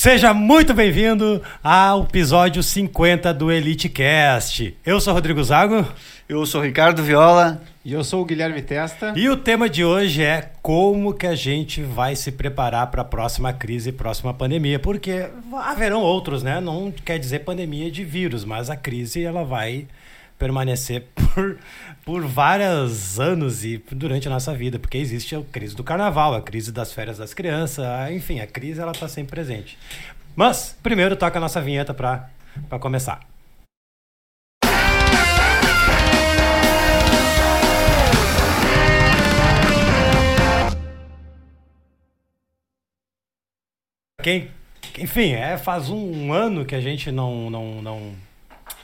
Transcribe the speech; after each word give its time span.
Seja 0.00 0.32
muito 0.32 0.72
bem-vindo 0.72 1.42
ao 1.60 2.04
episódio 2.04 2.62
50 2.62 3.34
do 3.34 3.50
EliteCast. 3.50 4.76
Eu 4.86 5.00
sou 5.00 5.12
Rodrigo 5.12 5.42
Zago. 5.42 5.84
Eu 6.28 6.46
sou 6.46 6.62
Ricardo 6.62 7.02
Viola. 7.02 7.60
E 7.84 7.94
eu 7.94 8.04
sou 8.04 8.22
o 8.22 8.24
Guilherme 8.24 8.62
Testa. 8.62 9.12
E 9.16 9.28
o 9.28 9.36
tema 9.36 9.68
de 9.68 9.84
hoje 9.84 10.22
é 10.22 10.52
como 10.62 11.12
que 11.12 11.26
a 11.26 11.34
gente 11.34 11.82
vai 11.82 12.14
se 12.14 12.30
preparar 12.30 12.92
para 12.92 13.02
a 13.02 13.04
próxima 13.04 13.52
crise, 13.52 13.90
próxima 13.90 14.32
pandemia, 14.32 14.78
porque 14.78 15.30
haverão 15.52 16.00
outros, 16.00 16.44
né? 16.44 16.60
Não 16.60 16.92
quer 16.92 17.18
dizer 17.18 17.40
pandemia 17.40 17.90
de 17.90 18.04
vírus, 18.04 18.44
mas 18.44 18.70
a 18.70 18.76
crise 18.76 19.24
ela 19.24 19.42
vai 19.42 19.88
permanecer 20.38 21.06
por, 21.34 21.58
por 22.04 22.26
vários 22.26 23.18
anos 23.18 23.64
e 23.64 23.82
durante 23.90 24.28
a 24.28 24.30
nossa 24.30 24.54
vida, 24.54 24.78
porque 24.78 24.98
existe 24.98 25.34
a 25.34 25.42
crise 25.42 25.74
do 25.74 25.84
carnaval, 25.84 26.34
a 26.34 26.40
crise 26.40 26.72
das 26.72 26.92
férias 26.92 27.18
das 27.18 27.34
crianças, 27.34 27.84
enfim, 28.12 28.40
a 28.40 28.46
crise 28.46 28.80
ela 28.80 28.92
está 28.92 29.08
sempre 29.08 29.32
presente. 29.32 29.78
Mas 30.36 30.76
primeiro 30.82 31.16
toca 31.16 31.38
a 31.38 31.40
nossa 31.40 31.60
vinheta 31.60 31.92
para 31.92 32.30
começar. 32.80 33.20
Quem, 44.20 44.50
enfim, 44.98 45.32
é, 45.32 45.56
faz 45.56 45.88
um 45.88 46.32
ano 46.32 46.64
que 46.64 46.74
a 46.74 46.80
gente 46.80 47.10
não, 47.10 47.48
não, 47.48 47.80
não. 47.80 48.27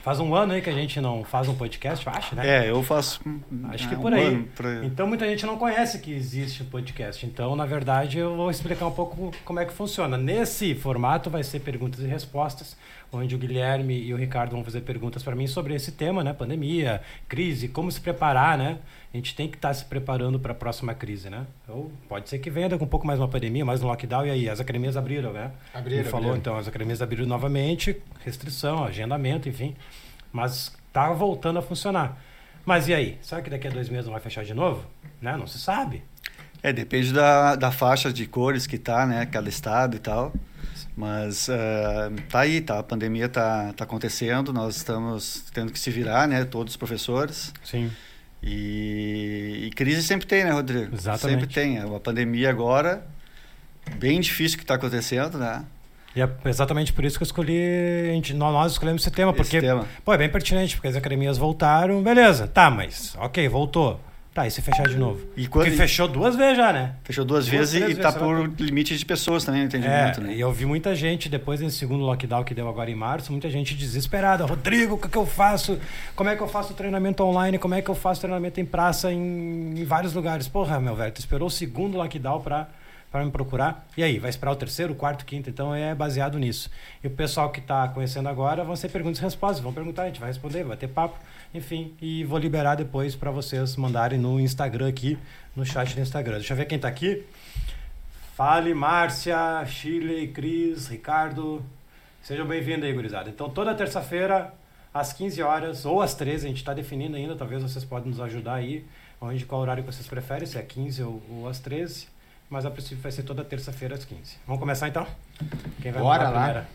Faz 0.04 0.20
um 0.20 0.34
ano 0.34 0.52
aí 0.52 0.60
que 0.60 0.68
a 0.68 0.72
gente 0.74 1.00
não 1.00 1.24
faz 1.24 1.48
um 1.48 1.54
podcast, 1.54 2.06
eu 2.06 2.12
acho, 2.12 2.34
né? 2.36 2.66
É, 2.66 2.70
eu 2.70 2.82
faço. 2.82 3.22
Acho 3.70 3.88
que 3.88 3.94
é, 3.94 3.96
por 3.96 4.12
um 4.12 4.14
aí. 4.14 4.42
Pra... 4.54 4.84
Então 4.84 5.06
muita 5.06 5.26
gente 5.26 5.46
não 5.46 5.56
conhece 5.56 5.98
que 5.98 6.12
existe 6.12 6.62
um 6.62 6.66
podcast. 6.66 7.24
Então, 7.24 7.56
na 7.56 7.64
verdade, 7.64 8.18
eu 8.18 8.36
vou 8.36 8.50
explicar 8.50 8.86
um 8.86 8.90
pouco 8.90 9.32
como 9.46 9.60
é 9.60 9.64
que 9.64 9.72
funciona. 9.72 10.18
Nesse 10.18 10.74
formato 10.74 11.30
vai 11.30 11.42
ser 11.42 11.60
perguntas 11.60 12.00
e 12.00 12.06
respostas, 12.06 12.76
onde 13.10 13.34
o 13.34 13.38
Guilherme 13.38 13.98
e 13.98 14.12
o 14.12 14.18
Ricardo 14.18 14.50
vão 14.50 14.62
fazer 14.62 14.82
perguntas 14.82 15.22
para 15.22 15.34
mim 15.34 15.46
sobre 15.46 15.74
esse 15.74 15.92
tema, 15.92 16.22
né? 16.22 16.34
Pandemia, 16.34 17.00
crise, 17.26 17.66
como 17.68 17.90
se 17.90 17.98
preparar, 17.98 18.58
né? 18.58 18.80
a 19.14 19.16
gente 19.16 19.36
tem 19.36 19.48
que 19.48 19.56
estar 19.56 19.68
tá 19.68 19.74
se 19.74 19.84
preparando 19.84 20.40
para 20.40 20.50
a 20.50 20.54
próxima 20.56 20.92
crise, 20.92 21.30
né? 21.30 21.46
Ou 21.68 21.92
pode 22.08 22.28
ser 22.28 22.40
que 22.40 22.50
venha 22.50 22.68
com 22.76 22.84
um 22.84 22.88
pouco 22.88 23.06
mais 23.06 23.20
uma 23.20 23.28
pandemia, 23.28 23.64
mais 23.64 23.80
um 23.80 23.86
lockdown, 23.86 24.26
e 24.26 24.30
aí 24.30 24.48
as 24.48 24.58
academias 24.58 24.96
abriram, 24.96 25.32
né? 25.32 25.52
Abriram. 25.72 26.00
Ele 26.00 26.08
falou, 26.08 26.30
abriram. 26.30 26.36
então, 26.36 26.56
as 26.56 26.66
academias 26.66 27.00
abriram 27.00 27.24
novamente, 27.24 27.96
restrição, 28.24 28.82
agendamento, 28.82 29.48
enfim. 29.48 29.76
Mas 30.34 30.72
está 30.88 31.12
voltando 31.12 31.60
a 31.60 31.62
funcionar. 31.62 32.20
Mas 32.66 32.88
e 32.88 32.94
aí? 32.94 33.18
Será 33.22 33.40
que 33.40 33.48
daqui 33.48 33.68
a 33.68 33.70
dois 33.70 33.88
meses 33.88 34.06
não 34.06 34.12
vai 34.12 34.20
fechar 34.20 34.44
de 34.44 34.52
novo? 34.52 34.84
Né? 35.22 35.36
Não 35.36 35.46
se 35.46 35.60
sabe. 35.60 36.02
É, 36.60 36.72
depende 36.72 37.12
da, 37.12 37.54
da 37.54 37.70
faixa 37.70 38.12
de 38.12 38.26
cores 38.26 38.66
que 38.66 38.76
tá, 38.76 39.06
né? 39.06 39.24
Cada 39.26 39.48
estado 39.48 39.94
e 39.94 40.00
tal. 40.00 40.32
Mas 40.96 41.46
uh, 41.46 41.52
tá 42.28 42.40
aí, 42.40 42.60
tá? 42.60 42.80
A 42.80 42.82
pandemia 42.82 43.28
tá, 43.28 43.72
tá 43.74 43.84
acontecendo, 43.84 44.52
nós 44.52 44.76
estamos 44.76 45.44
tendo 45.52 45.70
que 45.70 45.78
se 45.78 45.90
virar, 45.90 46.26
né? 46.26 46.44
Todos 46.44 46.72
os 46.72 46.76
professores. 46.76 47.52
Sim. 47.62 47.92
E, 48.42 49.66
e, 49.66 49.70
crise 49.70 50.02
sempre 50.02 50.26
tem, 50.26 50.42
né, 50.42 50.50
Rodrigo? 50.50 50.94
Exatamente. 50.94 51.40
Sempre 51.40 51.54
tem. 51.54 51.78
A 51.78 52.00
pandemia 52.00 52.50
agora, 52.50 53.06
bem 53.98 54.20
difícil 54.20 54.58
que 54.58 54.64
está 54.64 54.74
acontecendo, 54.74 55.38
né? 55.38 55.64
E 56.14 56.22
é 56.22 56.28
exatamente 56.46 56.92
por 56.92 57.04
isso 57.04 57.18
que 57.18 57.22
eu 57.22 57.26
escolhi, 57.26 58.12
gente, 58.12 58.34
nós 58.34 58.72
escolhemos 58.72 59.02
esse 59.02 59.10
tema, 59.10 59.32
porque 59.32 59.56
esse 59.56 59.66
tema. 59.66 59.84
Pô, 60.04 60.14
é 60.14 60.18
bem 60.18 60.28
pertinente, 60.28 60.76
porque 60.76 60.88
as 60.88 60.96
academias 60.96 61.36
voltaram, 61.36 62.02
beleza, 62.02 62.46
tá, 62.46 62.70
mas 62.70 63.16
ok, 63.18 63.48
voltou. 63.48 64.00
Tá, 64.34 64.48
e 64.48 64.50
se 64.50 64.60
fechar 64.60 64.88
de 64.88 64.96
novo? 64.96 65.24
E 65.36 65.46
quando... 65.46 65.66
Porque 65.66 65.76
fechou 65.76 66.08
duas 66.08 66.34
vezes 66.34 66.56
já, 66.56 66.72
né? 66.72 66.96
Fechou 67.04 67.24
duas, 67.24 67.46
duas 67.46 67.70
vezes 67.70 67.88
e 67.88 67.92
está 67.92 68.10
por 68.10 68.50
limite 68.58 68.98
de 68.98 69.06
pessoas 69.06 69.44
também 69.44 69.60
no 69.60 69.68
entendimento, 69.68 70.20
é, 70.20 70.24
né? 70.24 70.34
E 70.34 70.40
eu 70.40 70.50
vi 70.50 70.66
muita 70.66 70.92
gente, 70.92 71.28
depois 71.28 71.60
desse 71.60 71.76
segundo 71.76 72.02
lockdown 72.02 72.42
que 72.42 72.52
deu 72.52 72.68
agora 72.68 72.90
em 72.90 72.96
março, 72.96 73.30
muita 73.30 73.48
gente 73.48 73.76
desesperada. 73.76 74.44
Rodrigo, 74.44 74.96
o 74.96 74.98
que, 74.98 75.08
que 75.08 75.16
eu 75.16 75.24
faço? 75.24 75.78
Como 76.16 76.28
é 76.28 76.34
que 76.34 76.42
eu 76.42 76.48
faço 76.48 76.74
treinamento 76.74 77.22
online? 77.22 77.58
Como 77.58 77.74
é 77.74 77.80
que 77.80 77.88
eu 77.88 77.94
faço 77.94 78.22
treinamento 78.22 78.60
em 78.60 78.64
praça 78.64 79.12
em, 79.12 79.78
em 79.78 79.84
vários 79.84 80.14
lugares? 80.14 80.48
Porra, 80.48 80.80
meu 80.80 80.96
velho, 80.96 81.12
tu 81.12 81.20
esperou 81.20 81.46
o 81.46 81.50
segundo 81.50 81.96
lockdown 81.96 82.40
para 82.40 82.66
para 83.14 83.24
me 83.24 83.30
procurar. 83.30 83.86
E 83.96 84.02
aí, 84.02 84.18
vai 84.18 84.28
esperar 84.28 84.50
o 84.50 84.56
terceiro, 84.56 84.92
quarto, 84.92 85.24
quinto? 85.24 85.48
Então 85.48 85.72
é 85.72 85.94
baseado 85.94 86.36
nisso. 86.36 86.68
E 87.00 87.06
o 87.06 87.10
pessoal 87.10 87.48
que 87.52 87.60
está 87.60 87.86
conhecendo 87.86 88.28
agora 88.28 88.64
vão 88.64 88.74
ser 88.74 88.88
perguntas 88.88 89.20
e 89.20 89.22
respostas. 89.22 89.62
Vão 89.62 89.72
perguntar, 89.72 90.02
a 90.02 90.06
gente 90.06 90.18
vai 90.18 90.30
responder, 90.30 90.64
vai 90.64 90.76
ter 90.76 90.88
papo. 90.88 91.16
Enfim, 91.54 91.94
e 92.02 92.24
vou 92.24 92.40
liberar 92.40 92.74
depois 92.74 93.14
para 93.14 93.30
vocês 93.30 93.76
mandarem 93.76 94.18
no 94.18 94.40
Instagram 94.40 94.88
aqui, 94.88 95.16
no 95.54 95.64
chat 95.64 95.94
do 95.94 96.00
Instagram. 96.00 96.38
Deixa 96.38 96.54
eu 96.54 96.56
ver 96.56 96.64
quem 96.64 96.74
está 96.74 96.88
aqui. 96.88 97.24
Fale, 98.34 98.74
Márcia, 98.74 99.64
Chile, 99.64 100.26
Cris, 100.26 100.88
Ricardo. 100.88 101.64
Sejam 102.20 102.44
bem-vindos 102.44 102.82
aí, 102.82 102.92
gurizada. 102.92 103.30
Então, 103.30 103.48
toda 103.48 103.72
terça-feira, 103.76 104.52
às 104.92 105.12
15 105.12 105.40
horas 105.40 105.86
ou 105.86 106.02
às 106.02 106.16
13, 106.16 106.46
a 106.46 106.48
gente 106.48 106.58
está 106.58 106.74
definindo 106.74 107.14
ainda, 107.14 107.36
talvez 107.36 107.62
vocês 107.62 107.84
podem 107.84 108.10
nos 108.10 108.20
ajudar 108.20 108.54
aí, 108.54 108.84
onde 109.20 109.46
qual 109.46 109.60
horário 109.60 109.84
vocês 109.84 110.08
preferem, 110.08 110.46
se 110.46 110.58
é 110.58 110.62
15 110.62 111.00
ou, 111.04 111.22
ou 111.30 111.48
às 111.48 111.60
13 111.60 112.12
mas 112.48 112.64
a 112.66 112.70
princípio 112.70 112.98
vai 112.98 113.12
ser 113.12 113.22
toda 113.22 113.44
terça-feira 113.44 113.94
às 113.94 114.04
15. 114.04 114.36
Vamos 114.46 114.60
começar 114.60 114.88
então? 114.88 115.06
Quem 115.82 115.92
vai 115.92 116.02
Bora 116.02 116.28
lá. 116.28 116.66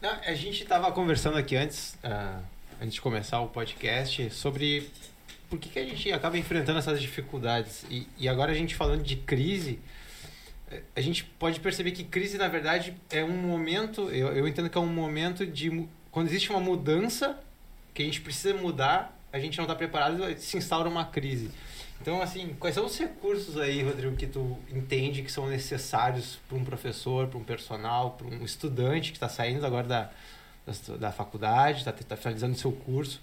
Não, 0.00 0.10
a 0.10 0.34
gente 0.34 0.62
estava 0.62 0.90
conversando 0.90 1.38
aqui 1.38 1.56
antes, 1.56 1.94
uh, 2.04 2.42
antes 2.80 2.94
de 2.94 3.00
começar 3.00 3.40
o 3.40 3.48
podcast, 3.48 4.30
sobre 4.30 4.90
por 5.48 5.58
que, 5.58 5.68
que 5.68 5.78
a 5.78 5.84
gente 5.84 6.10
acaba 6.12 6.36
enfrentando 6.38 6.78
essas 6.78 7.00
dificuldades. 7.00 7.84
E, 7.90 8.08
e 8.18 8.28
agora 8.28 8.52
a 8.52 8.54
gente 8.54 8.74
falando 8.74 9.02
de 9.02 9.16
crise, 9.16 9.78
a 10.94 11.00
gente 11.00 11.24
pode 11.24 11.60
perceber 11.60 11.92
que 11.92 12.04
crise, 12.04 12.38
na 12.38 12.48
verdade, 12.48 12.94
é 13.10 13.22
um 13.22 13.36
momento, 13.36 14.10
eu, 14.10 14.28
eu 14.28 14.48
entendo 14.48 14.70
que 14.70 14.78
é 14.78 14.80
um 14.80 14.86
momento 14.86 15.46
de. 15.46 15.86
Quando 16.10 16.28
existe 16.28 16.50
uma 16.50 16.60
mudança 16.60 17.38
que 17.94 18.02
a 18.02 18.04
gente 18.04 18.20
precisa 18.20 18.54
mudar, 18.54 19.16
a 19.32 19.38
gente 19.38 19.56
não 19.56 19.64
está 19.64 19.74
preparado, 19.74 20.22
se 20.38 20.56
instaura 20.56 20.88
uma 20.88 21.04
crise. 21.04 21.50
Então, 22.02 22.20
assim, 22.20 22.56
quais 22.58 22.74
são 22.74 22.84
os 22.84 22.98
recursos 22.98 23.56
aí, 23.56 23.80
Rodrigo, 23.80 24.16
que 24.16 24.26
tu 24.26 24.58
entende 24.74 25.22
que 25.22 25.30
são 25.30 25.46
necessários 25.48 26.40
para 26.48 26.58
um 26.58 26.64
professor, 26.64 27.28
para 27.28 27.38
um 27.38 27.44
personal, 27.44 28.16
para 28.18 28.26
um 28.26 28.44
estudante 28.44 29.12
que 29.12 29.16
está 29.16 29.28
saindo 29.28 29.64
agora 29.64 29.86
da, 29.86 30.10
da, 30.66 30.96
da 30.96 31.12
faculdade, 31.12 31.78
está 31.78 31.92
tá 31.92 32.16
finalizando 32.16 32.54
o 32.54 32.58
seu 32.58 32.72
curso, 32.72 33.20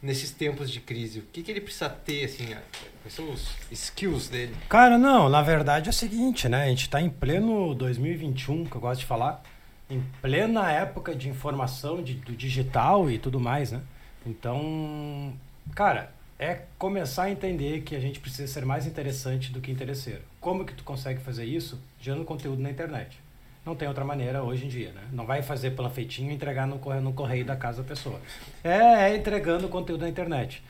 nesses 0.00 0.30
tempos 0.30 0.70
de 0.70 0.78
crise? 0.80 1.18
O 1.18 1.22
que, 1.22 1.42
que 1.42 1.50
ele 1.50 1.60
precisa 1.60 1.90
ter, 1.90 2.24
assim, 2.24 2.54
quais 3.02 3.12
são 3.12 3.28
os 3.32 3.48
skills 3.72 4.28
dele? 4.28 4.54
Cara, 4.68 4.96
não, 4.96 5.28
na 5.28 5.42
verdade 5.42 5.88
é 5.88 5.90
o 5.90 5.92
seguinte, 5.92 6.48
né? 6.48 6.62
A 6.62 6.68
gente 6.68 6.82
está 6.82 7.00
em 7.00 7.10
pleno 7.10 7.74
2021, 7.74 8.64
que 8.66 8.76
eu 8.76 8.80
gosto 8.80 9.00
de 9.00 9.06
falar, 9.06 9.42
em 9.90 10.00
plena 10.22 10.70
época 10.70 11.16
de 11.16 11.28
informação, 11.28 12.00
de, 12.00 12.14
do 12.14 12.32
digital 12.32 13.10
e 13.10 13.18
tudo 13.18 13.40
mais, 13.40 13.72
né? 13.72 13.82
Então, 14.24 15.34
cara 15.74 16.19
é 16.40 16.62
começar 16.78 17.24
a 17.24 17.30
entender 17.30 17.82
que 17.82 17.94
a 17.94 18.00
gente 18.00 18.18
precisa 18.18 18.50
ser 18.50 18.64
mais 18.64 18.86
interessante 18.86 19.52
do 19.52 19.60
que 19.60 19.70
interesseiro. 19.70 20.22
Como 20.40 20.64
que 20.64 20.72
tu 20.72 20.82
consegue 20.82 21.20
fazer 21.20 21.44
isso? 21.44 21.78
Gerando 22.00 22.24
conteúdo 22.24 22.62
na 22.62 22.70
internet. 22.70 23.20
Não 23.64 23.76
tem 23.76 23.86
outra 23.86 24.06
maneira 24.06 24.42
hoje 24.42 24.64
em 24.64 24.68
dia, 24.68 24.90
né? 24.92 25.02
Não 25.12 25.26
vai 25.26 25.42
fazer 25.42 25.72
panfletinho 25.72 26.30
e 26.30 26.34
entregar 26.34 26.66
no 26.66 26.78
correio, 26.78 27.02
no 27.02 27.12
correio 27.12 27.44
da 27.44 27.56
casa 27.56 27.82
da 27.82 27.88
pessoa. 27.88 28.18
É, 28.64 29.10
é 29.10 29.16
entregando 29.16 29.68
conteúdo 29.68 30.00
na 30.00 30.08
internet. 30.08 30.62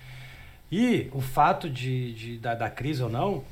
E 0.72 1.08
o 1.12 1.20
fato 1.20 1.70
de, 1.70 2.14
de 2.14 2.38
da, 2.38 2.56
da, 2.56 2.69
crise 2.69 3.00
ou 3.04 3.08
não, 3.08 3.44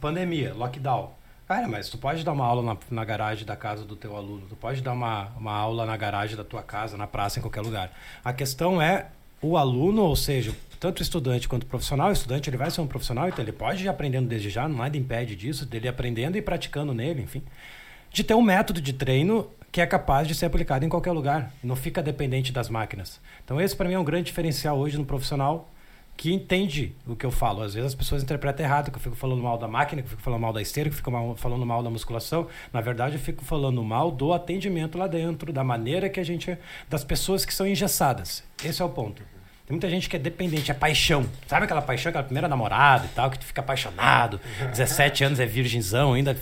pandemia, 0.00 0.54
lockdown. 0.54 1.10
Cara, 1.48 1.66
mas 1.66 1.88
tu 1.88 1.98
pode 1.98 2.22
dar 2.22 2.32
uma 2.32 2.46
aula 2.46 2.62
na, 2.62 2.78
na 2.92 3.04
garagem 3.04 3.44
da 3.44 3.56
casa 3.56 3.84
do 3.84 3.96
teu 3.96 4.16
aluno, 4.16 4.46
tu 4.48 4.54
pode 4.54 4.80
dar 4.80 4.92
uma, 4.92 5.32
uma 5.36 5.52
aula 5.52 5.84
na 5.84 5.96
garagem 5.96 6.36
da 6.36 6.44
tua 6.44 6.62
casa, 6.62 6.96
na 6.96 7.08
praça, 7.08 7.40
em 7.40 7.42
qualquer 7.42 7.60
lugar. 7.60 7.90
A 8.24 8.32
questão 8.32 8.80
é 8.80 9.08
o 9.42 9.56
aluno, 9.56 10.02
ou 10.02 10.16
seja, 10.16 10.54
tanto 10.84 11.00
estudante 11.00 11.48
quanto 11.48 11.64
profissional, 11.64 12.10
o 12.10 12.12
estudante 12.12 12.50
ele 12.50 12.58
vai 12.58 12.70
ser 12.70 12.82
um 12.82 12.86
profissional, 12.86 13.26
então 13.26 13.42
ele 13.42 13.52
pode 13.52 13.82
ir 13.82 13.88
aprendendo 13.88 14.28
desde 14.28 14.50
já, 14.50 14.68
nada 14.68 14.94
impede 14.98 15.34
disso, 15.34 15.64
dele 15.64 15.88
aprendendo 15.88 16.36
e 16.36 16.42
praticando 16.42 16.92
nele, 16.92 17.22
enfim, 17.22 17.42
de 18.10 18.22
ter 18.22 18.34
um 18.34 18.42
método 18.42 18.82
de 18.82 18.92
treino 18.92 19.48
que 19.72 19.80
é 19.80 19.86
capaz 19.86 20.28
de 20.28 20.34
ser 20.34 20.44
aplicado 20.44 20.84
em 20.84 20.88
qualquer 20.90 21.12
lugar, 21.12 21.50
não 21.62 21.74
fica 21.74 22.02
dependente 22.02 22.52
das 22.52 22.68
máquinas. 22.68 23.18
Então 23.42 23.58
esse 23.58 23.74
para 23.74 23.88
mim 23.88 23.94
é 23.94 23.98
um 23.98 24.04
grande 24.04 24.26
diferencial 24.26 24.78
hoje 24.78 24.98
no 24.98 25.06
profissional 25.06 25.70
que 26.18 26.30
entende 26.30 26.94
o 27.06 27.16
que 27.16 27.24
eu 27.24 27.30
falo. 27.30 27.62
Às 27.62 27.72
vezes 27.72 27.88
as 27.88 27.94
pessoas 27.94 28.22
interpretam 28.22 28.66
errado, 28.66 28.90
que 28.90 28.98
eu 28.98 29.02
fico 29.02 29.16
falando 29.16 29.42
mal 29.42 29.56
da 29.56 29.66
máquina, 29.66 30.02
que 30.02 30.06
eu 30.06 30.10
fico 30.10 30.22
falando 30.22 30.42
mal 30.42 30.52
da 30.52 30.60
esteira, 30.60 30.90
que 30.90 30.92
eu 30.92 30.98
fico 30.98 31.10
mal, 31.10 31.34
falando 31.34 31.64
mal 31.64 31.82
da 31.82 31.88
musculação. 31.88 32.46
Na 32.70 32.82
verdade, 32.82 33.16
eu 33.16 33.20
fico 33.20 33.42
falando 33.42 33.82
mal 33.82 34.10
do 34.10 34.34
atendimento 34.34 34.98
lá 34.98 35.06
dentro, 35.06 35.50
da 35.50 35.64
maneira 35.64 36.10
que 36.10 36.20
a 36.20 36.24
gente. 36.24 36.56
das 36.90 37.02
pessoas 37.02 37.46
que 37.46 37.54
são 37.54 37.66
engessadas. 37.66 38.44
Esse 38.62 38.82
é 38.82 38.84
o 38.84 38.90
ponto. 38.90 39.33
Tem 39.66 39.74
muita 39.74 39.88
gente 39.88 40.10
que 40.10 40.16
é 40.16 40.18
dependente, 40.18 40.70
é 40.70 40.74
paixão. 40.74 41.24
Sabe 41.46 41.64
aquela 41.64 41.80
paixão, 41.80 42.10
aquela 42.10 42.24
primeira 42.24 42.46
namorada 42.46 43.06
e 43.06 43.08
tal, 43.08 43.30
que 43.30 43.38
tu 43.38 43.46
fica 43.46 43.62
apaixonado. 43.62 44.38
17 44.60 45.24
anos 45.24 45.40
é 45.40 45.46
virgenzão, 45.46 46.12
ainda 46.12 46.36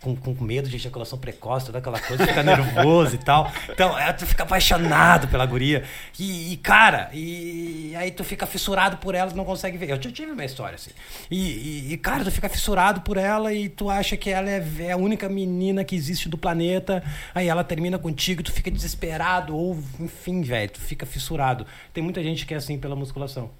com, 0.00 0.16
com 0.16 0.34
medo 0.42 0.66
de 0.66 0.76
ejaculação 0.76 1.18
precoce, 1.18 1.66
toda 1.66 1.76
aquela 1.76 2.00
coisa, 2.00 2.26
fica 2.26 2.42
nervoso 2.42 3.16
e 3.16 3.18
tal. 3.18 3.52
Então, 3.68 3.98
é, 3.98 4.10
tu 4.14 4.24
fica 4.24 4.44
apaixonado 4.44 5.28
pela 5.28 5.44
guria. 5.44 5.84
E, 6.18 6.54
e, 6.54 6.56
cara, 6.56 7.10
e 7.12 7.92
aí 7.96 8.10
tu 8.10 8.24
fica 8.24 8.46
fissurado 8.46 8.96
por 8.96 9.14
ela, 9.14 9.30
não 9.34 9.44
consegue 9.44 9.76
ver. 9.76 9.90
Eu 9.90 10.00
já 10.00 10.10
tive 10.10 10.32
uma 10.32 10.44
história 10.44 10.76
assim. 10.76 10.90
E, 11.30 11.36
e, 11.36 11.92
e, 11.92 11.96
cara, 11.98 12.24
tu 12.24 12.30
fica 12.30 12.48
fissurado 12.48 13.02
por 13.02 13.18
ela 13.18 13.52
e 13.52 13.68
tu 13.68 13.90
acha 13.90 14.16
que 14.16 14.30
ela 14.30 14.48
é, 14.48 14.64
é 14.78 14.92
a 14.92 14.96
única 14.96 15.28
menina 15.28 15.84
que 15.84 15.94
existe 15.94 16.30
do 16.30 16.38
planeta. 16.38 17.04
Aí 17.34 17.46
ela 17.46 17.62
termina 17.62 17.98
contigo, 17.98 18.42
tu 18.42 18.52
fica 18.52 18.70
desesperado, 18.70 19.54
ou 19.54 19.78
enfim, 20.00 20.40
velho, 20.40 20.70
tu 20.70 20.80
fica 20.80 21.04
fissurado. 21.04 21.66
Tem 21.92 22.02
muita 22.02 22.22
gente 22.22 22.46
que 22.46 22.53
é 22.54 22.56
assim 22.56 22.78
pela 22.78 22.96
musculação. 22.96 23.50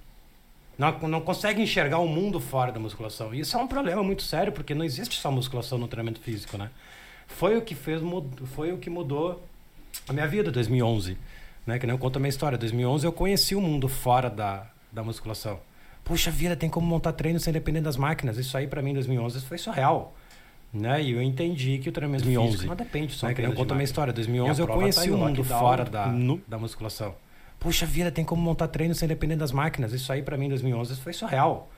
Não, 0.77 0.99
não 1.09 1.21
consegue 1.21 1.63
enxergar 1.63 1.99
o 1.99 2.09
mundo 2.09 2.41
fora 2.41 2.73
da 2.73 2.81
musculação. 2.81 3.35
E 3.35 3.41
isso 3.41 3.57
é 3.57 3.61
um 3.61 3.67
problema 3.67 4.03
muito 4.03 4.23
sério, 4.23 4.53
porque 4.53 4.75
não 4.75 4.85
existe 4.85 5.17
só 5.21 5.31
musculação 5.31 5.79
no 5.79 5.87
treinamento 5.87 6.21
físico, 6.21 6.59
né? 6.59 6.71
Foi 7.27 7.57
o 7.57 7.63
que 7.63 7.75
fez, 7.75 8.01
foi 8.55 8.73
o 8.73 8.79
que 8.79 8.91
mudou 8.91 9.43
a 10.09 10.13
minha 10.13 10.27
vida, 10.27 10.51
2011. 10.51 11.17
Né? 11.67 11.79
Que 11.79 11.87
nem 11.87 11.95
eu 11.95 11.99
conto 11.99 12.17
a 12.17 12.21
minha 12.21 12.29
história. 12.29 12.59
2011 12.59 13.07
eu 13.07 13.13
conheci 13.13 13.55
o 13.55 13.61
mundo 13.61 13.89
fora 13.89 14.29
da, 14.29 14.67
da 14.93 15.03
musculação. 15.03 15.61
Puxa 16.05 16.31
vida, 16.31 16.55
tem 16.55 16.69
como 16.69 16.87
montar 16.87 17.13
treino 17.13 17.41
sem 17.41 17.53
depender 17.53 17.81
das 17.81 17.97
máquinas. 17.97 18.37
Isso 18.37 18.57
aí 18.57 18.67
para 18.67 18.83
mim 18.83 18.91
em 18.91 18.95
2011 18.95 19.41
foi 19.41 19.57
surreal. 19.57 20.15
Né? 20.73 21.03
E 21.03 21.13
eu 21.13 21.23
entendi 21.23 21.79
que 21.79 21.89
o 21.89 21.93
treinamento 21.93 22.25
2011. 22.25 22.53
físico 22.53 22.69
não 22.69 22.77
depende 22.77 23.15
só 23.15 23.29
né? 23.29 23.35
que 23.35 23.41
nem 23.41 23.51
eu 23.51 23.57
conto 23.57 23.71
a 23.71 23.75
minha 23.75 23.85
história. 23.85 24.13
2011 24.13 24.61
eu 24.61 24.67
conheci 24.67 25.09
tá 25.09 25.15
o 25.15 25.19
mundo 25.19 25.45
fora 25.45 25.85
da, 25.85 26.07
no... 26.09 26.43
da 26.47 26.59
musculação. 26.59 27.15
Puxa 27.65 27.87
vida, 27.87 28.13
tem 28.13 28.27
como 28.27 28.43
montar 28.43 28.69
treino 28.69 28.95
sem 28.95 29.09
depender 29.09 29.37
das 29.37 29.51
máquinas. 29.51 29.95
Isso 29.95 30.13
aí 30.13 30.23
para 30.23 30.37
mim 30.37 30.45
em 30.47 30.49
2011 30.51 30.97
foi 30.97 31.15
surreal. 31.15 31.71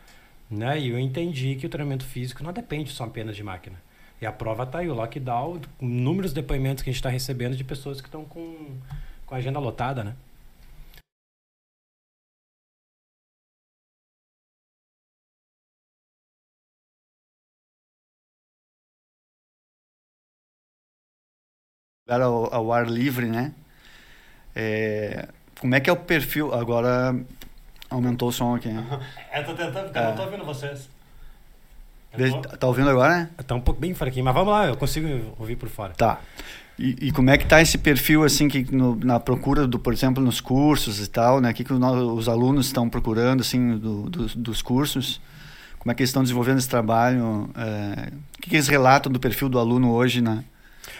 Né? 0.50 0.80
E 0.80 0.88
eu 0.88 0.98
entendi 0.98 1.54
que 1.54 1.64
o 1.64 1.68
treinamento 1.68 2.04
físico 2.04 2.42
não 2.42 2.52
depende 2.52 2.90
só 2.90 3.04
apenas 3.04 3.36
de 3.36 3.44
máquina. 3.44 3.80
E 4.20 4.26
a 4.26 4.32
prova 4.32 4.64
está 4.64 4.80
aí, 4.80 4.88
o 4.88 4.94
lockdown, 4.94 5.60
inúmeros 5.80 6.32
depoimentos 6.32 6.82
que 6.82 6.90
a 6.90 6.92
gente 6.92 6.98
está 6.98 7.08
recebendo 7.08 7.54
de 7.56 7.62
pessoas 7.62 8.00
que 8.00 8.08
estão 8.08 8.24
com, 8.24 8.78
com 9.26 9.34
a 9.36 9.38
agenda 9.38 9.60
lotada, 9.60 10.02
né? 10.02 10.16
Ao, 22.08 22.52
ao 22.52 22.72
ar 22.72 22.88
livre, 22.90 23.26
né? 23.26 23.54
É, 24.54 25.28
como 25.60 25.74
é 25.74 25.80
que 25.80 25.90
é 25.90 25.92
o 25.92 25.96
perfil? 25.96 26.54
Agora 26.54 27.16
aumentou 27.90 28.28
o 28.28 28.32
som 28.32 28.54
aqui. 28.54 28.68
Né? 28.68 28.84
Eu 29.34 29.44
tô 29.44 29.54
tentando, 29.54 29.84
porque 29.84 29.98
é. 29.98 30.02
eu 30.02 30.08
não 30.08 30.16
tô 30.16 30.22
ouvindo 30.22 30.44
vocês. 30.44 30.88
Tô... 32.16 32.56
Tá 32.56 32.66
ouvindo 32.66 32.88
agora, 32.88 33.14
né? 33.16 33.30
Tá 33.46 33.54
um 33.54 33.60
pouco 33.60 33.78
bem 33.78 33.94
fraquinho, 33.94 34.24
mas 34.24 34.32
vamos 34.32 34.50
lá, 34.50 34.66
eu 34.66 34.76
consigo 34.76 35.34
ouvir 35.38 35.56
por 35.56 35.68
fora. 35.68 35.92
Tá. 35.92 36.20
E, 36.78 37.08
e 37.08 37.12
como 37.12 37.30
é 37.30 37.36
que 37.36 37.46
tá 37.46 37.60
esse 37.60 37.76
perfil, 37.76 38.24
assim, 38.24 38.48
que 38.48 38.74
no, 38.74 38.96
na 38.96 39.20
procura, 39.20 39.66
do, 39.66 39.78
por 39.78 39.92
exemplo, 39.92 40.22
nos 40.22 40.40
cursos 40.40 41.00
e 41.00 41.08
tal, 41.08 41.40
né? 41.40 41.50
O 41.50 41.54
que, 41.54 41.64
que 41.64 41.72
os 41.72 42.28
alunos 42.28 42.66
estão 42.66 42.88
procurando, 42.88 43.40
assim, 43.40 43.78
do, 43.78 44.08
do, 44.08 44.26
dos 44.26 44.62
cursos? 44.62 45.20
Como 45.78 45.92
é 45.92 45.94
que 45.94 46.02
eles 46.02 46.10
estão 46.10 46.22
desenvolvendo 46.22 46.58
esse 46.58 46.68
trabalho? 46.68 47.48
É, 47.56 48.08
o 48.38 48.42
que, 48.42 48.50
que 48.50 48.56
eles 48.56 48.68
relatam 48.68 49.10
do 49.10 49.20
perfil 49.20 49.48
do 49.48 49.58
aluno 49.58 49.92
hoje, 49.92 50.20
né? 50.20 50.44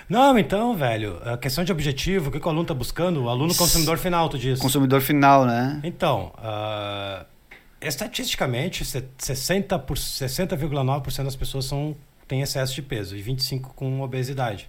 Não, 0.09 0.39
então, 0.39 0.77
velho, 0.77 1.21
a 1.25 1.37
questão 1.37 1.65
de 1.65 1.73
objetivo, 1.73 2.29
o 2.29 2.33
que, 2.33 2.39
que 2.39 2.47
o 2.47 2.49
aluno 2.49 2.63
está 2.63 2.75
buscando? 2.75 3.25
O 3.25 3.29
aluno 3.29 3.55
consumidor 3.55 3.99
final, 3.99 4.29
tu 4.29 4.39
diz. 4.39 4.59
Consumidor 4.59 5.01
final, 5.01 5.45
né? 5.45 5.81
Então, 5.83 6.33
uh, 6.39 7.25
estatisticamente, 7.81 8.85
60,9% 8.85 9.97
60, 9.97 11.25
das 11.25 11.37
pessoas 11.37 11.65
são, 11.65 11.97
têm 12.29 12.43
excesso 12.43 12.75
de 12.75 12.83
peso 12.83 13.17
e 13.17 13.23
25% 13.23 13.63
com 13.75 14.01
obesidade. 14.01 14.69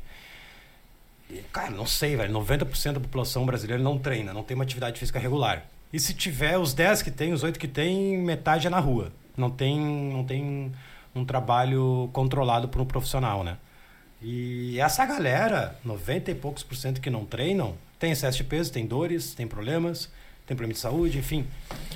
E, 1.30 1.38
cara, 1.52 1.72
não 1.72 1.86
sei, 1.86 2.16
velho, 2.16 2.34
90% 2.34 2.94
da 2.94 3.00
população 3.00 3.46
brasileira 3.46 3.82
não 3.82 3.98
treina, 3.98 4.34
não 4.34 4.44
tem 4.44 4.56
uma 4.56 4.64
atividade 4.64 5.00
física 5.00 5.20
regular. 5.20 5.66
E 5.92 6.00
se 6.00 6.14
tiver 6.14 6.58
os 6.58 6.74
10 6.74 7.02
que 7.02 7.12
tem, 7.12 7.34
os 7.34 7.44
8 7.44 7.60
que 7.60 7.68
tem, 7.68 8.18
metade 8.18 8.68
é 8.68 8.70
na 8.70 8.80
rua. 8.80 9.12
Não 9.36 9.50
tem, 9.50 9.80
não 9.80 10.24
tem 10.24 10.72
um 11.14 11.26
trabalho 11.26 12.10
controlado 12.12 12.68
por 12.68 12.82
um 12.82 12.86
profissional, 12.86 13.44
né? 13.44 13.58
E 14.22 14.80
essa 14.80 15.06
galera, 15.06 15.76
90 15.84 16.32
e 16.32 16.36
poucos 16.36 16.64
por 16.64 16.76
cento 16.76 17.00
que 17.00 17.10
não 17.10 17.26
treinam, 17.26 17.76
tem 18.00 18.12
excesso 18.12 18.38
de 18.38 18.44
peso, 18.44 18.72
tem 18.72 18.86
dores, 18.86 19.34
tem 19.34 19.48
problemas, 19.48 20.10
tem 20.46 20.56
problema 20.56 20.74
de 20.74 20.80
saúde, 20.80 21.18
enfim. 21.18 21.46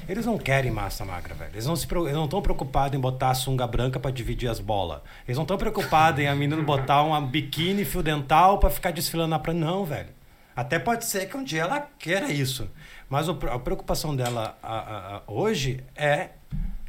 Eles 0.07 0.25
não 0.25 0.37
querem 0.37 0.69
massa 0.71 1.05
magra, 1.05 1.33
velho. 1.33 1.51
Eles 1.53 1.65
não 1.65 1.73
estão 1.73 2.41
preocupados 2.41 2.97
em 2.97 2.99
botar 2.99 3.29
a 3.29 3.33
sunga 3.33 3.65
branca 3.65 3.99
para 3.99 4.11
dividir 4.11 4.49
as 4.49 4.59
bolas. 4.59 5.01
Eles 5.25 5.37
não 5.37 5.43
estão 5.43 5.57
preocupados 5.57 6.19
em 6.19 6.27
a 6.27 6.35
menina 6.35 6.61
botar 6.61 7.01
uma 7.03 7.21
biquíni 7.21 7.85
fio 7.85 8.03
dental 8.03 8.59
para 8.59 8.69
ficar 8.69 8.91
desfilando 8.91 9.29
na 9.29 9.39
praia. 9.39 9.57
Não, 9.57 9.85
velho. 9.85 10.09
Até 10.55 10.77
pode 10.77 11.05
ser 11.05 11.27
que 11.27 11.37
um 11.37 11.43
dia 11.43 11.61
ela 11.61 11.87
queira 11.97 12.31
isso. 12.31 12.69
Mas 13.09 13.29
a 13.29 13.33
preocupação 13.33 14.15
dela 14.15 14.57
a, 14.61 14.77
a, 14.77 15.15
a, 15.17 15.21
hoje 15.27 15.83
é 15.95 16.29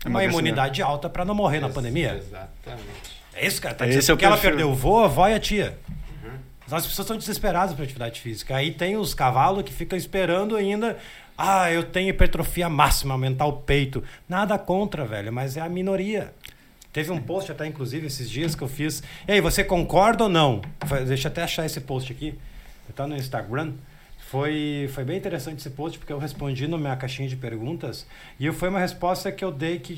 uma 0.05 0.25
imunidade 0.25 0.83
alta 0.83 1.09
para 1.09 1.25
não 1.25 1.35
morrer 1.35 1.61
na 1.61 1.69
pandemia. 1.69 2.17
Exatamente. 2.17 3.22
É 3.35 3.47
isso, 3.47 3.61
cara. 3.61 3.75
Tá 3.75 3.87
Esse 3.87 4.11
é 4.11 4.15
porque 4.15 4.25
ela 4.25 4.37
perdeu 4.37 4.71
o 4.71 4.75
vô, 4.75 5.01
a 5.01 5.07
avó 5.07 5.29
e 5.29 5.35
a 5.35 5.41
tia. 5.41 5.79
Uhum. 5.89 6.39
As 6.71 6.87
pessoas 6.87 7.07
estão 7.07 7.17
desesperadas 7.17 7.75
para 7.75 7.85
atividade 7.85 8.21
física. 8.21 8.57
Aí 8.57 8.73
tem 8.73 8.97
os 8.97 9.15
cavalos 9.15 9.63
que 9.65 9.73
ficam 9.73 9.97
esperando 9.97 10.57
ainda. 10.57 10.99
Ah, 11.37 11.73
eu 11.73 11.83
tenho 11.83 12.11
hipertrofia 12.11 12.69
máxima, 12.69 13.15
aumentar 13.15 13.47
o 13.47 13.55
peito. 13.55 14.05
Nada 14.29 14.59
contra, 14.59 15.05
velho, 15.05 15.33
mas 15.33 15.57
é 15.57 15.61
a 15.61 15.69
minoria. 15.69 16.33
Teve 16.93 17.11
um 17.11 17.21
post 17.21 17.51
até, 17.51 17.67
inclusive, 17.67 18.07
esses 18.07 18.29
dias 18.29 18.55
que 18.55 18.63
eu 18.63 18.69
fiz. 18.69 19.03
E 19.27 19.33
aí, 19.33 19.41
você 19.41 19.65
concorda 19.65 20.25
ou 20.25 20.29
não? 20.29 20.61
Deixa 21.07 21.29
eu 21.29 21.33
até 21.33 21.43
achar 21.43 21.65
esse 21.65 21.81
post 21.81 22.13
aqui. 22.13 22.39
Está 22.89 23.07
no 23.07 23.17
Instagram. 23.17 23.73
Foi, 24.19 24.91
foi 24.93 25.05
bem 25.05 25.17
interessante 25.17 25.59
esse 25.59 25.71
post, 25.71 25.99
porque 25.99 26.13
eu 26.13 26.19
respondi 26.19 26.69
na 26.69 26.77
minha 26.77 26.95
caixinha 26.97 27.29
de 27.29 27.37
perguntas. 27.37 28.07
E 28.39 28.51
foi 28.53 28.69
uma 28.69 28.79
resposta 28.79 29.33
que 29.33 29.43
eu 29.43 29.51
dei 29.51 29.79
que, 29.79 29.97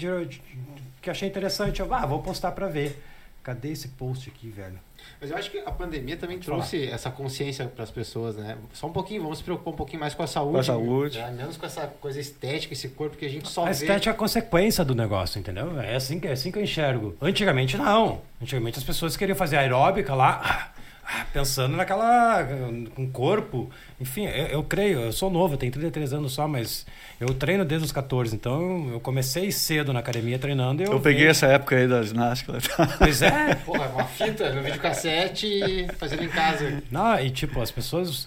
que 1.02 1.10
achei 1.10 1.28
interessante. 1.28 1.80
Eu, 1.80 1.92
ah, 1.92 2.06
vou 2.06 2.22
postar 2.22 2.52
para 2.52 2.68
ver. 2.68 3.02
Cadê 3.44 3.72
esse 3.72 3.88
post 3.88 4.30
aqui, 4.30 4.48
velho? 4.48 4.78
Mas 5.20 5.30
eu 5.30 5.36
acho 5.36 5.50
que 5.50 5.58
a 5.58 5.70
pandemia 5.70 6.16
também 6.16 6.38
trouxe 6.38 6.86
essa 6.88 7.10
consciência 7.10 7.66
para 7.66 7.84
as 7.84 7.90
pessoas, 7.90 8.36
né? 8.36 8.56
Só 8.72 8.86
um 8.86 8.92
pouquinho, 8.92 9.22
vamos 9.22 9.36
se 9.36 9.44
preocupar 9.44 9.74
um 9.74 9.76
pouquinho 9.76 10.00
mais 10.00 10.14
com 10.14 10.22
a 10.22 10.26
saúde. 10.26 10.52
Com 10.52 10.58
a 10.60 10.62
saúde. 10.62 11.18
Né? 11.18 11.30
Menos 11.30 11.58
com 11.58 11.66
essa 11.66 11.86
coisa 11.86 12.18
estética, 12.18 12.72
esse 12.72 12.88
corpo 12.88 13.18
que 13.18 13.26
a 13.26 13.28
gente 13.28 13.46
só 13.46 13.60
a 13.60 13.64
vê. 13.64 13.70
A 13.70 13.72
estética 13.72 14.10
é 14.10 14.14
a 14.14 14.16
consequência 14.16 14.82
do 14.82 14.94
negócio, 14.94 15.38
entendeu? 15.38 15.78
É 15.78 15.94
assim, 15.94 16.18
que, 16.18 16.26
é 16.26 16.32
assim 16.32 16.50
que 16.50 16.58
eu 16.58 16.62
enxergo. 16.62 17.14
Antigamente, 17.20 17.76
não. 17.76 18.22
Antigamente 18.40 18.78
as 18.78 18.84
pessoas 18.84 19.14
queriam 19.14 19.36
fazer 19.36 19.58
aeróbica 19.58 20.14
lá 20.14 20.40
ah, 20.42 20.73
pensando 21.32 21.76
naquela. 21.76 22.46
com 22.94 23.10
corpo. 23.10 23.70
Enfim, 24.00 24.26
eu, 24.26 24.46
eu, 24.46 24.62
creio, 24.62 25.00
eu 25.00 25.12
sou 25.12 25.30
novo, 25.30 25.54
eu 25.54 25.58
tenho 25.58 25.72
33 25.72 26.12
anos 26.12 26.32
só, 26.32 26.46
mas 26.48 26.86
eu 27.20 27.28
treino 27.34 27.64
desde 27.64 27.86
os 27.86 27.92
14, 27.92 28.34
então 28.34 28.90
eu 28.90 29.00
comecei 29.00 29.50
cedo 29.50 29.92
na 29.92 30.00
academia 30.00 30.38
treinando. 30.38 30.82
Eu, 30.82 30.92
eu 30.92 31.00
peguei 31.00 31.28
essa 31.28 31.46
época 31.46 31.76
aí 31.76 31.86
da 31.86 32.02
ginástica. 32.02 32.54
Pois 32.98 33.22
é. 33.22 33.54
Porra, 33.56 33.86
uma 33.88 34.04
fita 34.04 34.52
no 34.52 34.62
videocassete 34.62 35.86
fazendo 35.98 36.24
em 36.24 36.28
casa. 36.28 36.82
Não, 36.90 37.18
e 37.18 37.30
tipo, 37.30 37.60
as 37.60 37.70
pessoas. 37.70 38.24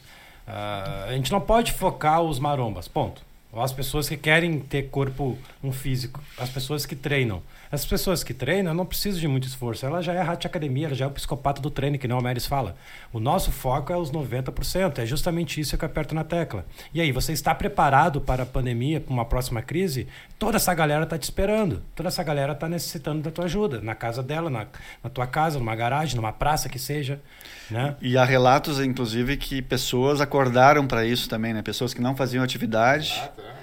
Uh, 0.48 1.10
a 1.10 1.14
gente 1.14 1.32
não 1.32 1.42
pode 1.42 1.74
focar 1.74 2.22
os 2.22 2.40
marombas, 2.40 2.88
ponto. 2.88 3.22
Ou 3.52 3.62
as 3.62 3.74
pessoas 3.74 4.08
que 4.08 4.18
querem 4.18 4.60
ter 4.60 4.84
corpo, 4.90 5.38
um 5.68 5.72
físico, 5.72 6.22
as 6.38 6.50
pessoas 6.50 6.86
que 6.86 6.96
treinam. 6.96 7.42
As 7.70 7.86
pessoas 7.86 8.24
que 8.24 8.34
treinam 8.34 8.74
não 8.74 8.86
precisam 8.86 9.20
de 9.20 9.28
muito 9.28 9.48
esforço. 9.48 9.86
Ela 9.86 10.02
já 10.02 10.14
é 10.14 10.36
de 10.36 10.48
academia, 10.48 10.88
ela 10.88 10.96
já 10.96 11.06
é 11.06 11.08
o 11.08 11.12
psicopata 11.12 11.62
do 11.62 11.70
treino, 11.70 11.98
que 11.98 12.08
não 12.08 12.18
o 12.18 12.22
Meres 12.24 12.46
fala. 12.46 12.76
O 13.12 13.20
nosso 13.20 13.52
foco 13.52 13.92
é 13.92 13.98
os 13.98 14.12
90%. 14.12 15.00
É 15.00 15.06
justamente 15.06 15.60
isso 15.60 15.78
que 15.78 15.84
eu 15.84 15.88
aperto 15.88 16.16
na 16.16 16.24
tecla. 16.24 16.66
E 16.94 17.02
aí, 17.02 17.12
você 17.12 17.34
está 17.34 17.54
preparado 17.54 18.22
para 18.22 18.44
a 18.44 18.46
pandemia, 18.46 19.02
para 19.02 19.14
uma 19.14 19.26
próxima 19.26 19.62
crise? 19.62 20.08
Toda 20.40 20.56
essa 20.56 20.74
galera 20.74 21.04
está 21.04 21.18
te 21.18 21.24
esperando. 21.24 21.84
Toda 21.94 22.08
essa 22.08 22.24
galera 22.24 22.54
está 22.54 22.70
necessitando 22.70 23.22
da 23.22 23.32
tua 23.32 23.46
ajuda. 23.46 23.82
Na 23.82 23.96
casa 23.96 24.24
dela, 24.24 24.50
na, 24.50 24.68
na 25.04 25.10
tua 25.10 25.28
casa, 25.28 25.60
numa 25.60 25.76
garagem, 25.76 26.16
numa 26.16 26.32
praça 26.32 26.70
que 26.70 26.80
seja. 26.80 27.20
Né? 27.70 27.96
E 28.02 28.18
há 28.18 28.24
relatos, 28.24 28.80
inclusive, 28.80 29.36
que 29.36 29.62
pessoas 29.62 30.22
acordaram 30.22 30.88
para 30.88 31.06
isso 31.06 31.28
também, 31.28 31.54
né? 31.54 31.62
Pessoas 31.62 31.94
que 31.94 32.02
não 32.02 32.16
faziam 32.16 32.44
atividade. 32.44 33.22
Ah, 33.22 33.28
tá. 33.28 33.58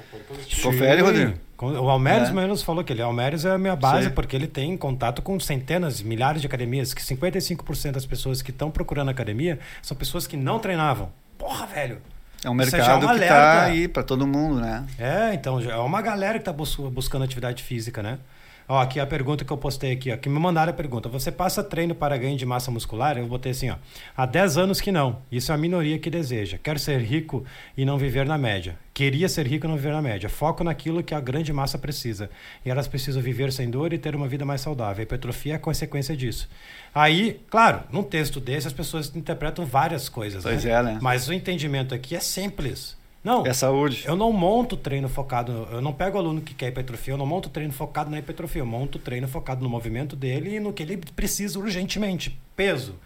Confere, 0.63 1.03
Rodrigo. 1.03 1.35
O 1.67 1.91
Almeres 1.91 2.29
é. 2.29 2.33
menos 2.33 2.63
falou 2.63 2.85
que 2.85 2.93
ele, 2.93 3.03
Almeres 3.03 3.45
é 3.45 3.51
a 3.51 3.59
minha 3.59 3.77
base, 3.77 4.05
Sei. 4.05 4.13
porque 4.13 4.35
ele 4.37 4.47
tem 4.47 4.77
contato 4.77 5.23
com 5.23 5.39
centenas, 5.41 6.01
milhares 6.01 6.41
de 6.41 6.47
academias, 6.47 6.95
que 6.95 7.03
55% 7.03 7.93
das 7.93 8.07
pessoas 8.07 8.43
que 8.43 8.51
estão 8.51 8.71
procurando 8.71 9.11
academia 9.11 9.59
são 9.83 9.97
pessoas 9.97 10.27
que 10.27 10.37
não 10.37 10.59
treinavam. 10.59 11.11
Porra, 11.39 11.67
velho. 11.67 12.01
É 12.45 12.51
um 12.51 12.55
mercado 12.55 13.07
é 13.07 13.15
que 13.15 13.23
está 13.23 13.63
aí 13.63 13.89
para 13.89 14.03
todo 14.03 14.27
mundo, 14.27 14.61
né? 14.61 14.85
É, 14.99 15.33
então, 15.33 15.59
é 15.61 15.77
uma 15.77 16.03
galera 16.03 16.35
que 16.35 16.43
está 16.43 16.53
bus 16.53 16.77
buscando 16.77 17.25
atividade 17.25 17.63
física, 17.63 18.03
né? 18.03 18.19
Ó, 18.67 18.81
aqui 18.81 18.99
a 18.99 19.07
pergunta 19.07 19.45
que 19.45 19.53
eu 19.53 19.57
postei 19.57 19.93
aqui, 19.93 20.11
ó, 20.11 20.17
que 20.17 20.29
me 20.29 20.39
mandaram 20.39 20.71
a 20.71 20.75
pergunta. 20.75 21.09
Você 21.09 21.31
passa 21.31 21.63
treino 21.63 21.95
para 21.95 22.17
ganho 22.17 22.37
de 22.37 22.47
massa 22.47 22.71
muscular? 22.71 23.19
Eu 23.19 23.27
botei 23.27 23.53
assim, 23.53 23.71
ó. 23.71 23.77
Há 24.17 24.25
10 24.25 24.57
anos 24.57 24.81
que 24.81 24.91
não. 24.91 25.19
Isso 25.31 25.53
é 25.53 25.55
a 25.55 25.59
minoria 25.59 25.99
que 25.99 26.09
deseja. 26.09 26.59
Quer 26.63 26.79
ser 26.79 27.01
rico 27.01 27.45
e 27.77 27.85
não 27.85 27.99
viver 27.99 28.27
na 28.27 28.39
média. 28.39 28.79
Queria 28.95 29.29
ser 29.29 29.47
rico 29.47 29.67
e 29.67 29.69
não 29.69 29.77
viver 29.77 29.93
na 29.93 30.01
média. 30.01 30.29
Foco 30.29 30.65
naquilo 30.65 31.03
que 31.03 31.15
a 31.15 31.21
grande 31.21 31.53
massa 31.53 31.77
precisa. 31.77 32.31
E 32.65 32.71
elas 32.71 32.89
precisam 32.89 33.21
viver 33.21 33.53
sem 33.53 33.69
dor 33.69 33.93
e 33.93 33.99
ter 33.99 34.15
uma 34.17 34.27
vida 34.27 34.45
mais 34.45 34.63
saudável. 34.63 35.01
A 35.01 35.05
hipertrofia 35.05 35.55
é 35.55 35.57
a 35.57 35.59
consequência 35.59 36.17
disso. 36.17 36.49
Aí, 36.95 37.41
claro, 37.51 37.83
num 37.91 38.03
texto 38.03 38.41
desse 38.41 38.67
as 38.67 38.73
pessoas 38.73 39.15
interpretam 39.15 39.67
várias 39.67 40.09
coisas. 40.09 40.43
Pois 40.43 40.65
né? 40.65 40.71
é, 40.71 40.83
né? 40.83 40.99
Mas 41.03 41.29
o 41.29 41.33
entendimento 41.33 41.95
aqui 41.95 42.17
é 42.17 42.21
simples. 42.21 42.97
Não. 43.25 43.47
É 43.47 43.55
saúde. 43.55 44.05
Eu 44.07 44.15
não 44.15 44.31
monto 44.31 44.77
treino 44.77 45.09
focado. 45.09 45.67
Eu 45.73 45.81
não 45.81 45.95
pego 45.95 46.19
o 46.19 46.21
aluno 46.21 46.43
que 46.43 46.53
quer 46.55 46.69
hipertrofia, 46.69 47.15
eu 47.15 47.19
não 47.19 47.25
monto 47.25 47.49
treino 47.49 47.73
focado 47.73 48.11
na 48.11 48.19
hipertrofia. 48.19 48.61
Eu 48.61 48.67
monto 48.67 48.99
treino 48.99 49.27
focado 49.27 49.63
no 49.63 49.71
movimento 49.71 50.15
dele 50.15 50.57
e 50.57 50.61
no 50.61 50.73
que 50.73 50.83
ele 50.83 50.99
precisa 50.99 51.59
urgentemente. 51.59 52.39
Peso. 52.55 52.97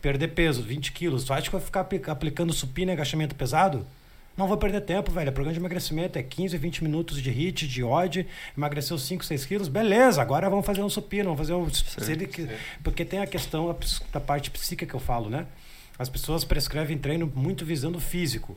Perder 0.00 0.28
peso, 0.28 0.62
20 0.62 0.92
quilos. 0.92 1.24
Tu 1.24 1.32
acha 1.32 1.50
que 1.50 1.54
eu 1.54 1.60
vou 1.60 1.66
ficar 1.66 1.86
aplicando 2.06 2.52
supino 2.54 2.90
e 2.90 2.94
agachamento 2.94 3.34
pesado? 3.34 3.86
Não 4.36 4.46
vou 4.46 4.56
perder 4.56 4.82
tempo, 4.82 5.10
velho. 5.10 5.30
O 5.30 5.32
programa 5.32 5.54
de 5.54 5.60
emagrecimento 5.60 6.18
é 6.18 6.22
15, 6.22 6.56
20 6.58 6.84
minutos 6.84 7.22
de 7.22 7.30
HIT, 7.30 7.66
de 7.66 7.82
OD, 7.82 8.26
emagreceu 8.56 8.98
5, 8.98 9.24
6 9.24 9.46
quilos, 9.46 9.68
beleza, 9.68 10.20
agora 10.20 10.50
vamos 10.50 10.66
fazer 10.66 10.82
um 10.82 10.90
supino, 10.90 11.34
vamos 11.34 11.38
fazer 11.38 11.54
um. 11.54 11.68
Certo, 11.70 12.48
Porque 12.84 13.02
tem 13.02 13.20
a 13.20 13.26
questão 13.26 13.74
da 14.12 14.20
parte 14.20 14.50
psíquica 14.50 14.84
que 14.84 14.94
eu 14.94 15.00
falo, 15.00 15.30
né? 15.30 15.46
As 15.98 16.10
pessoas 16.10 16.44
prescrevem 16.44 16.98
treino 16.98 17.32
muito 17.34 17.64
visando 17.64 17.96
o 17.96 18.00
físico. 18.00 18.54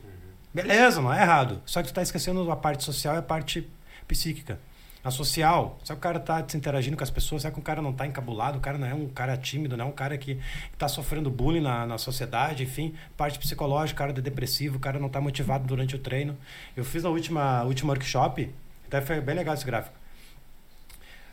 Beleza, 0.52 1.00
não 1.00 1.12
é 1.12 1.22
errado. 1.22 1.62
Só 1.64 1.80
que 1.80 1.88
tu 1.88 1.90
está 1.90 2.02
esquecendo 2.02 2.50
a 2.50 2.56
parte 2.56 2.82
social 2.82 3.14
e 3.14 3.18
a 3.18 3.22
parte 3.22 3.68
psíquica. 4.08 4.58
A 5.02 5.10
social, 5.10 5.78
que 5.82 5.92
o 5.92 5.96
cara 5.96 6.18
está 6.18 6.46
se 6.46 6.56
interagindo 6.56 6.94
com 6.94 7.02
as 7.02 7.10
pessoas, 7.10 7.42
sabe 7.42 7.54
que 7.54 7.60
o 7.60 7.62
cara 7.62 7.80
não 7.80 7.90
está 7.90 8.06
encabulado, 8.06 8.58
o 8.58 8.60
cara 8.60 8.76
não 8.76 8.86
é 8.86 8.92
um 8.92 9.08
cara 9.08 9.34
tímido, 9.34 9.74
não 9.74 9.86
é 9.86 9.88
um 9.88 9.92
cara 9.92 10.18
que 10.18 10.38
está 10.74 10.88
sofrendo 10.88 11.30
bullying 11.30 11.62
na, 11.62 11.86
na 11.86 11.96
sociedade, 11.96 12.64
enfim, 12.64 12.94
parte 13.16 13.38
psicológica, 13.38 13.96
o 13.96 13.98
cara 13.98 14.18
é 14.18 14.20
depressivo, 14.20 14.76
o 14.76 14.80
cara 14.80 14.98
não 14.98 15.06
está 15.06 15.18
motivado 15.18 15.66
durante 15.66 15.96
o 15.96 15.98
treino. 15.98 16.36
Eu 16.76 16.84
fiz 16.84 17.02
a 17.06 17.08
última, 17.08 17.62
última 17.62 17.92
workshop, 17.94 18.52
até 18.86 19.00
foi 19.00 19.22
bem 19.22 19.36
legal 19.36 19.54
esse 19.54 19.64
gráfico. 19.64 19.96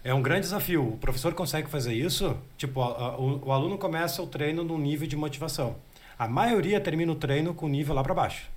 É 0.01 0.13
um 0.13 0.21
grande 0.21 0.41
desafio. 0.41 0.93
O 0.93 0.97
professor 0.97 1.33
consegue 1.33 1.69
fazer 1.69 1.93
isso, 1.93 2.38
tipo, 2.57 2.79
o, 2.79 3.47
o 3.47 3.51
aluno 3.51 3.77
começa 3.77 4.21
o 4.21 4.27
treino 4.27 4.63
num 4.63 4.77
nível 4.77 5.05
de 5.05 5.17
motivação. 5.17 5.75
A 6.17 6.25
maioria 6.25 6.79
termina 6.79 7.12
o 7.12 7.15
treino 7.15 7.53
com 7.53 7.65
o 7.65 7.69
nível 7.69 7.93
lá 7.93 8.01
para 8.01 8.13
baixo. 8.13 8.47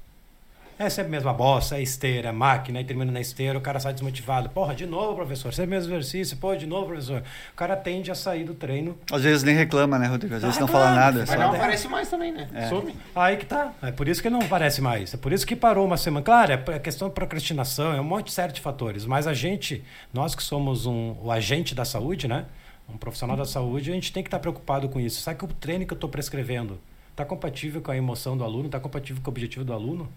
É 0.81 0.89
sempre 0.89 1.09
a 1.09 1.11
mesma 1.11 1.35
bosta, 1.35 1.77
é 1.77 1.83
esteira, 1.83 2.31
é 2.31 2.33
máquina, 2.33 2.79
aí 2.79 2.85
termina 2.87 3.13
na 3.13 3.21
esteira, 3.21 3.59
o 3.59 3.61
cara 3.61 3.79
sai 3.79 3.93
desmotivado. 3.93 4.49
Porra, 4.49 4.75
de 4.75 4.87
novo, 4.87 5.15
professor, 5.15 5.53
sempre 5.53 5.77
o 5.77 5.79
mesmo 5.79 5.93
exercício, 5.93 6.39
pô, 6.39 6.57
de 6.57 6.67
novo, 6.67 6.87
professor. 6.87 7.23
O 7.53 7.55
cara 7.55 7.77
tende 7.77 8.11
a 8.11 8.15
sair 8.15 8.45
do 8.45 8.55
treino. 8.55 8.97
Às 9.13 9.23
vezes 9.23 9.43
nem 9.43 9.55
reclama, 9.55 9.99
né, 9.99 10.07
Rodrigo? 10.07 10.37
Às 10.37 10.41
vezes 10.41 10.59
não 10.59 10.67
fala 10.67 10.95
nada. 10.95 11.27
Mas 11.29 11.39
não 11.39 11.55
aparece 11.55 11.87
mais 11.87 12.09
também, 12.09 12.33
né? 12.33 12.49
É. 12.55 12.67
Some. 12.71 12.97
Aí 13.15 13.37
que 13.37 13.45
tá. 13.45 13.75
É 13.83 13.93
por 13.93 14.09
isso 14.09 14.23
que 14.23 14.31
não 14.31 14.41
aparece 14.41 14.81
mais. 14.81 15.13
É 15.13 15.19
por 15.19 15.35
isso 15.35 15.47
que 15.47 15.55
parou 15.55 15.85
uma 15.85 15.99
semana. 15.99 16.25
Claro, 16.25 16.53
é 16.55 16.79
questão 16.79 17.09
de 17.09 17.15
procrastinação, 17.15 17.93
é 17.93 18.01
um 18.01 18.05
monte 18.05 18.33
sério 18.33 18.55
de 18.55 18.63
fatores. 18.63 19.05
Mas 19.05 19.27
a 19.27 19.35
gente, 19.35 19.85
nós 20.15 20.35
que 20.35 20.43
somos 20.43 20.87
um, 20.87 21.15
o 21.23 21.31
agente 21.31 21.75
da 21.75 21.85
saúde, 21.85 22.27
né? 22.27 22.47
Um 22.89 22.97
profissional 22.97 23.37
da 23.37 23.45
saúde, 23.45 23.91
a 23.91 23.95
gente 23.95 24.15
tem 24.15 24.23
que 24.23 24.29
estar 24.29 24.39
preocupado 24.39 24.89
com 24.89 24.99
isso. 24.99 25.21
Sabe 25.21 25.41
que 25.41 25.45
o 25.45 25.49
treino 25.49 25.85
que 25.85 25.93
eu 25.93 25.97
estou 25.97 26.09
prescrevendo 26.09 26.81
está 27.11 27.23
compatível 27.23 27.83
com 27.83 27.91
a 27.91 27.97
emoção 27.99 28.35
do 28.35 28.45
aluno, 28.45 28.65
está 28.65 28.81
compatível 28.81 29.23
com 29.23 29.29
o 29.29 29.33
objetivo 29.33 29.63
do 29.63 29.75
aluno? 29.75 30.09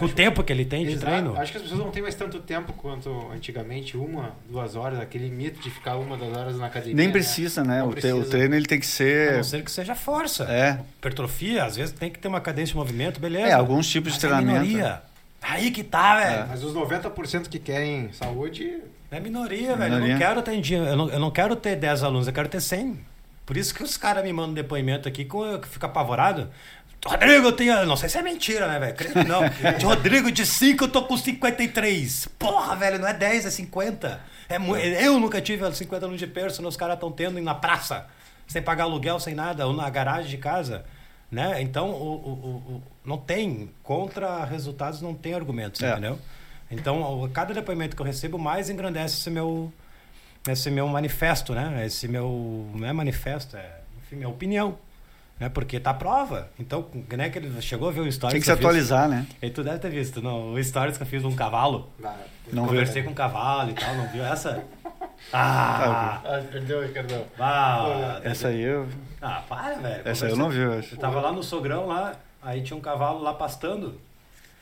O 0.00 0.08
tempo 0.08 0.42
que 0.42 0.52
ele 0.52 0.64
tem 0.64 0.84
de 0.84 0.92
Exato. 0.92 1.06
treino. 1.06 1.36
Acho 1.38 1.52
que 1.52 1.58
as 1.58 1.62
pessoas 1.62 1.80
não 1.80 1.90
têm 1.90 2.02
mais 2.02 2.14
tanto 2.14 2.40
tempo 2.40 2.72
quanto 2.72 3.30
antigamente, 3.32 3.96
uma, 3.96 4.34
duas 4.48 4.74
horas, 4.74 4.98
aquele 4.98 5.30
mito 5.30 5.60
de 5.60 5.70
ficar 5.70 5.96
uma, 5.96 6.16
duas 6.16 6.36
horas 6.36 6.58
na 6.58 6.66
academia. 6.66 6.96
Nem 6.96 7.06
né? 7.06 7.12
precisa, 7.12 7.62
né? 7.62 7.76
né? 7.76 7.82
O, 7.84 7.90
precisa. 7.90 8.16
o, 8.16 8.24
treino 8.24 8.54
ele 8.56 8.66
tem 8.66 8.80
que 8.80 8.86
ser. 8.86 9.34
A 9.34 9.36
não 9.36 9.44
ser 9.44 9.62
que 9.62 9.70
seja 9.70 9.94
força. 9.94 10.44
É. 10.44 10.80
Hipertrofia, 10.98 11.64
às 11.64 11.76
vezes 11.76 11.94
tem 11.94 12.10
que 12.10 12.18
ter 12.18 12.26
uma 12.26 12.40
cadência 12.40 12.72
de 12.72 12.76
movimento, 12.76 13.20
beleza. 13.20 13.48
É, 13.48 13.52
alguns 13.52 13.88
tipos 13.88 14.12
Mas 14.12 14.14
de 14.14 14.20
treinamento. 14.20 14.58
É 14.58 14.62
minoria. 14.62 15.02
Aí 15.40 15.70
que 15.70 15.84
tá, 15.84 16.16
velho. 16.16 16.42
É. 16.42 16.46
Mas 16.48 16.64
os 16.64 16.74
90% 16.74 17.48
que 17.48 17.58
querem 17.58 18.10
saúde. 18.12 18.80
É 19.10 19.20
minoria, 19.20 19.76
velho. 19.76 19.94
Eu 19.94 20.08
não 20.08 20.18
quero 20.18 20.42
ter 20.42 20.72
eu 20.72 20.96
não, 20.96 21.10
eu 21.10 21.20
não 21.20 21.30
quero 21.30 21.54
ter 21.54 21.76
10 21.76 22.02
alunos, 22.02 22.26
eu 22.26 22.32
quero 22.32 22.48
ter 22.48 22.60
100. 22.60 22.98
Por 23.46 23.56
isso 23.56 23.74
que 23.74 23.82
os 23.82 23.96
caras 23.96 24.24
me 24.24 24.32
mandam 24.32 24.54
depoimento 24.54 25.06
aqui 25.06 25.24
que 25.24 25.34
eu 25.34 25.62
fico 25.62 25.84
apavorado. 25.84 26.48
Rodrigo, 27.04 27.48
eu 27.48 27.52
tenho. 27.52 27.84
Não 27.84 27.96
sei 27.96 28.08
se 28.08 28.16
é 28.16 28.22
mentira, 28.22 28.66
né, 28.66 28.78
velho? 28.78 29.28
Não. 29.28 29.42
De 29.76 29.84
Rodrigo, 29.84 30.32
de 30.32 30.46
5 30.46 30.84
eu 30.84 30.88
tô 30.88 31.02
com 31.04 31.16
53. 31.16 32.28
Porra, 32.38 32.74
velho, 32.74 32.98
não 32.98 33.06
é 33.06 33.12
10, 33.12 33.46
é 33.46 33.50
50. 33.50 34.20
É, 34.48 35.06
eu 35.06 35.18
nunca 35.20 35.40
tive 35.40 35.70
50 35.70 36.06
anos 36.06 36.18
de 36.18 36.26
personal, 36.26 36.68
os 36.68 36.76
caras 36.76 36.94
estão 36.94 37.10
tendo 37.10 37.40
na 37.40 37.54
praça, 37.54 38.06
sem 38.46 38.62
pagar 38.62 38.84
aluguel, 38.84 39.18
sem 39.20 39.34
nada, 39.34 39.66
ou 39.66 39.72
na 39.72 39.88
garagem 39.90 40.30
de 40.30 40.38
casa. 40.38 40.84
Né? 41.30 41.60
Então, 41.62 41.90
o, 41.90 42.14
o, 42.14 42.74
o 42.74 42.82
não 43.04 43.18
tem. 43.18 43.70
Contra 43.82 44.44
resultados 44.44 45.02
não 45.02 45.14
tem 45.14 45.34
argumentos, 45.34 45.82
é. 45.82 45.92
entendeu? 45.92 46.18
Então, 46.70 47.28
cada 47.32 47.52
depoimento 47.52 47.94
que 47.94 48.00
eu 48.00 48.06
recebo, 48.06 48.38
mais 48.38 48.70
engrandece 48.70 49.16
esse 49.18 49.30
meu, 49.30 49.72
esse 50.48 50.70
meu 50.70 50.88
manifesto, 50.88 51.54
né? 51.54 51.84
Esse 51.84 52.08
meu. 52.08 52.70
Não 52.74 52.86
é 52.86 52.92
manifesto, 52.92 53.56
é. 53.56 53.80
Enfim, 53.98 54.16
minha 54.16 54.28
opinião 54.28 54.78
né? 55.44 55.50
Porque 55.50 55.78
tá 55.78 55.92
prova. 55.92 56.48
Então, 56.58 56.86
né, 57.10 57.28
que 57.28 57.38
ele 57.38 57.60
chegou 57.60 57.88
a 57.88 57.92
ver 57.92 58.00
o 58.00 58.10
stories. 58.10 58.32
Tem 58.32 58.40
que, 58.40 58.46
que 58.46 58.46
se 58.46 58.52
atualizar, 58.52 59.02
fiz. 59.02 59.10
né? 59.10 59.26
E 59.42 59.50
tu 59.50 59.62
deve 59.62 59.78
ter 59.78 59.90
visto, 59.90 60.22
não, 60.22 60.54
o 60.54 60.64
stories 60.64 60.96
que 60.96 61.02
eu 61.02 61.06
fiz 61.06 61.20
de 61.20 61.28
um 61.28 61.36
cavalo. 61.36 61.90
Não, 62.52 62.66
Conversei 62.66 63.02
com 63.02 63.10
um 63.10 63.14
cavalo 63.14 63.70
e 63.70 63.74
tal, 63.74 63.94
não 63.94 64.08
viu 64.08 64.24
essa? 64.24 64.64
Ah! 65.32 66.20
ah 66.22 66.42
perdeu, 66.50 66.82
Ricardo. 66.82 67.24
Ah, 67.38 68.20
essa 68.24 68.48
aí 68.48 68.60
eu. 68.60 68.86
Ah, 69.22 69.42
para, 69.48 69.76
velho. 69.76 70.02
Essa 70.04 70.26
aí 70.26 70.32
eu 70.32 70.36
não 70.36 70.50
vi, 70.50 70.58
eu 70.58 70.78
acho. 70.78 70.94
Eu 70.94 70.98
tava 70.98 71.20
lá 71.20 71.32
no 71.32 71.42
sogrão 71.42 71.86
lá, 71.86 72.14
aí 72.42 72.62
tinha 72.62 72.76
um 72.76 72.80
cavalo 72.80 73.22
lá 73.22 73.32
pastando. 73.32 73.98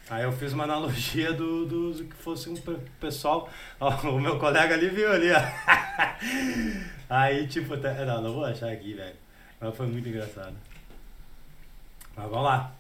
Aí 0.09 0.23
eu 0.23 0.31
fiz 0.31 0.53
uma 0.53 0.65
analogia 0.65 1.33
do, 1.33 1.67
do, 1.67 1.93
do 1.95 2.05
que 2.05 2.15
fosse 2.15 2.49
um 2.49 2.55
pessoal. 3.01 3.49
Ó, 3.81 3.91
o 4.11 4.21
meu 4.21 4.39
colega 4.39 4.75
ali 4.75 4.89
viu 4.89 5.11
ali, 5.11 5.33
ó. 5.33 5.41
Aí, 7.11 7.47
tipo, 7.49 7.75
não, 7.77 8.23
não 8.23 8.33
vou 8.33 8.45
achar 8.45 8.71
aqui, 8.71 8.95
velho. 8.95 9.17
Mas 9.61 9.77
foi 9.77 9.87
muito 9.87 10.09
engraçado. 10.09 10.55
Mas 12.17 12.31
vamos 12.31 12.45
lá. 12.45 12.73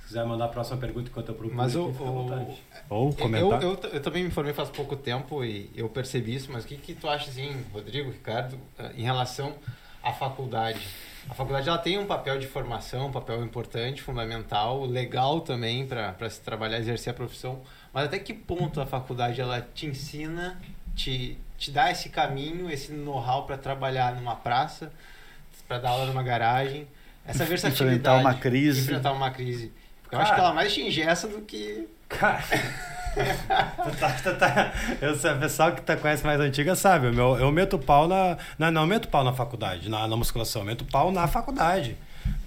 Se 0.00 0.08
quiser 0.08 0.24
mandar 0.24 0.46
a 0.46 0.48
próxima 0.48 0.76
pergunta 0.78 1.08
enquanto 1.10 1.28
eu 1.28 1.34
procuro. 1.34 1.56
Mas 1.56 1.74
o, 1.74 1.86
o, 1.88 2.58
Ou 2.88 3.12
comentar. 3.14 3.62
Eu, 3.62 3.72
eu, 3.72 3.90
eu, 3.92 4.02
também 4.02 4.22
me 4.22 4.28
informei 4.28 4.52
faz 4.52 4.70
pouco 4.70 4.94
tempo 4.94 5.44
e 5.44 5.70
eu 5.74 5.88
percebi 5.88 6.34
isso, 6.34 6.50
mas 6.52 6.64
o 6.64 6.68
que, 6.68 6.76
que 6.76 6.94
tu 6.94 7.08
acha, 7.08 7.28
assim, 7.28 7.64
Rodrigo, 7.72 8.10
Ricardo, 8.10 8.58
em 8.96 9.02
relação 9.02 9.54
à 10.02 10.12
faculdade? 10.12 10.80
A 11.28 11.34
faculdade 11.34 11.68
ela 11.68 11.78
tem 11.78 11.98
um 11.98 12.06
papel 12.06 12.38
de 12.38 12.46
formação, 12.46 13.08
um 13.08 13.12
papel 13.12 13.44
importante, 13.44 14.00
fundamental, 14.00 14.84
legal 14.84 15.40
também 15.40 15.84
para 15.86 16.30
se 16.30 16.40
trabalhar, 16.40 16.78
exercer 16.78 17.10
a 17.10 17.14
profissão. 17.14 17.62
Mas 17.92 18.04
até 18.04 18.18
que 18.18 18.32
ponto 18.32 18.80
a 18.80 18.86
faculdade 18.86 19.40
ela 19.40 19.60
te 19.60 19.86
ensina, 19.86 20.60
te, 20.94 21.36
te 21.58 21.72
dá 21.72 21.90
esse 21.90 22.10
caminho, 22.10 22.70
esse 22.70 22.92
know-how 22.92 23.44
para 23.44 23.58
trabalhar 23.58 24.14
numa 24.14 24.36
praça? 24.36 24.92
para 25.66 25.78
dar 25.78 25.90
aula 25.90 26.06
numa 26.06 26.22
garagem. 26.22 26.86
Essa 27.26 27.44
versatilidade. 27.44 27.96
Enfrentar 27.96 28.14
uma 28.20 28.34
crise. 28.34 28.80
Enfrentar 28.80 29.12
uma 29.12 29.30
crise. 29.30 29.72
eu 30.10 30.20
acho 30.20 30.34
que 30.34 30.40
ela 30.40 30.52
mais 30.52 30.72
te 30.72 30.80
ingessa 30.82 31.26
do 31.26 31.40
que. 31.40 31.88
Cara. 32.08 32.42
tá, 33.98 34.10
tá, 34.22 34.34
tá. 34.34 34.72
Eu, 35.00 35.14
o 35.14 35.40
pessoal 35.40 35.72
que 35.72 35.82
tá, 35.82 35.96
conhece 35.96 36.24
mais 36.24 36.40
antiga 36.40 36.74
sabe. 36.74 37.08
Eu, 37.08 37.36
eu 37.38 37.50
meto 37.50 37.78
pau 37.78 38.06
na. 38.06 38.36
Não, 38.58 38.70
não 38.70 38.86
meto 38.86 39.08
pau 39.08 39.24
na 39.24 39.32
faculdade, 39.32 39.88
na, 39.88 40.06
na 40.06 40.16
musculação. 40.16 40.62
Eu 40.62 40.66
meto 40.66 40.84
pau 40.84 41.10
na 41.10 41.26
faculdade. 41.26 41.96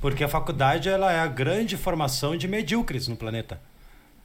Porque 0.02 0.24
a 0.24 0.28
faculdade 0.28 0.90
ela 0.90 1.12
é 1.12 1.20
a 1.20 1.28
grande 1.28 1.76
formação 1.76 2.38
de 2.38 2.48
medíocres 2.48 3.08
no 3.08 3.16
planeta. 3.16 3.60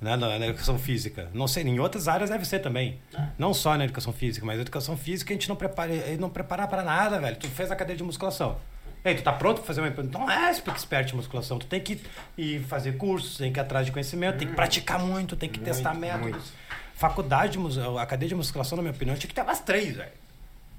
Né, 0.00 0.16
na, 0.16 0.38
na, 0.38 0.46
educação 0.46 0.78
física. 0.78 1.30
Não 1.32 1.48
sei, 1.48 1.62
em 1.62 1.80
outras 1.80 2.08
áreas 2.08 2.28
deve 2.28 2.44
ser 2.44 2.58
também. 2.58 2.98
É. 3.16 3.26
Não 3.38 3.54
só 3.54 3.76
na 3.76 3.84
educação 3.84 4.12
física, 4.12 4.44
mas 4.44 4.56
na 4.56 4.62
educação 4.62 4.96
física 4.96 5.32
a 5.32 5.34
gente 5.34 5.48
não 5.48 5.56
prepara, 5.56 5.92
não 6.18 6.28
prepara 6.28 6.66
para 6.66 6.82
nada, 6.82 7.18
velho. 7.18 7.36
Tu 7.36 7.48
fez 7.48 7.70
a 7.70 7.76
cadeia 7.76 7.96
de 7.96 8.02
musculação. 8.02 8.58
Ei, 9.04 9.14
tu 9.14 9.22
tá 9.22 9.32
pronto 9.32 9.58
pra 9.58 9.66
fazer 9.66 9.82
uma 9.82 9.90
Não 10.10 10.30
é 10.30 10.50
expert 10.50 11.12
em 11.12 11.16
musculação. 11.16 11.58
Tu 11.58 11.66
tem 11.66 11.80
que 11.80 12.00
ir 12.38 12.60
fazer 12.60 12.96
cursos, 12.96 13.36
tem 13.36 13.52
que 13.52 13.58
ir 13.58 13.62
atrás 13.62 13.84
de 13.84 13.92
conhecimento, 13.92 14.38
tem 14.38 14.48
que 14.48 14.54
praticar 14.54 14.98
muito, 14.98 15.36
tem 15.36 15.48
que 15.48 15.58
muito, 15.58 15.70
testar 15.70 15.94
métodos. 15.94 16.30
Muito. 16.30 16.52
Faculdade, 16.94 17.58
a 18.00 18.06
cadeia 18.06 18.30
de 18.30 18.34
musculação, 18.34 18.76
na 18.76 18.82
minha 18.82 18.94
opinião, 18.94 19.14
tinha 19.16 19.28
que 19.28 19.34
ter 19.34 19.42
umas 19.42 19.60
três, 19.60 19.96
velho. 19.96 20.12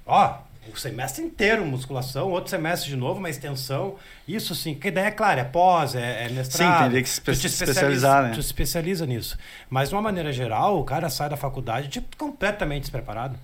Ó, 0.04 0.38
o 0.72 0.76
semestre 0.76 1.24
inteiro 1.24 1.64
musculação, 1.64 2.30
outro 2.30 2.50
semestre 2.50 2.88
de 2.88 2.96
novo, 2.96 3.20
uma 3.20 3.30
extensão. 3.30 3.96
Isso 4.26 4.54
sim, 4.54 4.74
que 4.74 4.88
ideia 4.88 5.06
é 5.06 5.10
clara, 5.12 5.42
é 5.42 5.44
pós, 5.44 5.94
é, 5.94 6.24
é 6.24 6.28
mestrado. 6.28 6.78
Sim, 6.78 6.84
teria 6.84 7.02
que 7.02 7.08
se 7.08 7.46
especializar, 7.46 8.24
né? 8.24 8.30
Tu 8.30 8.42
se 8.42 8.48
especializa 8.48 9.06
nisso. 9.06 9.38
Mas, 9.70 9.88
de 9.88 9.94
uma 9.94 10.02
maneira 10.02 10.32
geral, 10.32 10.80
o 10.80 10.84
cara 10.84 11.08
sai 11.10 11.28
da 11.28 11.36
faculdade 11.36 11.88
tipo, 11.88 12.16
completamente 12.16 12.82
despreparado. 12.82 13.38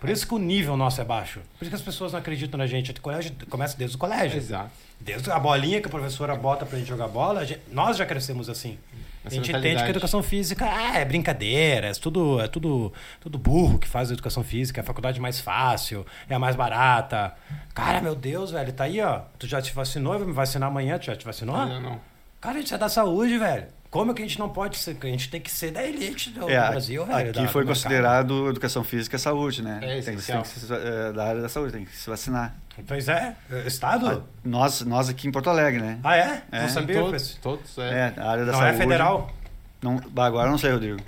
Por 0.00 0.08
isso 0.08 0.26
que 0.26 0.34
o 0.34 0.38
nível 0.38 0.76
nosso 0.76 1.00
é 1.00 1.04
baixo. 1.04 1.40
Por 1.58 1.64
isso 1.64 1.70
que 1.70 1.76
as 1.76 1.82
pessoas 1.82 2.12
não 2.12 2.20
acreditam 2.20 2.56
na 2.56 2.66
gente. 2.66 2.90
O 2.92 3.00
colégio 3.00 3.32
começa 3.50 3.76
desde 3.76 3.96
o 3.96 3.98
colégio. 3.98 4.36
Exato. 4.36 4.70
Desde 5.00 5.30
a 5.30 5.38
bolinha 5.38 5.80
que 5.80 5.86
a 5.86 5.90
professora 5.90 6.34
bota 6.36 6.64
pra 6.64 6.78
gente 6.78 6.88
jogar 6.88 7.08
bola, 7.08 7.44
gente, 7.44 7.60
nós 7.70 7.96
já 7.96 8.06
crescemos 8.06 8.48
assim. 8.48 8.78
a 9.24 9.30
gente 9.30 9.50
entende 9.50 9.76
que 9.76 9.86
a 9.86 9.90
educação 9.90 10.22
física 10.22 10.64
ah, 10.64 10.98
é 10.98 11.04
brincadeira, 11.04 11.88
é 11.88 11.92
tudo, 11.92 12.40
é 12.40 12.48
tudo, 12.48 12.92
tudo 13.20 13.38
burro 13.38 13.78
que 13.78 13.88
faz 13.88 14.10
a 14.10 14.12
educação 14.12 14.42
física, 14.42 14.80
é 14.80 14.82
a 14.82 14.84
faculdade 14.84 15.20
mais 15.20 15.40
fácil, 15.40 16.06
é 16.28 16.34
a 16.34 16.38
mais 16.38 16.56
barata. 16.56 17.34
Cara, 17.74 18.00
meu 18.00 18.14
Deus, 18.14 18.50
velho, 18.50 18.72
tá 18.72 18.84
aí, 18.84 19.00
ó. 19.00 19.22
Tu 19.38 19.46
já 19.46 19.60
te 19.60 19.72
vacinou, 19.72 20.18
vai 20.18 20.26
me 20.26 20.32
vacinar 20.32 20.68
amanhã, 20.68 20.98
tu 20.98 21.06
já 21.06 21.16
te 21.16 21.24
vacinou? 21.24 21.56
Não, 21.56 21.80
não. 21.80 22.00
Cara, 22.40 22.58
a 22.58 22.60
gente 22.60 22.72
é 22.72 22.78
da 22.78 22.88
saúde, 22.88 23.36
velho. 23.36 23.66
Como 23.90 24.12
que 24.12 24.22
a 24.22 24.26
gente 24.26 24.38
não 24.38 24.50
pode 24.50 24.76
ser? 24.76 24.98
A 25.00 25.06
gente 25.06 25.30
tem 25.30 25.40
que 25.40 25.50
ser 25.50 25.70
da 25.70 25.82
elite 25.82 26.28
do 26.30 26.48
é, 26.48 26.68
Brasil, 26.68 27.06
velho. 27.06 27.30
Aqui 27.30 27.46
foi 27.48 27.64
considerado 27.64 28.48
educação 28.50 28.84
física 28.84 29.16
e 29.16 29.18
saúde, 29.18 29.62
né? 29.62 29.78
É, 29.82 29.94
tem, 29.94 30.02
tem 30.02 30.16
que 30.16 30.22
ser 30.22 30.72
é, 30.74 31.12
da 31.12 31.24
área 31.24 31.40
da 31.40 31.48
saúde, 31.48 31.72
tem 31.72 31.84
que 31.86 31.96
se 31.96 32.08
vacinar. 32.08 32.54
Pois 32.86 33.08
é, 33.08 33.34
Estado? 33.66 34.06
Ah, 34.06 34.20
nós, 34.44 34.82
nós 34.82 35.08
aqui 35.08 35.26
em 35.26 35.32
Porto 35.32 35.48
Alegre, 35.48 35.80
né? 35.80 35.98
Ah, 36.04 36.16
é? 36.16 36.42
é. 36.52 36.62
Não 36.62 36.68
sabia? 36.68 37.00
Todos, 37.00 37.34
todos 37.36 37.78
é. 37.78 38.12
é. 38.16 38.20
a 38.20 38.30
área 38.30 38.44
da 38.44 38.52
não 38.52 38.58
saúde. 38.58 38.60
Não 38.60 38.66
é 38.66 38.72
federal? 38.74 39.34
Não, 39.80 40.00
agora 40.16 40.50
não 40.50 40.58
sei, 40.58 40.72
Rodrigo. 40.72 41.00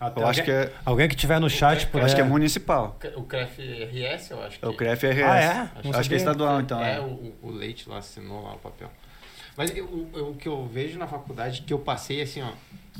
Até 0.00 0.20
eu 0.20 0.26
alguém, 0.26 0.30
acho 0.30 0.42
que 0.44 0.50
é... 0.50 0.72
Alguém 0.84 1.08
que 1.08 1.16
tiver 1.16 1.38
no 1.40 1.50
chat 1.50 1.86
por 1.88 2.00
Acho 2.00 2.14
que 2.14 2.20
é 2.20 2.24
municipal. 2.24 2.96
O 3.16 3.22
CREF-RS, 3.22 4.30
eu 4.30 4.42
acho 4.42 4.58
que... 4.58 4.64
É 4.64 4.68
o 4.68 4.74
CREF-RS. 4.74 5.22
Ah, 5.22 5.38
é? 5.38 5.48
Acho, 5.48 5.96
acho 5.98 6.08
que 6.08 6.14
é 6.14 6.18
estadual, 6.18 6.60
então. 6.60 6.82
É, 6.82 6.96
é. 6.96 7.00
O, 7.00 7.34
o 7.42 7.50
Leite 7.50 7.88
lá 7.88 7.98
assinou 7.98 8.42
lá 8.42 8.54
o 8.54 8.58
papel. 8.58 8.90
Mas 9.56 9.74
eu, 9.76 10.08
eu, 10.12 10.30
o 10.30 10.34
que 10.34 10.48
eu 10.48 10.66
vejo 10.66 10.98
na 10.98 11.06
faculdade, 11.06 11.62
que 11.62 11.72
eu 11.72 11.78
passei 11.78 12.22
assim, 12.22 12.42
ó, 12.42 12.50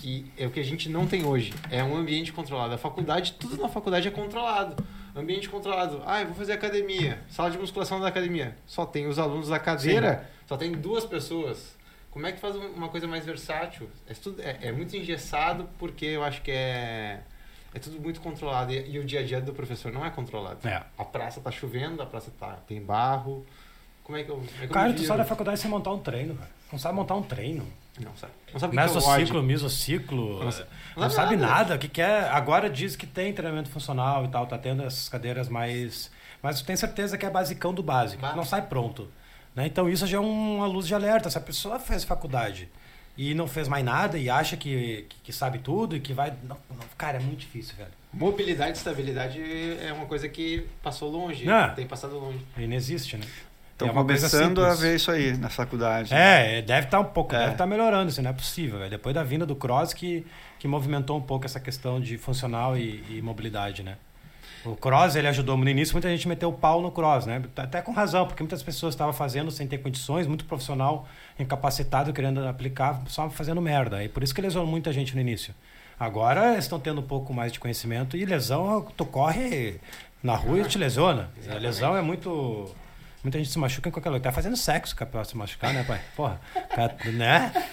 que 0.01 0.31
é 0.37 0.47
o 0.47 0.51
que 0.51 0.61
a 0.61 0.65
gente 0.65 0.89
não 0.89 1.07
tem 1.07 1.25
hoje, 1.25 1.53
é 1.71 1.83
um 1.83 1.97
ambiente 1.97 2.33
controlado. 2.33 2.75
A 2.75 2.79
faculdade, 2.79 3.33
tudo 3.33 3.61
na 3.61 3.69
faculdade 3.69 4.09
é 4.09 4.11
controlado. 4.11 4.85
Ambiente 5.17 5.49
controlado. 5.49 6.03
Ah, 6.05 6.21
eu 6.21 6.27
vou 6.27 6.35
fazer 6.35 6.53
academia. 6.53 7.21
Sala 7.29 7.51
de 7.51 7.59
musculação 7.59 8.01
da 8.01 8.09
academia. 8.09 8.57
Só 8.67 8.85
tem 8.85 9.07
os 9.07 9.19
alunos 9.19 9.49
da 9.49 9.61
cadeira, 9.61 10.19
Sim. 10.19 10.47
só 10.49 10.57
tem 10.57 10.73
duas 10.73 11.05
pessoas. 11.05 11.77
Como 12.11 12.27
é 12.27 12.33
que 12.33 12.41
faz 12.41 12.55
uma 12.57 12.89
coisa 12.89 13.07
mais 13.07 13.25
versátil? 13.25 13.89
É, 14.09 14.15
tudo, 14.15 14.41
é, 14.43 14.59
é 14.63 14.73
muito 14.73 14.97
engessado 14.97 15.69
porque 15.79 16.05
eu 16.05 16.23
acho 16.23 16.43
que 16.43 16.51
é 16.51 17.21
é 17.75 17.79
tudo 17.81 18.01
muito 18.01 18.21
controlado 18.21 18.73
e, 18.73 18.93
e, 18.93 18.99
o 19.01 19.05
dia 19.05 19.19
a 19.19 19.23
dia 19.25 19.41
do 19.41 19.53
professor 19.53 19.93
não 19.93 20.07
é 20.07 20.11
controlado. 20.11 20.67
É. 20.67 20.81
A 20.97 21.05
praça 21.05 21.41
tá 21.41 21.51
chovendo, 21.51 22.01
a 22.01 22.07
praça 22.07 22.31
tá, 22.39 22.53
tem 22.69 22.81
barro. 22.81 23.45
Como 24.05 24.19
é 24.19 24.23
que 24.23 24.31
eu. 24.31 24.45
É 24.61 24.67
que 24.67 24.73
cara, 24.73 24.91
eu 24.91 24.97
tu 24.97 25.03
sai 25.05 25.17
da 25.17 25.25
faculdade 25.25 25.59
sem 25.59 25.71
montar 25.71 25.91
um 25.91 25.99
treino, 25.99 26.35
cara. 26.35 26.51
Não 26.71 26.79
sabe 26.79 26.95
montar 26.95 27.15
um 27.15 27.23
treino. 27.23 27.67
Não 27.99 28.15
sabe. 28.17 28.33
Não 28.53 28.61
sabe 28.61 28.77
Mesociclo, 28.77 29.43
misociclo. 29.43 30.45
Não, 30.45 30.51
não, 30.51 30.53
não 30.97 31.11
sabe 31.11 31.37
nada. 31.37 31.79
que, 31.79 31.89
que 31.89 32.03
é. 32.03 32.29
Agora 32.29 32.69
diz 32.69 32.97
que 32.97 33.07
tem 33.07 33.33
treinamento 33.33 33.71
funcional 33.71 34.25
e 34.25 34.29
tal, 34.29 34.47
tá 34.47 34.59
tendo 34.59 34.83
essas 34.83 35.09
cadeiras 35.09 35.49
mais. 35.49 36.11
Mas 36.43 36.61
eu 36.61 36.67
tenho 36.67 36.77
certeza 36.77 37.17
que 37.17 37.25
é 37.25 37.31
basicão 37.31 37.73
do 37.73 37.83
básico. 37.83 38.23
Não 38.37 38.45
sai 38.45 38.63
pronto. 38.63 39.09
Né? 39.55 39.67
Então 39.67 39.89
isso 39.89 40.07
já 40.07 40.19
é 40.19 40.21
uma 40.21 40.67
luz 40.67 40.87
de 40.87 40.95
alerta. 40.95 41.31
Se 41.31 41.39
a 41.39 41.41
pessoa 41.41 41.79
fez 41.79 42.05
faculdade 42.05 42.69
e 43.17 43.33
não 43.33 43.47
fez 43.47 43.69
mais 43.69 43.85
nada 43.85 44.19
e 44.19 44.29
acha 44.29 44.57
que, 44.57 45.07
que, 45.09 45.17
que 45.25 45.33
sabe 45.33 45.61
tudo 45.61 45.97
e 45.97 46.01
que 46.01 46.13
vai. 46.13 46.35
Não, 46.43 46.59
cara, 46.99 47.19
é 47.19 47.21
muito 47.21 47.41
difícil, 47.41 47.77
velho. 47.77 47.93
Mobilidade 48.13 48.71
e 48.71 48.75
estabilidade 48.75 49.41
é 49.81 49.93
uma 49.93 50.07
coisa 50.07 50.29
que 50.29 50.67
passou 50.83 51.11
longe, 51.11 51.47
tem 51.75 51.87
passado 51.87 52.19
longe. 52.19 52.41
E 52.57 52.67
não 52.67 52.77
existe, 52.77 53.17
né? 53.17 53.27
Estão 53.75 53.89
é 53.89 53.93
começando 53.93 54.65
a 54.65 54.73
ver 54.73 54.95
isso 54.95 55.11
aí 55.11 55.37
na 55.37 55.49
faculdade. 55.49 56.15
É, 56.15 56.63
deve 56.63 56.87
estar 56.87 56.99
tá 56.99 57.01
um 57.01 57.13
pouco, 57.13 57.35
é. 57.35 57.39
deve 57.39 57.53
estar 57.53 57.65
tá 57.65 57.67
melhorando, 57.67 58.09
isso 58.09 58.23
não 58.23 58.31
é 58.31 58.33
possível. 58.33 58.79
Véio. 58.79 58.91
Depois 58.91 59.13
da 59.13 59.25
vinda 59.25 59.45
do 59.45 59.57
cross 59.57 59.93
que, 59.93 60.25
que 60.61 60.69
movimentou 60.69 61.19
um 61.19 61.21
pouco 61.21 61.45
essa 61.45 61.59
questão 61.59 62.01
de 62.01 62.17
funcional 62.17 62.77
e, 62.79 63.05
e 63.11 63.21
mobilidade, 63.21 63.83
né? 63.83 63.97
O 64.65 64.77
cross, 64.77 65.17
ele 65.17 65.27
ajudou 65.27 65.57
no 65.57 65.69
início, 65.69 65.93
muita 65.93 66.09
gente 66.09 66.27
meteu 66.27 66.49
o 66.49 66.53
pau 66.53 66.81
no 66.81 66.91
cross, 66.91 67.27
né? 67.27 67.43
Até 67.57 67.83
com 67.83 67.93
razão, 67.93 68.27
porque 68.27 68.43
muitas 68.43 68.63
pessoas 68.63 68.95
estavam 68.95 69.13
fazendo 69.13 69.51
sem 69.51 69.67
ter 69.67 69.79
condições, 69.79 70.27
muito 70.27 70.45
profissional, 70.45 71.07
incapacitado, 71.39 72.13
querendo 72.13 72.47
aplicar, 72.47 73.03
só 73.09 73.29
fazendo 73.29 73.61
merda. 73.61 74.03
E 74.05 74.09
por 74.09 74.23
isso 74.23 74.33
que 74.33 74.41
lesionou 74.41 74.71
muita 74.71 74.93
gente 74.93 75.15
no 75.15 75.21
início. 75.21 75.53
Agora 75.99 76.57
estão 76.57 76.79
tendo 76.79 77.01
um 77.01 77.05
pouco 77.05 77.35
mais 77.35 77.53
de 77.53 77.59
conhecimento 77.59 78.17
e 78.17 78.25
lesão, 78.25 78.87
tu 78.97 79.05
corre 79.05 79.81
na 80.23 80.37
rua 80.37 80.61
e 80.61 80.65
te 80.65 80.79
lesiona. 80.79 81.29
A 81.51 81.55
lesão 81.55 81.97
é 81.97 82.01
muito 82.01 82.75
Muita 83.25 83.39
gente 83.39 83.51
se 83.51 83.59
machuca 83.59 83.89
em 83.89 83.93
qualquer 83.93 84.11
lugar. 84.11 84.23
Tá 84.23 84.33
fazendo 84.33 84.57
sexo 84.57 84.95
pra 84.95 85.25
se 85.25 85.35
machucar, 85.35 85.73
né, 85.73 85.83
pai? 85.83 86.01
Porra, 86.15 86.39
né? 87.07 87.51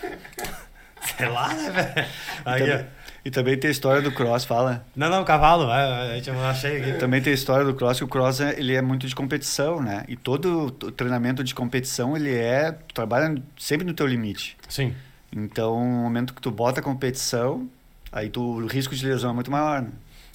Sei 1.18 1.28
lá, 1.28 1.54
né, 1.54 1.70
velho? 1.70 2.08
Aí, 2.46 2.86
e 3.26 3.30
também 3.30 3.58
tem 3.58 3.68
a 3.68 3.72
história 3.72 4.02
do 4.02 4.12
cross, 4.12 4.46
fala. 4.46 4.86
Não, 4.96 5.10
não, 5.10 5.24
cavalo, 5.24 5.70
a 5.70 6.16
gente 6.16 6.30
achei 6.30 6.82
aqui. 6.82 6.94
Também 6.94 7.22
tem 7.22 7.32
a 7.32 7.34
história 7.34 7.66
do 7.66 7.74
cross, 7.74 7.98
que 7.98 8.04
o 8.04 8.08
cross 8.08 8.40
é, 8.40 8.58
ele 8.58 8.74
é 8.74 8.82
muito 8.82 9.08
de 9.08 9.14
competição, 9.14 9.82
né? 9.82 10.06
E 10.08 10.16
todo 10.16 10.72
treinamento 10.72 11.44
de 11.44 11.54
competição, 11.54 12.16
ele 12.16 12.34
é, 12.34 12.72
tu 12.72 12.94
trabalha 12.94 13.36
sempre 13.60 13.86
no 13.86 13.94
teu 13.94 14.08
limite. 14.08 14.58
Sim. 14.70 14.96
Então, 15.36 15.80
no 15.80 16.02
momento 16.04 16.34
que 16.34 16.42
tu 16.42 16.50
bota 16.50 16.80
a 16.80 16.84
competição, 16.84 17.70
aí 18.12 18.30
tu, 18.30 18.42
o 18.42 18.68
risco 18.68 18.96
de 18.96 19.06
lesão 19.06 19.32
é 19.32 19.34
muito 19.34 19.52
maior, 19.52 19.82
né? 19.82 19.90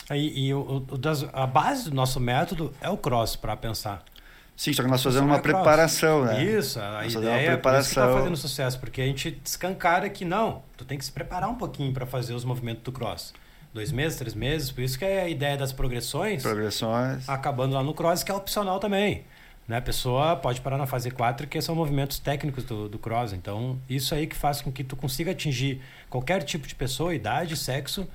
Aí, 0.08 0.32
e 0.36 0.54
o, 0.54 0.84
o 0.88 0.98
das, 0.98 1.24
a 1.32 1.46
base 1.46 1.90
do 1.90 1.96
nosso 1.96 2.20
método 2.20 2.72
é 2.80 2.88
o 2.88 2.96
cross, 2.96 3.34
para 3.34 3.56
pensar. 3.56 4.04
Sim, 4.56 4.72
só 4.72 4.82
que 4.82 4.88
nós 4.88 5.02
fazemos 5.02 5.28
uma 5.28 5.38
preparação, 5.38 6.24
né? 6.24 6.42
Isso, 6.42 6.80
a 6.80 7.02
nós 7.02 7.14
ideia 7.14 7.50
é 7.50 7.56
por 7.56 7.74
isso 7.74 7.82
que 7.82 7.88
está 7.90 8.10
fazendo 8.10 8.36
sucesso, 8.36 8.80
porque 8.80 9.02
a 9.02 9.06
gente 9.06 9.30
descancara 9.30 10.08
que 10.08 10.24
não, 10.24 10.62
tu 10.76 10.84
tem 10.84 10.96
que 10.96 11.04
se 11.04 11.12
preparar 11.12 11.50
um 11.50 11.56
pouquinho 11.56 11.92
para 11.92 12.06
fazer 12.06 12.32
os 12.32 12.44
movimentos 12.44 12.82
do 12.82 12.90
cross. 12.90 13.34
Dois 13.74 13.92
meses, 13.92 14.18
três 14.18 14.32
meses, 14.32 14.72
por 14.72 14.80
isso 14.80 14.98
que 14.98 15.04
é 15.04 15.22
a 15.22 15.28
ideia 15.28 15.58
das 15.58 15.72
progressões. 15.72 16.42
Progressões. 16.42 17.28
Acabando 17.28 17.74
lá 17.74 17.82
no 17.82 17.92
cross, 17.92 18.22
que 18.22 18.32
é 18.32 18.34
opcional 18.34 18.78
também. 18.80 19.24
Né? 19.68 19.76
A 19.76 19.82
pessoa 19.82 20.36
pode 20.36 20.62
parar 20.62 20.78
na 20.78 20.86
fase 20.86 21.10
4, 21.10 21.46
que 21.46 21.60
são 21.60 21.74
movimentos 21.74 22.18
técnicos 22.18 22.64
do, 22.64 22.88
do 22.88 22.98
cross. 22.98 23.34
Então, 23.34 23.78
isso 23.88 24.14
aí 24.14 24.26
que 24.26 24.36
faz 24.36 24.62
com 24.62 24.72
que 24.72 24.82
tu 24.82 24.96
consiga 24.96 25.32
atingir 25.32 25.82
qualquer 26.08 26.42
tipo 26.42 26.66
de 26.66 26.74
pessoa, 26.74 27.14
idade, 27.14 27.56
sexo 27.56 28.08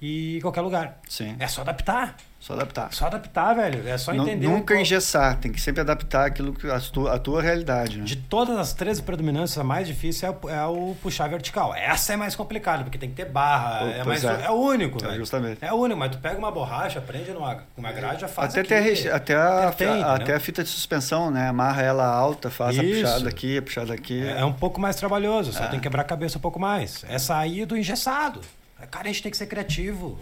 e 0.00 0.38
qualquer 0.42 0.60
lugar. 0.60 1.00
Sim. 1.08 1.34
É 1.38 1.48
só 1.48 1.62
adaptar. 1.62 2.16
Só 2.44 2.52
adaptar. 2.52 2.92
Só 2.92 3.06
adaptar, 3.06 3.54
velho. 3.54 3.88
É 3.88 3.96
só 3.96 4.12
entender. 4.12 4.46
Nunca 4.46 4.78
engessar, 4.78 5.38
tem 5.38 5.50
que 5.50 5.58
sempre 5.58 5.80
adaptar 5.80 6.26
aquilo 6.26 6.52
que 6.52 6.70
a 6.70 6.78
tua, 6.78 7.14
a 7.14 7.18
tua 7.18 7.40
realidade. 7.40 8.00
Né? 8.00 8.04
De 8.04 8.16
todas 8.16 8.58
as 8.58 8.74
13 8.74 9.02
predominâncias, 9.02 9.56
a 9.56 9.64
mais 9.64 9.88
difícil 9.88 10.28
é 10.28 10.30
o, 10.30 10.50
é 10.50 10.66
o, 10.66 10.94
puxar 11.02 11.26
vertical. 11.26 11.74
Essa 11.74 12.12
é 12.12 12.16
mais 12.16 12.36
complicada, 12.36 12.84
porque 12.84 12.98
tem 12.98 13.08
que 13.08 13.16
ter 13.16 13.24
barra. 13.24 13.86
é, 13.86 14.04
mais, 14.04 14.22
é. 14.22 14.42
é 14.44 14.50
o 14.50 14.56
único, 14.56 15.02
é, 15.02 15.16
Justamente. 15.16 15.64
É 15.64 15.72
o 15.72 15.76
único, 15.76 15.98
mas 15.98 16.10
tu 16.10 16.18
pega 16.18 16.36
uma 16.36 16.50
borracha, 16.50 17.00
prende 17.00 17.30
numa, 17.30 17.62
uma 17.78 17.92
grade, 17.92 18.20
já 18.20 18.28
faz. 18.28 18.54
Até, 18.54 18.60
aqui, 18.60 19.08
a, 19.08 19.16
até, 19.16 19.34
a, 19.34 19.72
tem, 19.72 20.02
a, 20.02 20.14
até 20.14 20.34
a 20.34 20.40
fita 20.40 20.62
de 20.62 20.68
suspensão, 20.68 21.30
né? 21.30 21.48
Amarra 21.48 21.80
ela 21.80 22.04
alta, 22.04 22.50
faz 22.50 22.76
Isso. 22.76 22.84
a 22.84 23.08
puxada 23.08 23.28
aqui, 23.30 23.56
a 23.56 23.62
puxada 23.62 23.94
aqui. 23.94 24.22
É, 24.22 24.40
é 24.40 24.44
um 24.44 24.52
pouco 24.52 24.78
mais 24.78 24.96
trabalhoso, 24.96 25.50
só 25.50 25.64
é. 25.64 25.68
tem 25.68 25.78
que 25.78 25.84
quebrar 25.84 26.02
a 26.02 26.04
cabeça 26.04 26.36
um 26.36 26.42
pouco 26.42 26.60
mais. 26.60 27.06
É 27.08 27.18
sair 27.18 27.64
do 27.64 27.74
engessado. 27.74 28.42
Cara, 28.90 29.08
a 29.08 29.10
gente 29.10 29.22
tem 29.22 29.30
que 29.30 29.38
ser 29.38 29.46
criativo. 29.46 30.20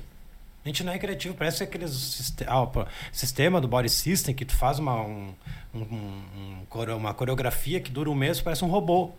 A 0.64 0.68
gente 0.68 0.85
não 0.85 0.92
é 0.92 0.98
criativo, 0.98 1.35
parece 1.35 1.64
aqueles 1.64 2.33
ah, 2.46 2.87
sistema 3.11 3.61
do 3.61 3.66
body 3.66 3.88
system 3.88 4.33
que 4.33 4.44
tu 4.44 4.55
faz 4.55 4.79
uma, 4.79 5.03
um, 5.03 5.35
um, 5.75 5.81
um, 5.81 6.96
uma 6.96 7.12
coreografia 7.12 7.81
que 7.81 7.90
dura 7.90 8.09
um 8.09 8.14
mês, 8.14 8.40
parece 8.40 8.64
um 8.64 8.68
robô. 8.68 9.11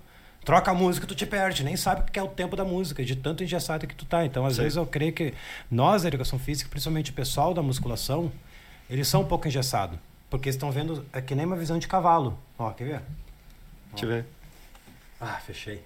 Troca 0.45 0.71
a 0.71 0.73
música, 0.73 1.07
tu 1.07 1.15
te 1.15 1.25
perde, 1.25 1.63
nem 1.63 1.75
sabe 1.77 2.01
o 2.01 2.05
que 2.05 2.19
é 2.19 2.23
o 2.23 2.27
tempo 2.27 2.55
da 2.55 2.65
música, 2.65 3.03
de 3.03 3.15
tanto 3.15 3.43
engessado 3.43 3.87
que 3.87 3.95
tu 3.95 4.05
tá. 4.05 4.25
Então, 4.25 4.45
às 4.45 4.55
Sim. 4.55 4.63
vezes, 4.63 4.77
eu 4.77 4.85
creio 4.85 5.13
que 5.13 5.33
nós, 5.71 6.03
da 6.03 6.09
educação 6.09 6.37
física, 6.37 6.69
principalmente 6.69 7.11
o 7.11 7.13
pessoal 7.13 7.53
da 7.53 7.61
musculação, 7.61 8.31
eles 8.89 9.07
são 9.07 9.21
um 9.21 9.25
pouco 9.25 9.47
engessados. 9.47 9.97
Porque 10.29 10.49
estão 10.49 10.69
vendo, 10.71 11.05
é 11.13 11.21
que 11.21 11.33
nem 11.35 11.45
uma 11.45 11.55
visão 11.55 11.77
de 11.77 11.87
cavalo. 11.87 12.37
Ó, 12.57 12.71
quer 12.71 12.83
ver? 12.85 13.01
Deixa 13.91 14.05
eu 14.05 14.09
ver. 14.09 14.25
Ah, 15.19 15.39
fechei. 15.45 15.81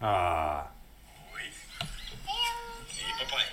Ah. 0.00 0.66
Oi? 1.32 1.50
E 2.98 3.24
papai? 3.24 3.46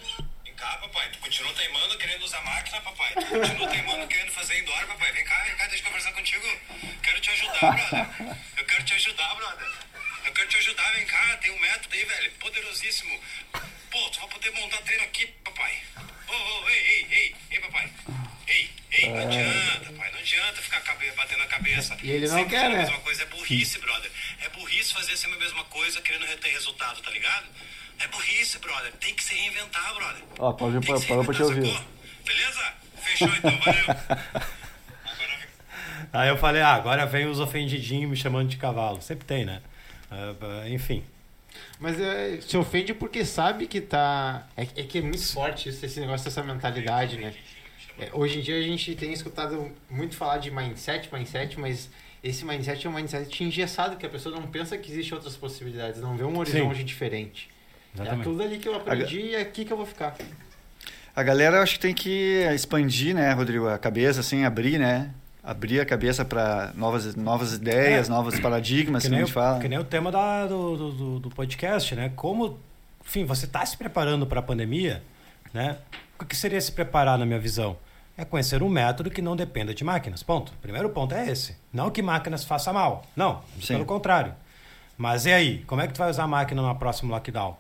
Vem 0.44 0.54
cá, 0.56 0.78
papai. 0.78 1.10
Tu 1.12 1.20
continua 1.20 1.54
teimando 1.54 1.98
querendo 1.98 2.24
usar 2.24 2.42
máquina, 2.44 2.82
papai? 2.82 3.14
Tu 3.14 3.26
continua 3.26 3.70
teimando 3.70 4.08
querendo 4.08 4.32
fazer 4.32 4.60
indoor, 4.60 4.86
papai? 4.88 5.12
Vem 5.14 5.24
cá, 5.24 5.44
vem 5.44 5.56
cá, 5.56 5.68
deixa 5.68 5.84
eu 5.84 5.88
conversar 5.88 6.12
contigo. 6.14 6.46
Quero 7.02 7.22
te 7.22 7.30
ajudar, 7.30 7.60
brother. 7.60 8.38
Eu 8.58 8.66
quero 8.66 8.84
te 8.84 8.94
ajudar, 8.94 9.36
brother. 9.36 9.68
Eu 10.26 10.34
quero 10.34 10.48
te 10.50 10.58
ajudar, 10.58 10.92
vem 10.94 11.06
cá. 11.06 11.38
Tem 11.38 11.52
um 11.52 11.60
método 11.60 11.96
aí, 11.96 12.04
velho. 12.04 12.32
Poderosíssimo. 12.34 13.20
Pô, 13.92 14.10
tu 14.10 14.20
vai 14.20 14.30
poder 14.30 14.52
montar 14.52 14.82
treino 14.82 15.04
aqui, 15.04 15.28
papai. 15.44 15.82
Ô, 16.28 16.34
oh, 16.34 16.64
oh, 16.64 16.70
ei, 16.70 16.80
ei, 16.80 17.08
ei, 17.10 17.36
ei, 17.52 17.60
papai. 17.60 17.90
Ei, 18.48 18.70
ei, 18.92 19.10
não 19.10 19.22
adianta, 19.22 19.94
pai. 19.94 20.12
Não 20.12 20.20
adianta 20.20 20.62
ficar 20.62 20.82
batendo 21.16 21.44
a 21.44 21.48
cabeça. 21.48 21.98
E 22.02 22.12
ele 22.12 22.28
não 22.28 22.38
Sempre 22.38 22.50
quer, 22.50 22.70
né? 22.70 22.76
a 22.76 22.80
mesma 22.80 23.00
coisa. 23.00 23.24
É 23.24 23.26
burrice, 23.28 23.80
brother. 23.80 24.12
Burrice 24.84 24.94
fazer 24.94 25.16
sempre 25.16 25.38
a 25.38 25.40
mesma 25.40 25.64
coisa 25.66 26.02
querendo 26.02 26.26
ter 26.40 26.50
resultado, 26.50 27.02
tá 27.02 27.10
ligado? 27.10 27.46
É 28.00 28.08
burrice, 28.08 28.60
brother. 28.60 28.92
Tem 29.00 29.16
que 29.16 29.24
se 29.24 29.34
reinventar, 29.34 29.96
brother. 29.96 30.24
Ó, 30.40 30.52
pode 30.52 30.78
ir 30.78 30.86
pra, 30.86 31.00
pra 31.24 31.34
te 31.34 31.44
ouvir. 31.44 31.68
Sacou? 31.68 31.86
Beleza? 32.26 32.74
Fechou 32.98 33.30
então, 33.30 33.58
valeu. 33.60 33.84
Aí 36.12 36.30
eu 36.30 36.38
falei, 36.38 36.62
ah, 36.62 36.74
agora 36.74 37.06
vem 37.06 37.26
os 37.28 37.40
ofendidinhos 37.40 38.10
me 38.10 38.18
chamando 38.18 38.50
de 38.50 38.58
cavalo. 38.58 39.02
Sempre 39.02 39.26
tem, 39.26 39.46
né? 39.46 39.62
Uh, 40.12 40.68
enfim. 40.68 41.04
Mas 41.80 42.00
é, 42.00 42.42
se 42.42 42.58
ofende 42.58 42.94
porque 42.94 43.24
sabe 43.26 43.68
que 43.68 43.80
tá. 43.80 44.48
É, 44.58 44.64
é 44.64 44.84
que 44.84 44.98
é 44.98 45.02
muito 45.02 45.26
forte 45.32 45.70
isso, 45.70 45.86
esse 45.86 46.00
negócio 46.00 46.26
dessa 46.26 46.44
mentalidade, 46.44 47.18
né? 47.18 47.34
É, 47.98 48.10
hoje 48.14 48.40
em 48.40 48.42
dia 48.42 48.60
a 48.60 48.62
gente 48.62 48.96
tem 48.96 49.14
escutado 49.14 49.72
muito 49.90 50.16
falar 50.16 50.40
de 50.40 50.52
mindset, 50.52 51.14
mindset, 51.14 51.60
mas 51.60 51.90
esse 52.24 52.46
mindset 52.46 52.88
é 52.88 52.90
um 52.90 52.94
mindset 52.94 53.44
engessado, 53.44 53.98
que 53.98 54.06
a 54.06 54.10
pessoa 54.10 54.34
não 54.34 54.48
pensa 54.48 54.78
que 54.78 54.90
existem 54.90 55.14
outras 55.14 55.36
possibilidades, 55.36 56.00
não 56.00 56.16
vê 56.16 56.24
um 56.24 56.38
horizonte 56.38 56.78
Sim. 56.78 56.86
diferente. 56.86 57.50
É 57.94 58.02
Exatamente. 58.02 58.22
É 58.22 58.24
tudo 58.24 58.44
ali 58.44 58.58
que 58.58 58.68
eu 58.70 58.76
aprendi 58.76 59.20
e 59.20 59.36
é 59.36 59.42
aqui 59.42 59.66
que 59.66 59.74
eu 59.74 59.78
vou 59.78 59.86
ficar. 59.86 60.16
A 61.14 61.22
galera 61.22 61.62
acho 61.62 61.74
que 61.74 61.80
tem 61.80 61.94
que 61.94 62.48
expandir, 62.56 63.14
né, 63.14 63.34
Rodrigo, 63.34 63.68
a 63.68 63.78
cabeça, 63.78 64.22
assim, 64.22 64.46
abrir, 64.46 64.80
né? 64.80 65.12
Abrir 65.44 65.82
a 65.82 65.86
cabeça 65.86 66.24
para 66.24 66.72
novas, 66.76 67.14
novas 67.16 67.54
ideias, 67.54 68.08
é. 68.08 68.10
novos 68.10 68.40
paradigmas, 68.40 69.04
que, 69.04 69.10
que 69.10 69.16
a 69.16 69.20
gente 69.20 69.30
o, 69.30 69.34
fala. 69.34 69.60
Que 69.60 69.68
nem 69.68 69.78
o 69.78 69.84
tema 69.84 70.10
da, 70.10 70.48
do, 70.48 70.92
do, 70.92 71.20
do 71.20 71.30
podcast, 71.30 71.94
né? 71.94 72.12
Como, 72.16 72.58
enfim, 73.06 73.26
você 73.26 73.46
está 73.46 73.66
se 73.66 73.76
preparando 73.76 74.26
para 74.26 74.40
a 74.40 74.44
pandemia, 74.44 75.04
né? 75.54 75.78
O 76.18 76.24
que 76.24 76.36
seria 76.38 76.62
se 76.62 76.72
preparar, 76.72 77.20
na 77.20 77.26
minha 77.26 77.40
visão? 77.40 77.78
É 78.16 78.24
conhecer 78.24 78.62
um 78.62 78.70
método 78.70 79.10
que 79.10 79.22
não 79.22 79.36
dependa 79.36 79.74
de 79.74 79.84
máquinas. 79.84 80.22
Ponto. 80.22 80.52
O 80.52 80.58
primeiro 80.62 80.90
ponto 80.90 81.16
é 81.16 81.30
esse. 81.30 81.58
Não 81.72 81.90
que 81.90 82.02
máquinas 82.02 82.44
façam 82.44 82.74
mal. 82.74 83.04
Não, 83.16 83.42
Sim. 83.60 83.74
pelo 83.74 83.86
contrário. 83.86 84.34
Mas 84.98 85.26
e 85.26 85.34
aí? 85.34 85.64
Como 85.66 85.82
é 85.82 85.88
que 85.88 85.94
tu 85.94 85.98
vai 85.98 86.10
usar 86.10 86.24
a 86.24 86.28
máquina 86.28 86.62
no 86.62 86.76
próximo 86.76 87.12
lockdown? 87.12 87.58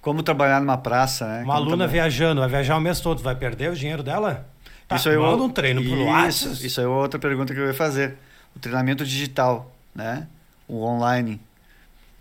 Como 0.00 0.22
trabalhar 0.22 0.60
numa 0.60 0.78
praça, 0.78 1.26
né? 1.26 1.44
Uma 1.44 1.56
Como 1.56 1.68
aluna 1.68 1.86
viajando, 1.86 2.40
vai 2.40 2.48
viajar 2.48 2.76
o 2.76 2.80
mês 2.80 3.00
todo, 3.00 3.22
vai 3.22 3.34
perder 3.34 3.70
o 3.70 3.76
dinheiro 3.76 4.02
dela? 4.02 4.48
Tá, 4.88 4.96
isso 4.96 5.08
aí 5.08 5.16
manda 5.16 5.42
um 5.42 5.50
treino 5.50 5.80
isso, 5.80 6.48
pro. 6.48 6.66
Isso 6.66 6.80
é 6.80 6.86
outra 6.86 7.20
pergunta 7.20 7.52
que 7.52 7.60
eu 7.60 7.66
ia 7.66 7.74
fazer. 7.74 8.16
O 8.56 8.58
treinamento 8.58 9.04
digital, 9.04 9.70
né? 9.94 10.26
O 10.66 10.82
online. 10.84 11.40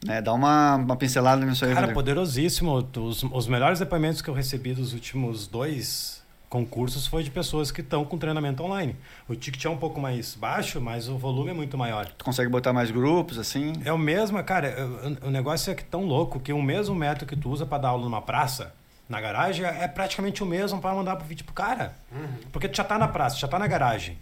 Né? 0.06 0.22
Dá 0.22 0.34
uma, 0.34 0.76
uma 0.76 0.96
pincelada 0.96 1.46
nisso 1.46 1.64
aí. 1.64 1.74
Cara, 1.74 1.94
poderosíssimo. 1.94 2.88
Os, 2.98 3.24
os 3.24 3.48
melhores 3.48 3.80
depoimentos 3.80 4.22
que 4.22 4.30
eu 4.30 4.34
recebi 4.34 4.74
dos 4.74 4.94
últimos 4.94 5.48
dois 5.48 6.21
concursos 6.52 7.08
foi 7.08 7.24
de 7.24 7.32
pessoas 7.32 7.72
que 7.72 7.80
estão 7.80 8.04
com 8.04 8.18
treinamento 8.18 8.62
online. 8.62 8.94
O 9.26 9.34
ticket 9.34 9.64
é 9.64 9.70
um 9.70 9.78
pouco 9.78 10.02
mais 10.02 10.36
baixo, 10.36 10.82
mas 10.82 11.08
o 11.08 11.18
volume 11.18 11.52
é 11.52 11.54
muito 11.54 11.78
maior. 11.78 12.08
Tu 12.08 12.26
consegue 12.26 12.50
botar 12.52 12.74
mais 12.74 12.92
grupos, 12.92 13.40
assim? 13.40 13.72
É 13.86 13.94
o 13.94 13.98
mesmo, 13.98 14.44
cara. 14.44 14.76
O 15.24 15.32
negócio 15.32 15.72
é 15.72 15.76
que 15.76 15.84
tão 15.84 16.04
louco 16.04 16.42
que 16.42 16.52
o 16.52 16.62
mesmo 16.62 16.94
método 16.94 17.26
que 17.26 17.38
tu 17.38 17.50
usa 17.50 17.66
para 17.66 17.78
dar 17.78 17.90
aula 17.90 18.04
numa 18.04 18.22
praça, 18.22 18.76
na 19.08 19.22
garagem, 19.22 19.66
é 19.66 19.88
praticamente 19.88 20.44
o 20.44 20.46
mesmo 20.46 20.82
para 20.82 20.94
mandar 20.94 21.16
pro 21.16 21.26
vídeo 21.26 21.46
pro 21.46 21.54
cara. 21.54 21.96
Uhum. 22.12 22.28
Porque 22.52 22.68
tu 22.68 22.76
já 22.76 22.84
tá 22.84 23.00
na 23.00 23.08
praça, 23.08 23.38
já 23.38 23.48
tá 23.48 23.58
na 23.58 23.66
garagem. 23.66 24.18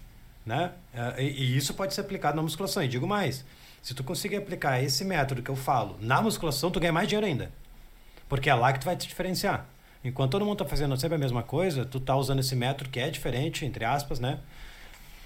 Né? 0.45 0.71
É, 0.93 1.23
e, 1.23 1.29
e 1.29 1.57
isso 1.57 1.73
pode 1.73 1.95
ser 1.95 2.01
aplicado 2.01 2.35
na 2.35 2.43
musculação. 2.43 2.83
E 2.83 2.87
digo 2.87 3.07
mais, 3.07 3.43
se 3.81 3.95
tu 3.95 4.03
conseguir 4.03 4.35
aplicar 4.35 4.79
esse 4.83 5.03
método 5.03 5.41
que 5.41 5.49
eu 5.49 5.55
falo 5.55 5.97
na 5.99 6.21
musculação, 6.21 6.69
tu 6.69 6.79
ganha 6.79 6.93
mais 6.93 7.07
dinheiro 7.07 7.25
ainda. 7.25 7.51
Porque 8.27 8.51
é 8.51 8.53
lá 8.53 8.71
que 8.71 8.79
tu 8.79 8.85
vai 8.85 8.95
te 8.95 9.07
diferenciar. 9.07 9.65
Enquanto 10.03 10.31
todo 10.31 10.45
mundo 10.45 10.53
está 10.53 10.65
fazendo 10.65 10.95
sempre 10.97 11.15
a 11.15 11.19
mesma 11.19 11.43
coisa, 11.43 11.85
tu 11.85 11.99
tá 11.99 12.15
usando 12.15 12.39
esse 12.39 12.55
método 12.55 12.89
que 12.89 12.99
é 12.99 13.09
diferente, 13.09 13.65
entre 13.65 13.83
aspas, 13.83 14.19
né? 14.19 14.39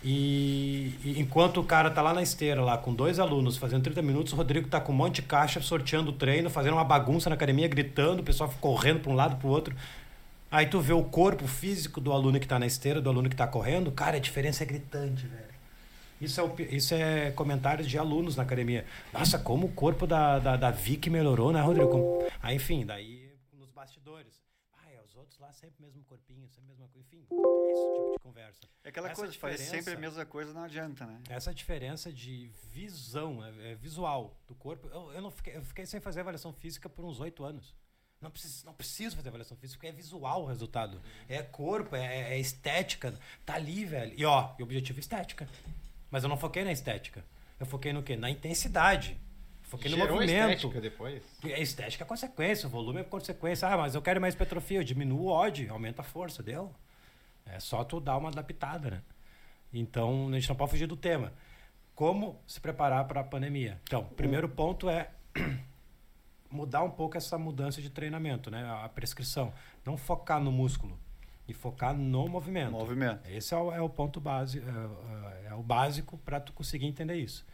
E, 0.03 0.93
e, 1.03 1.15
enquanto 1.17 1.61
o 1.61 1.63
cara 1.63 1.89
tá 1.89 2.01
lá 2.01 2.13
na 2.13 2.21
esteira, 2.21 2.61
lá 2.61 2.77
com 2.77 2.93
dois 2.93 3.19
alunos 3.19 3.55
fazendo 3.55 3.83
30 3.83 4.01
minutos, 4.01 4.33
o 4.33 4.35
Rodrigo 4.35 4.67
tá 4.67 4.81
com 4.81 4.91
um 4.91 4.95
monte 4.95 5.15
de 5.15 5.21
caixa 5.21 5.61
sorteando 5.61 6.11
o 6.11 6.13
treino, 6.13 6.49
fazendo 6.49 6.73
uma 6.73 6.83
bagunça 6.83 7.29
na 7.29 7.35
academia, 7.35 7.67
gritando, 7.69 8.19
o 8.21 8.23
pessoal 8.23 8.53
correndo 8.59 8.99
para 8.99 9.11
um 9.11 9.15
lado 9.15 9.37
para 9.37 9.47
o 9.47 9.49
outro. 9.49 9.73
Aí 10.51 10.65
tu 10.65 10.81
vê 10.81 10.91
o 10.91 11.03
corpo 11.03 11.47
físico 11.47 12.01
do 12.01 12.11
aluno 12.11 12.37
que 12.37 12.45
está 12.45 12.59
na 12.59 12.65
esteira, 12.65 13.01
do 13.01 13.09
aluno 13.09 13.29
que 13.29 13.35
está 13.35 13.47
correndo, 13.47 13.91
cara, 13.91 14.17
a 14.17 14.19
diferença 14.19 14.63
é 14.63 14.65
gritante, 14.65 15.25
velho. 15.25 15.53
Isso 16.19 16.41
é, 16.41 16.63
isso 16.75 16.93
é 16.93 17.31
comentários 17.31 17.87
de 17.87 17.97
alunos 17.97 18.35
na 18.35 18.43
academia. 18.43 18.85
Nossa, 19.13 19.39
como 19.39 19.67
o 19.67 19.71
corpo 19.71 20.05
da, 20.05 20.37
da, 20.39 20.57
da 20.57 20.71
Vicky 20.71 21.09
melhorou, 21.09 21.51
né, 21.51 21.61
Rodrigo? 21.61 22.25
Aí, 22.41 22.57
enfim, 22.57 22.85
daí 22.85 23.29
nos 23.57 23.71
bastidores 23.71 24.42
sempre 25.63 25.79
o 25.79 25.85
mesmo 25.85 26.03
corpinho, 26.03 26.47
sempre 26.49 26.65
a 26.65 26.75
mesma 26.75 26.87
coisa. 26.89 27.07
Enfim, 27.07 27.25
é 27.31 27.71
esse 27.71 27.95
tipo 27.95 28.11
de 28.11 28.19
conversa. 28.19 28.67
É 28.83 28.89
aquela 28.89 29.07
essa 29.09 29.15
coisa, 29.15 29.33
faz 29.39 29.61
sempre 29.61 29.93
a 29.93 29.97
mesma 29.97 30.25
coisa, 30.25 30.53
não 30.53 30.63
adianta, 30.63 31.05
né? 31.05 31.21
Essa 31.29 31.53
diferença 31.53 32.11
de 32.11 32.51
visão, 32.69 33.43
é, 33.43 33.71
é 33.71 33.75
visual 33.75 34.37
do 34.45 34.53
corpo. 34.55 34.89
Eu, 34.89 35.13
eu, 35.13 35.21
não 35.21 35.31
fiquei, 35.31 35.55
eu 35.55 35.63
fiquei 35.63 35.85
sem 35.85 36.01
fazer 36.01 36.19
avaliação 36.19 36.51
física 36.51 36.89
por 36.89 37.05
uns 37.05 37.21
oito 37.21 37.45
anos. 37.45 37.73
Não 38.19 38.29
preciso, 38.29 38.65
não 38.65 38.73
preciso 38.73 39.15
fazer 39.15 39.29
avaliação 39.29 39.55
física, 39.55 39.77
porque 39.77 39.87
é 39.87 39.91
visual 39.91 40.43
o 40.43 40.45
resultado. 40.45 41.01
É 41.29 41.41
corpo, 41.41 41.95
é, 41.95 42.33
é 42.33 42.39
estética. 42.39 43.17
Tá 43.45 43.55
ali, 43.55 43.85
velho. 43.85 44.13
E 44.17 44.25
ó, 44.25 44.53
o 44.59 44.63
objetivo 44.63 44.99
é 44.99 45.01
estética. 45.01 45.47
Mas 46.11 46.23
eu 46.23 46.29
não 46.29 46.37
foquei 46.37 46.65
na 46.65 46.71
estética. 46.71 47.23
Eu 47.57 47.65
foquei 47.65 47.93
no 47.93 48.03
quê? 48.03 48.17
Na 48.17 48.29
intensidade. 48.29 49.17
Foquei 49.63 49.89
no 49.91 49.97
movimento. 49.97 50.29
estética 50.29 50.81
depois? 50.81 51.23
É 51.43 51.61
estética 51.61 52.03
é 52.03 52.07
consequência, 52.07 52.67
o 52.67 52.69
volume 52.69 53.01
é 53.01 53.03
consequência. 53.03 53.67
Ah, 53.67 53.77
mas 53.77 53.95
eu 53.95 54.01
quero 54.01 54.21
mais 54.21 54.33
hipertrofia, 54.33 54.79
eu 54.79 54.83
diminuo 54.83 55.25
o 55.25 55.31
odd, 55.31 55.67
aumenta 55.69 56.01
a 56.01 56.05
força, 56.05 56.43
deu? 56.43 56.71
É 57.45 57.59
só 57.59 57.83
tu 57.83 57.99
dar 57.99 58.17
uma 58.17 58.29
adaptada, 58.29 58.91
né? 58.91 59.01
Então, 59.73 60.29
a 60.29 60.33
gente 60.33 60.47
não 60.47 60.55
pode 60.55 60.71
fugir 60.71 60.87
do 60.87 60.95
tema. 60.95 61.33
Como 61.95 62.39
se 62.47 62.59
preparar 62.59 63.05
para 63.05 63.21
a 63.21 63.23
pandemia? 63.23 63.79
Então, 63.83 64.03
primeiro 64.03 64.47
ponto 64.47 64.89
é 64.89 65.09
mudar 66.49 66.83
um 66.83 66.91
pouco 66.91 67.17
essa 67.17 67.37
mudança 67.37 67.81
de 67.81 67.89
treinamento, 67.89 68.51
né? 68.51 68.63
A 68.83 68.89
prescrição. 68.89 69.53
Não 69.85 69.97
focar 69.97 70.39
no 70.39 70.51
músculo 70.51 70.99
e 71.47 71.53
focar 71.53 71.95
no 71.95 72.27
movimento. 72.27 72.71
Movimento. 72.71 73.27
Esse 73.27 73.53
é 73.53 73.57
o, 73.57 73.71
é 73.71 73.81
o 73.81 73.89
ponto 73.89 74.19
base, 74.19 74.59
é, 74.59 75.47
é, 75.47 75.51
é 75.51 75.53
o 75.55 75.61
básico 75.61 76.17
para 76.19 76.39
tu 76.39 76.53
conseguir 76.53 76.85
entender 76.85 77.15
isso. 77.15 77.45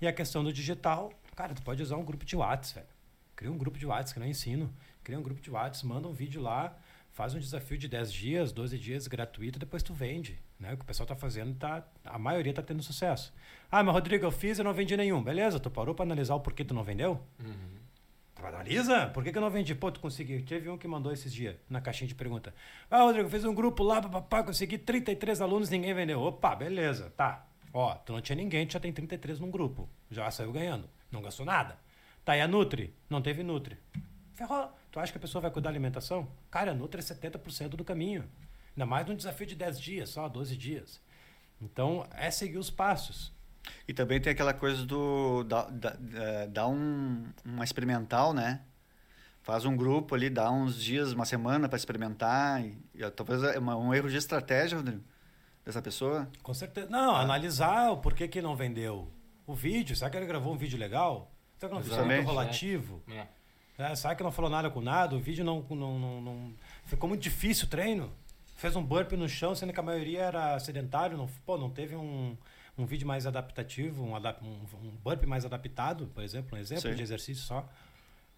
E 0.00 0.06
a 0.06 0.12
questão 0.12 0.44
do 0.44 0.52
digital, 0.52 1.12
Cara, 1.34 1.54
tu 1.54 1.62
pode 1.62 1.82
usar 1.82 1.96
um 1.96 2.04
grupo 2.04 2.24
de 2.24 2.36
WhatsApp, 2.36 2.80
velho. 2.80 2.88
Cria 3.34 3.50
um 3.50 3.58
grupo 3.58 3.78
de 3.78 3.86
WhatsApp, 3.86 4.14
que 4.14 4.20
não 4.20 4.26
ensino. 4.26 4.72
Cria 5.02 5.18
um 5.18 5.22
grupo 5.22 5.40
de 5.40 5.50
WhatsApp, 5.50 5.86
manda 5.86 6.06
um 6.06 6.12
vídeo 6.12 6.40
lá, 6.40 6.76
faz 7.10 7.34
um 7.34 7.38
desafio 7.38 7.76
de 7.78 7.88
10 7.88 8.12
dias, 8.12 8.52
12 8.52 8.78
dias 8.78 9.06
gratuito, 9.08 9.58
depois 9.58 9.82
tu 9.82 9.92
vende. 9.92 10.38
Né? 10.60 10.74
O 10.74 10.76
que 10.76 10.84
o 10.84 10.86
pessoal 10.86 11.06
tá 11.06 11.16
fazendo, 11.16 11.54
tá, 11.56 11.84
a 12.04 12.18
maioria 12.18 12.52
tá 12.52 12.62
tendo 12.62 12.82
sucesso. 12.82 13.34
Ah, 13.70 13.82
mas 13.82 13.94
Rodrigo, 13.94 14.24
eu 14.24 14.30
fiz 14.30 14.58
e 14.58 14.62
não 14.62 14.72
vendi 14.72 14.96
nenhum. 14.96 15.22
Beleza, 15.22 15.58
tu 15.58 15.70
parou 15.70 15.94
para 15.94 16.04
analisar 16.04 16.34
o 16.34 16.40
porquê 16.40 16.64
tu 16.64 16.74
não 16.74 16.84
vendeu? 16.84 17.20
Uhum. 17.40 17.82
Analisa, 18.46 19.06
por 19.06 19.22
que, 19.22 19.30
que 19.30 19.38
eu 19.38 19.42
não 19.42 19.50
vendi? 19.50 19.72
Pô, 19.72 19.90
tu 19.90 20.00
conseguiu. 20.00 20.44
Teve 20.44 20.68
um 20.68 20.76
que 20.76 20.88
mandou 20.88 21.12
esses 21.12 21.32
dias 21.32 21.54
na 21.70 21.80
caixinha 21.80 22.08
de 22.08 22.14
pergunta. 22.14 22.52
Ah, 22.90 23.02
Rodrigo, 23.02 23.28
fez 23.28 23.44
um 23.44 23.54
grupo 23.54 23.84
lá, 23.84 24.02
papapá, 24.02 24.42
consegui 24.42 24.78
33 24.78 25.40
alunos, 25.40 25.70
ninguém 25.70 25.94
vendeu. 25.94 26.20
Opa, 26.20 26.54
beleza, 26.56 27.12
tá. 27.16 27.46
Ó, 27.72 27.94
tu 27.94 28.12
não 28.12 28.20
tinha 28.20 28.36
ninguém, 28.36 28.66
tu 28.66 28.72
já 28.72 28.80
tem 28.80 28.92
33 28.92 29.38
num 29.38 29.50
grupo. 29.50 29.88
Já 30.10 30.28
saiu 30.30 30.50
ganhando. 30.52 30.88
Não 31.12 31.20
gastou 31.20 31.44
nada. 31.44 31.78
Tá, 32.24 32.36
e 32.36 32.40
a 32.40 32.48
Nutri? 32.48 32.96
Não 33.10 33.20
teve 33.20 33.42
Nutri. 33.42 33.78
Ferrou. 34.34 34.72
Tu 34.90 34.98
acha 34.98 35.12
que 35.12 35.18
a 35.18 35.20
pessoa 35.20 35.42
vai 35.42 35.50
cuidar 35.50 35.68
da 35.68 35.72
alimentação? 35.72 36.28
Cara, 36.50 36.72
a 36.72 36.74
Nutri 36.74 37.00
é 37.00 37.04
70% 37.04 37.70
do 37.70 37.84
caminho. 37.84 38.24
Ainda 38.70 38.86
mais 38.86 39.06
num 39.06 39.14
desafio 39.14 39.46
de 39.46 39.54
10 39.54 39.80
dias, 39.80 40.10
só 40.10 40.28
12 40.28 40.56
dias. 40.56 41.00
Então, 41.60 42.06
é 42.12 42.30
seguir 42.30 42.58
os 42.58 42.70
passos. 42.70 43.32
E 43.86 43.92
também 43.92 44.20
tem 44.20 44.32
aquela 44.32 44.54
coisa 44.54 44.84
do. 44.84 45.44
dar 45.44 45.68
da, 46.48 46.66
um, 46.66 47.24
uma 47.44 47.62
experimental, 47.62 48.32
né? 48.32 48.62
Faz 49.42 49.64
um 49.64 49.76
grupo 49.76 50.14
ali, 50.14 50.30
dá 50.30 50.50
uns 50.50 50.80
dias, 50.80 51.12
uma 51.12 51.24
semana 51.24 51.68
para 51.68 51.76
experimentar. 51.76 52.64
E, 52.64 52.76
e, 52.94 53.10
talvez 53.10 53.42
é 53.42 53.58
uma, 53.58 53.76
um 53.76 53.94
erro 53.94 54.08
de 54.08 54.16
estratégia, 54.16 54.78
Rodrigo, 54.78 55.02
dessa 55.64 55.82
pessoa. 55.82 56.28
Com 56.42 56.54
certeza. 56.54 56.88
Não, 56.88 57.14
ah. 57.14 57.20
analisar 57.20 57.90
o 57.90 57.98
porquê 57.98 58.26
que 58.26 58.42
não 58.42 58.56
vendeu 58.56 59.08
o 59.52 59.54
vídeo, 59.54 59.94
será 59.94 60.10
que 60.10 60.16
ele 60.16 60.26
gravou 60.26 60.52
um 60.52 60.56
vídeo 60.56 60.78
legal? 60.78 61.30
Será 61.58 61.68
que 61.68 61.74
não 61.74 61.84
fez 61.84 62.06
muito 62.06 62.26
relativo? 62.26 63.02
É. 63.08 63.26
É, 63.78 63.94
será 63.94 64.14
que 64.14 64.22
não 64.22 64.32
falou 64.32 64.50
nada 64.50 64.70
com 64.70 64.80
nada? 64.80 65.14
O 65.14 65.20
vídeo 65.20 65.44
não, 65.44 65.62
não, 65.70 65.98
não, 65.98 66.20
não, 66.20 66.54
Ficou 66.84 67.08
muito 67.08 67.22
difícil 67.22 67.66
o 67.66 67.68
treino? 67.68 68.12
Fez 68.56 68.76
um 68.76 68.82
burp 68.84 69.12
no 69.12 69.28
chão, 69.28 69.54
sendo 69.54 69.72
que 69.72 69.80
a 69.80 69.82
maioria 69.82 70.22
era 70.22 70.58
sedentário. 70.58 71.16
Não, 71.16 71.26
pô, 71.44 71.58
não 71.58 71.70
teve 71.70 71.96
um, 71.96 72.36
um 72.76 72.86
vídeo 72.86 73.06
mais 73.06 73.26
adaptativo, 73.26 74.04
um, 74.04 74.14
adap 74.14 74.44
um, 74.44 74.60
um 74.82 74.90
burp 75.02 75.24
mais 75.24 75.44
adaptado, 75.44 76.06
por 76.14 76.22
exemplo, 76.22 76.56
um 76.56 76.60
exemplo 76.60 76.82
Sim. 76.82 76.94
de 76.94 77.02
exercício 77.02 77.44
só. 77.44 77.68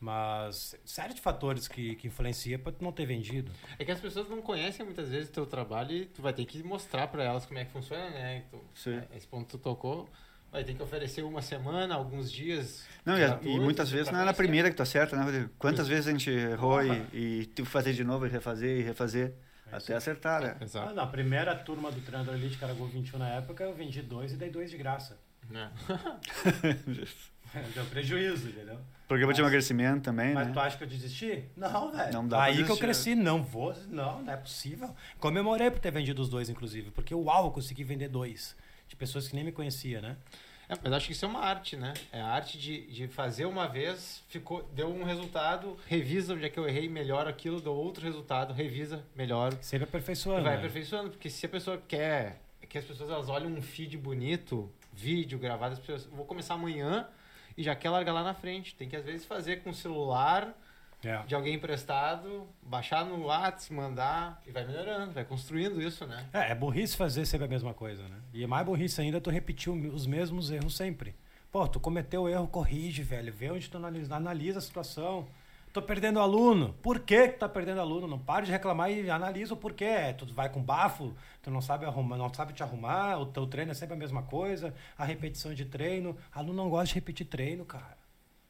Mas 0.01 0.77
série 0.85 1.15
de 1.15 1.21
fatores 1.21 1.69
que, 1.69 1.95
que 1.97 2.09
influencia 2.09 2.59
para 2.59 2.75
não 2.81 2.93
ter 2.93 3.07
vendido. 3.07 3.53
É 3.79 3.85
que 3.85 3.91
as 3.91 4.01
pessoas 4.01 4.29
não 4.29 4.43
conhecem 4.43 4.85
muitas 4.85 5.09
vezes 5.09 5.29
o 5.29 5.33
teu 5.33 5.47
trabalho 5.47 5.93
e 5.93 6.07
tu 6.07 6.21
vai 6.21 6.33
ter 6.33 6.45
que 6.45 6.63
mostrar 6.63 7.09
para 7.09 7.23
elas 7.23 7.47
como 7.47 7.59
é 7.59 7.65
que 7.65 7.73
funciona, 7.73 8.11
né? 8.11 8.45
Tu, 8.51 8.61
Sim. 8.75 9.03
Esse 9.15 9.27
ponto 9.27 9.49
tu 9.49 9.59
tocou 9.59 10.09
vai 10.55 10.63
ter 10.63 10.73
que 10.73 10.83
oferecer 10.83 11.23
uma 11.23 11.43
semana, 11.43 11.97
alguns 11.97 12.31
dias. 12.31 12.85
Não, 13.05 13.17
e, 13.19 13.49
e 13.49 13.59
muitas 13.59 13.91
vezes 13.91 14.13
não 14.13 14.21
é 14.21 14.25
na 14.25 14.33
primeira 14.33 14.71
que 14.71 14.77
tu 14.77 14.83
acerta, 14.83 15.17
né, 15.17 15.25
Rodrigo? 15.25 15.51
Quantas 15.59 15.89
vezes 15.89 16.07
a 16.07 16.13
gente 16.13 16.31
errou 16.31 16.81
e, 16.81 17.03
e 17.13 17.47
tu 17.47 17.65
fazer 17.65 17.93
de 17.93 18.05
novo 18.05 18.25
e 18.25 18.29
refazer 18.29 18.79
e 18.79 18.83
refazer 18.83 19.35
é 19.73 19.77
até 19.77 19.95
acertar, 19.95 20.41
né? 20.41 20.57
Exato. 20.61 20.91
Ah, 20.91 20.93
na 20.93 21.07
primeira 21.07 21.57
turma 21.57 21.91
do 21.91 22.01
treinador 22.01 22.37
Elite 22.37 22.57
Caragol 22.57 22.87
21 22.87 23.19
na 23.19 23.31
época, 23.31 23.65
eu 23.65 23.75
vendi 23.75 24.01
dois 24.01 24.33
e 24.33 24.37
dei 24.37 24.49
dois 24.49 24.71
de 24.71 24.77
graça. 24.79 25.19
É. 25.53 25.69
Deu 27.75 27.85
prejuízo, 27.87 28.49
entendeu? 28.49 28.79
Programa 29.09 29.31
mas, 29.31 29.37
de 29.37 29.43
emagrecimento 29.43 30.03
também, 30.03 30.35
mas 30.35 30.49
né? 30.49 30.53
tu 30.53 30.61
acha 30.61 30.77
que 30.77 30.85
eu 30.85 30.89
desisti? 30.89 31.45
Não, 31.57 31.93
velho. 31.93 32.13
Não 32.13 32.27
dá 32.27 32.45
Aí 32.45 32.65
que 32.65 32.71
eu 32.71 32.77
cresci, 32.77 33.15
não 33.15 33.43
vou, 33.43 33.75
não, 33.89 34.23
não 34.23 34.33
é 34.33 34.37
possível. 34.37 34.95
Comemorei 35.19 35.71
por 35.71 35.79
ter 35.79 35.91
vendido 35.91 36.23
os 36.23 36.29
dois, 36.29 36.49
inclusive, 36.49 36.91
porque 36.91 37.15
uau, 37.15 37.47
eu 37.47 37.51
consegui 37.51 37.85
vender 37.85 38.09
dois. 38.09 38.57
De 38.89 38.97
pessoas 38.97 39.29
que 39.29 39.35
nem 39.35 39.45
me 39.45 39.53
conhecia, 39.53 40.01
né? 40.01 40.17
É, 40.69 40.75
mas 40.83 40.93
acho 40.93 41.07
que 41.07 41.13
isso 41.13 41.25
é 41.25 41.29
uma 41.29 41.41
arte, 41.41 41.77
né? 41.77 41.93
É 42.13 42.21
a 42.21 42.27
arte 42.27 42.59
de, 42.59 42.87
de 42.87 43.09
fazer 43.09 43.45
uma 43.45 43.67
vez, 43.67 44.23
ficou, 44.29 44.63
deu 44.73 44.89
um 44.89 45.05
resultado, 45.05 45.79
revisa 45.87 46.35
onde 46.35 46.45
é 46.45 46.49
que 46.49 46.59
eu 46.59 46.67
errei, 46.67 46.89
melhora 46.89 47.31
aquilo, 47.31 47.61
deu 47.61 47.75
outro 47.75 48.05
resultado, 48.05 48.53
revisa, 48.55 49.05
melhora. 49.15 49.57
Sempre 49.61 49.85
aperfeiçoando. 49.85 50.43
Vai 50.43 50.53
né? 50.53 50.59
aperfeiçoando, 50.59 51.11
porque 51.11 51.29
se 51.29 51.45
a 51.47 51.49
pessoa 51.49 51.83
quer 51.87 52.41
que 52.75 52.79
as 52.79 52.85
pessoas 52.85 53.09
elas 53.09 53.29
olhem 53.29 53.47
um 53.47 53.63
feed 53.63 53.97
bonito, 53.97 54.69
vídeo 54.93 55.39
gravado, 55.39 55.75
as 55.75 55.79
pessoas, 55.79 56.07
vou 56.07 56.25
começar 56.25 56.55
amanhã 56.55 57.07
e 57.57 57.63
já 57.63 57.75
quer 57.77 57.91
largar 57.91 58.13
lá 58.13 58.25
na 58.25 58.35
frente. 58.35 58.75
Tem 58.75 58.89
que 58.89 58.97
às 58.97 59.05
vezes 59.05 59.25
fazer 59.25 59.63
com 59.63 59.71
o 59.71 59.75
celular 59.75 60.53
É. 61.05 61.23
de 61.27 61.35
alguém 61.35 61.55
emprestado, 61.55 62.47
baixar 62.63 63.05
no 63.05 63.27
WhatsApp, 63.27 63.73
mandar 63.73 64.43
e 64.47 64.51
vai 64.51 64.67
melhorando, 64.67 65.13
vai 65.13 65.25
construindo 65.25 65.81
isso, 65.81 66.07
né? 66.07 66.27
É, 66.33 66.53
é 66.53 66.55
burrice 66.55 66.97
fazer 66.97 67.27
sempre 67.27 67.47
a 67.47 67.49
mesma 67.49 67.75
coisa, 67.75 68.03
né? 68.09 68.17
E 68.33 68.43
é 68.43 68.47
mais 68.47 68.65
burrice 68.65 69.01
ainda 69.01 69.21
tu 69.21 69.31
repetir 69.31 69.73
os 69.73 70.07
mesmos 70.07 70.51
erros 70.51 70.77
sempre. 70.77 71.15
Pô, 71.51 71.69
tu 71.69 71.79
cometeu 71.79 72.23
o 72.23 72.29
erro, 72.29 72.49
corrige, 72.49 73.03
velho. 73.03 73.33
Vê 73.33 73.51
onde 73.51 73.71
tu 73.71 73.77
analisa, 73.77 74.17
analisa 74.17 74.59
a 74.59 74.63
situação. 74.63 75.29
Tô 75.73 75.83
perdendo 75.83 76.21
aluno. 76.21 76.73
Por 76.83 77.01
que 77.01 77.29
que 77.29 77.39
tá 77.39 77.49
perdendo 77.49 77.81
aluno? 77.81 78.07
Não 78.07 78.19
pare 78.19 78.47
de 78.47 78.53
reclamar 78.53 78.91
e 78.93 79.11
analisa 79.11 79.55
o 79.55 79.57
porquê. 79.57 80.15
Tu 80.17 80.27
vai 80.33 80.49
com 80.49 80.63
bafo, 80.63 81.13
tu 81.43 81.51
não 81.51 81.61
sabe 81.61 81.85
arrumar, 81.85 82.17
não 82.17 82.33
sabe 82.33 82.53
te 82.53 82.63
arrumar, 82.63 83.19
o 83.19 83.27
teu 83.27 83.47
treino 83.47 83.73
é 83.73 83.75
sempre 83.75 83.95
a 83.95 83.99
mesma 83.99 84.23
coisa, 84.23 84.73
a 84.97 85.05
repetição 85.05 85.53
de 85.53 85.65
treino. 85.65 86.17
Aluno 86.33 86.55
não 86.55 86.71
gosta 86.71 86.87
de 86.87 86.95
repetir 86.95 87.27
treino, 87.27 87.65
cara. 87.65 88.04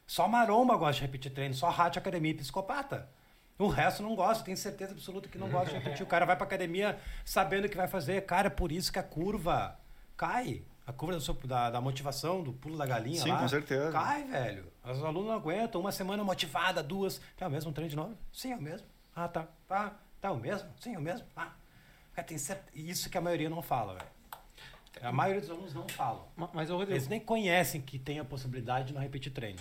Só 0.07 0.27
maromba 0.27 0.75
gosta 0.77 0.95
de 0.95 1.01
repetir 1.01 1.31
treino, 1.33 1.53
só 1.53 1.69
rádio, 1.69 1.99
academia 1.99 2.31
e 2.31 2.35
psicopata. 2.35 3.09
O 3.57 3.67
resto 3.67 4.03
não 4.03 4.15
gosta, 4.15 4.43
tenho 4.43 4.57
certeza 4.57 4.91
absoluta 4.91 5.29
que 5.29 5.37
não 5.37 5.49
gosta 5.49 5.69
de 5.69 5.77
repetir. 5.79 6.03
O 6.03 6.07
cara 6.07 6.25
vai 6.25 6.35
pra 6.35 6.45
academia 6.45 6.99
sabendo 7.23 7.65
o 7.65 7.69
que 7.69 7.77
vai 7.77 7.87
fazer. 7.87 8.25
Cara, 8.25 8.49
por 8.49 8.71
isso 8.71 8.91
que 8.91 8.99
a 8.99 9.03
curva 9.03 9.79
cai. 10.17 10.61
A 10.85 10.93
curva 10.93 11.15
da, 11.15 11.19
sua- 11.21 11.37
da, 11.45 11.69
da 11.71 11.81
motivação, 11.81 12.43
do 12.43 12.53
pulo 12.53 12.77
da 12.77 12.85
galinha 12.85 13.19
Sim, 13.21 13.31
lá. 13.31 13.39
com 13.39 13.47
certeza. 13.47 13.91
Cai, 13.91 14.23
velho. 14.25 14.71
Os 14.83 15.01
alunos 15.03 15.29
não 15.29 15.33
aguentam. 15.35 15.81
Uma 15.81 15.91
semana 15.91 16.23
motivada, 16.23 16.83
duas. 16.83 17.19
É 17.39 17.47
o 17.47 17.49
mesmo 17.49 17.71
treino 17.71 17.89
de 17.89 17.95
novo? 17.95 18.15
Sim, 18.31 18.51
é 18.51 18.55
o 18.55 18.61
mesmo. 18.61 18.85
Ah, 19.15 19.27
tá. 19.27 19.47
Ah, 19.69 19.93
tá 20.21 20.31
o 20.31 20.37
mesmo? 20.37 20.69
Sim, 20.79 20.93
é 20.93 20.99
o 20.99 21.01
mesmo. 21.01 21.25
Ah. 21.35 21.49
Cara, 22.13 22.27
tem 22.27 22.37
certo... 22.37 22.65
Isso 22.75 23.09
que 23.09 23.17
a 23.17 23.21
maioria 23.21 23.49
não 23.49 23.61
fala, 23.63 23.93
velho. 23.95 24.07
A 25.01 25.11
maioria 25.11 25.41
dos 25.41 25.49
alunos 25.49 25.73
não 25.73 25.87
falam. 25.89 26.25
Ma- 26.35 26.49
Mas, 26.53 26.69
Rodrigo, 26.69 26.91
Eles 26.91 27.07
nem 27.07 27.19
conhecem 27.19 27.81
que 27.81 27.97
tem 27.97 28.19
a 28.19 28.25
possibilidade 28.25 28.87
de 28.89 28.93
não 28.93 29.01
repetir 29.01 29.31
treino. 29.31 29.59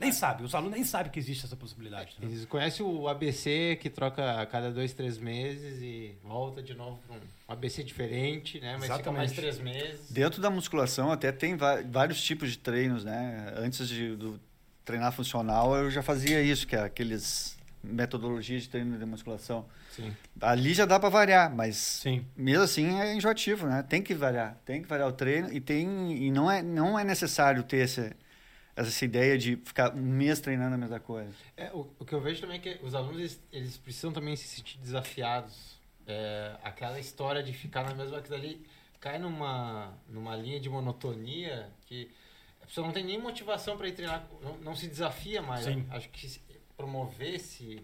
Nem 0.00 0.12
sabe, 0.12 0.42
os 0.44 0.54
alunos 0.54 0.72
nem 0.72 0.82
sabem 0.82 1.12
que 1.12 1.18
existe 1.18 1.44
essa 1.44 1.54
possibilidade. 1.54 2.16
né? 2.18 2.26
eles 2.26 2.46
conhecem 2.46 2.84
o 2.84 3.06
ABC 3.06 3.78
que 3.82 3.90
troca 3.90 4.40
a 4.40 4.46
cada 4.46 4.70
dois, 4.72 4.94
três 4.94 5.18
meses 5.18 5.82
e 5.82 6.16
volta 6.24 6.62
de 6.62 6.72
novo 6.72 6.98
para 7.06 7.16
um 7.16 7.20
ABC 7.46 7.84
diferente, 7.84 8.58
né? 8.60 8.78
Mas 8.80 8.90
fica 8.96 9.12
mais 9.12 9.30
três 9.32 9.58
meses. 9.58 10.10
Dentro 10.10 10.40
da 10.40 10.48
musculação 10.48 11.12
até 11.12 11.30
tem 11.30 11.54
vários 11.90 12.22
tipos 12.22 12.50
de 12.50 12.56
treinos, 12.56 13.04
né? 13.04 13.52
Antes 13.58 13.86
de 13.86 14.16
do 14.16 14.40
treinar 14.86 15.12
funcional, 15.12 15.76
eu 15.76 15.90
já 15.90 16.02
fazia 16.02 16.40
isso, 16.40 16.66
que 16.66 16.74
é 16.74 16.80
aqueles 16.80 17.58
metodologias 17.84 18.62
de 18.62 18.70
treino 18.70 18.98
de 18.98 19.04
musculação. 19.04 19.66
Sim. 19.94 20.16
Ali 20.40 20.72
já 20.72 20.86
dá 20.86 20.98
para 20.98 21.10
variar, 21.10 21.54
mas 21.54 21.76
Sim. 21.76 22.24
mesmo 22.34 22.64
assim 22.64 22.98
é 22.98 23.14
enjoativo, 23.14 23.66
né? 23.66 23.84
Tem 23.86 24.00
que 24.02 24.14
variar, 24.14 24.56
tem 24.64 24.80
que 24.80 24.88
variar 24.88 25.08
o 25.08 25.12
treino 25.12 25.52
e 25.52 25.60
tem 25.60 26.12
e 26.12 26.30
não 26.30 26.50
é 26.50 26.62
não 26.62 26.98
é 26.98 27.04
necessário 27.04 27.62
ter 27.62 27.78
esse, 27.78 28.12
essa 28.88 29.04
ideia 29.04 29.36
de 29.36 29.56
ficar 29.56 29.94
um 29.94 30.00
mês 30.02 30.40
treinando 30.40 30.74
a 30.74 30.78
mesma 30.78 31.00
coisa. 31.00 31.32
É, 31.56 31.70
o, 31.72 31.88
o 31.98 32.04
que 32.04 32.12
eu 32.12 32.20
vejo 32.20 32.40
também 32.40 32.56
é 32.56 32.60
que 32.60 32.84
os 32.84 32.94
alunos 32.94 33.18
eles, 33.18 33.42
eles 33.52 33.76
precisam 33.78 34.12
também 34.12 34.36
se 34.36 34.44
sentir 34.48 34.78
desafiados. 34.78 35.78
É, 36.06 36.56
aquela 36.62 36.98
história 36.98 37.42
de 37.42 37.52
ficar 37.52 37.84
na 37.84 37.94
mesma 37.94 38.18
aquilo 38.18 38.34
ali 38.34 38.66
cai 38.98 39.18
numa 39.18 39.92
numa 40.08 40.34
linha 40.36 40.58
de 40.58 40.68
monotonia 40.68 41.68
que 41.86 42.10
a 42.62 42.66
pessoa 42.66 42.86
não 42.86 42.92
tem 42.92 43.04
nem 43.04 43.18
motivação 43.18 43.76
para 43.76 43.86
ir 43.88 43.92
treinar, 43.92 44.26
não, 44.42 44.56
não 44.58 44.76
se 44.76 44.88
desafia 44.88 45.40
mais. 45.40 45.64
Sim. 45.64 45.86
Acho 45.90 46.08
que 46.08 46.40
promover 46.76 47.34
esse 47.34 47.82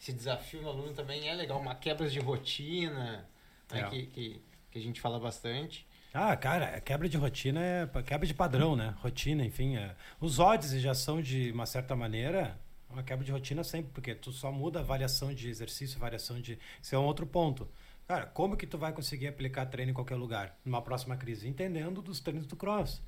esse 0.00 0.12
desafio 0.12 0.62
no 0.62 0.68
aluno 0.70 0.94
também 0.94 1.28
é 1.28 1.34
legal, 1.34 1.60
uma 1.60 1.74
quebra 1.74 2.08
de 2.08 2.18
rotina, 2.18 3.28
né, 3.70 3.80
É. 3.80 3.88
que, 3.90 4.06
que 4.06 4.42
que 4.70 4.78
a 4.78 4.82
gente 4.82 5.00
fala 5.00 5.18
bastante. 5.18 5.86
Ah, 6.12 6.36
cara, 6.36 6.80
quebra 6.80 7.08
de 7.08 7.16
rotina 7.16 7.60
é 7.60 7.86
quebra 8.02 8.26
de 8.26 8.34
padrão, 8.34 8.74
né? 8.74 8.94
Rotina, 8.98 9.44
enfim. 9.44 9.76
é. 9.76 9.94
Os 10.20 10.38
odds 10.40 10.72
já 10.80 10.92
são, 10.92 11.22
de 11.22 11.52
uma 11.52 11.66
certa 11.66 11.94
maneira, 11.94 12.58
uma 12.88 13.02
quebra 13.02 13.24
de 13.24 13.30
rotina 13.30 13.62
sempre, 13.62 13.92
porque 13.92 14.14
tu 14.14 14.32
só 14.32 14.50
muda 14.50 14.80
a 14.80 14.82
variação 14.82 15.32
de 15.32 15.48
exercício, 15.48 16.00
variação 16.00 16.40
de. 16.40 16.58
Isso 16.82 16.94
é 16.94 16.98
um 16.98 17.04
outro 17.04 17.26
ponto. 17.26 17.68
Cara, 18.08 18.26
como 18.26 18.56
que 18.56 18.66
tu 18.66 18.76
vai 18.76 18.92
conseguir 18.92 19.28
aplicar 19.28 19.66
treino 19.66 19.92
em 19.92 19.94
qualquer 19.94 20.16
lugar? 20.16 20.58
Numa 20.64 20.82
próxima 20.82 21.16
crise? 21.16 21.46
Entendendo 21.48 22.02
dos 22.02 22.18
treinos 22.18 22.44
do 22.44 22.56
cross. 22.56 23.00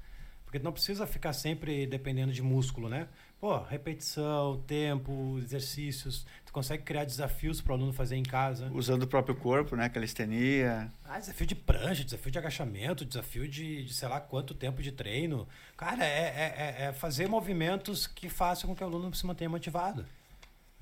Porque 0.53 0.62
não 0.62 0.71
precisa 0.71 1.07
ficar 1.07 1.33
sempre 1.33 1.87
dependendo 1.87 2.31
de 2.31 2.43
músculo, 2.43 2.87
né? 2.87 3.09
Pô, 3.41 3.57
repetição, 3.62 4.62
tempo, 4.67 5.38
exercícios. 5.38 6.27
Tu 6.45 6.53
consegue 6.53 6.83
criar 6.83 7.07
desafios 7.07 7.62
para 7.62 7.73
o 7.73 7.75
aluno 7.77 7.91
fazer 7.91 8.17
em 8.17 8.23
casa. 8.23 8.71
Usando 8.71 9.05
o 9.05 9.07
próprio 9.07 9.35
corpo, 9.35 9.75
né? 9.75 9.88
Calistenia. 9.88 10.93
Ah, 11.07 11.19
desafio 11.19 11.47
de 11.47 11.55
prancha, 11.55 12.05
desafio 12.05 12.31
de 12.31 12.38
agachamento, 12.38 13.03
desafio 13.03 13.49
de, 13.49 13.87
de 13.87 13.95
sei 13.95 14.07
lá 14.11 14.21
quanto 14.21 14.53
tempo 14.53 14.83
de 14.83 14.93
treino. 14.93 15.49
Cara, 15.75 16.05
é, 16.05 16.19
é, 16.19 16.55
é- 16.85 16.85
é 16.88 16.93
fazer 16.93 17.27
movimentos 17.31 18.07
que 18.07 18.29
façam 18.29 18.69
com 18.69 18.77
que 18.77 18.85
o 18.85 18.87
aluno 18.87 19.15
se 19.15 19.25
mantenha 19.25 19.49
motivado. 19.49 20.05